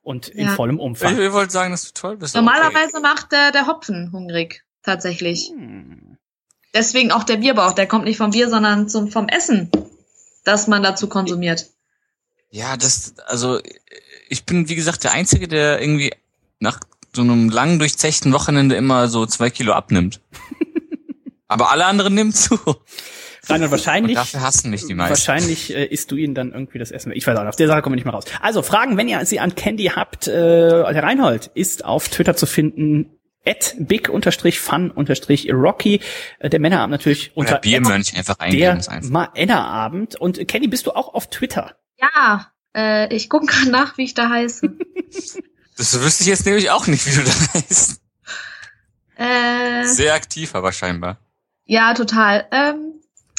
[0.09, 0.55] und in Ja.
[0.55, 1.21] vollem Ich, Umfang.
[1.21, 2.35] ich wollte sagen, dass du toll bist.
[2.35, 5.51] Normalerweise macht der, der Hopfen hungrig, tatsächlich.
[5.51, 6.17] Hm.
[6.73, 9.71] Deswegen auch der Bierbauch, der kommt nicht vom Bier, sondern zum, vom Essen,
[10.45, 11.67] das man dazu konsumiert.
[12.51, 13.61] Ja, das, also
[14.31, 16.15] ich bin, wie gesagt, der Einzige, der irgendwie
[16.59, 16.81] nach
[17.13, 20.21] so einem langen, durchzechten Wochenende immer so zwei Kilo abnimmt.
[21.49, 22.59] Aber alle anderen nehmen zu.
[23.51, 25.11] Reinhold, Und wahrscheinlich, dafür hassen mich die meisten.
[25.11, 27.13] wahrscheinlich äh, isst du ihn dann irgendwie das Essen.
[27.13, 28.25] Ich weiß auch nicht, auf der Sache kommen wir nicht mehr raus.
[28.43, 32.47] Also Fragen, wenn ihr sie an Candy habt, äh, der Reinhold ist auf Twitter zu
[32.47, 33.11] finden,
[33.47, 36.01] at big-fun-rocky,
[36.39, 38.81] äh, der Männerabend natürlich Oder unter Biermönch einfach eingeben.
[38.81, 39.01] der.
[39.35, 40.17] Männerabend.
[40.17, 41.75] Und äh, Candy, bist du auch auf Twitter?
[42.01, 44.77] Ja, äh, ich gucke gerade nach, wie ich da heiße.
[45.79, 48.01] Das wüsste ich jetzt nämlich auch nicht, wie du da heißt.
[49.17, 51.19] äh, Sehr aktiv aber scheinbar.
[51.67, 52.47] ja, total.
[52.51, 52.98] Ähm,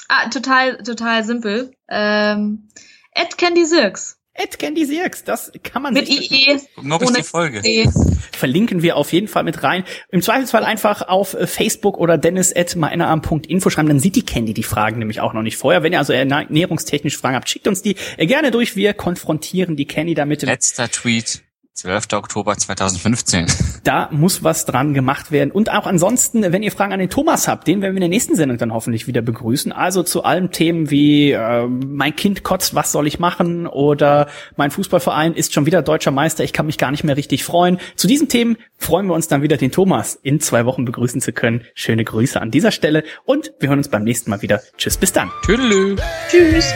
[0.10, 1.72] ah, total, total simpel.
[1.88, 2.68] Ähm,
[3.14, 4.20] Ed Candy Sirks.
[4.42, 6.60] At Candy Sirks, das kann man Mit sich IE.
[6.76, 7.62] Gucken, ob ich die Folge.
[7.62, 7.90] C.
[8.32, 9.84] verlinken wir auf jeden Fall mit rein.
[10.12, 14.54] Im Zweifelsfall einfach auf äh, Facebook oder dennis at meinerarm.info schreiben, dann sieht die Candy
[14.54, 15.84] die Fragen nämlich auch noch nicht vorher.
[15.84, 18.78] Wenn ihr also ernährungstechnisch Fragen habt, schickt uns die äh, gerne durch.
[18.78, 20.44] Wir konfrontieren die Candy damit.
[20.44, 21.42] Letzter Tweet,
[21.80, 22.14] 12.
[22.14, 23.48] Oktober 2015.
[23.86, 25.52] Da muss was dran gemacht werden.
[25.52, 28.10] Und auch ansonsten, wenn ihr Fragen an den Thomas habt, den werden wir in der
[28.10, 29.72] nächsten Sendung dann hoffentlich wieder begrüßen.
[29.72, 33.68] Also zu allen Themen wie äh, mein Kind kotzt, was soll ich machen?
[33.68, 34.28] Oder
[34.58, 37.80] mein Fußballverein ist schon wieder deutscher Meister, ich kann mich gar nicht mehr richtig freuen.
[37.96, 41.32] Zu diesen Themen freuen wir uns dann wieder, den Thomas in zwei Wochen begrüßen zu
[41.32, 41.64] können.
[41.74, 44.62] Schöne Grüße an dieser Stelle und wir hören uns beim nächsten Mal wieder.
[44.78, 45.32] Tschüss, bis dann.
[45.46, 45.96] Tüdelü.
[46.30, 46.74] Tschüss.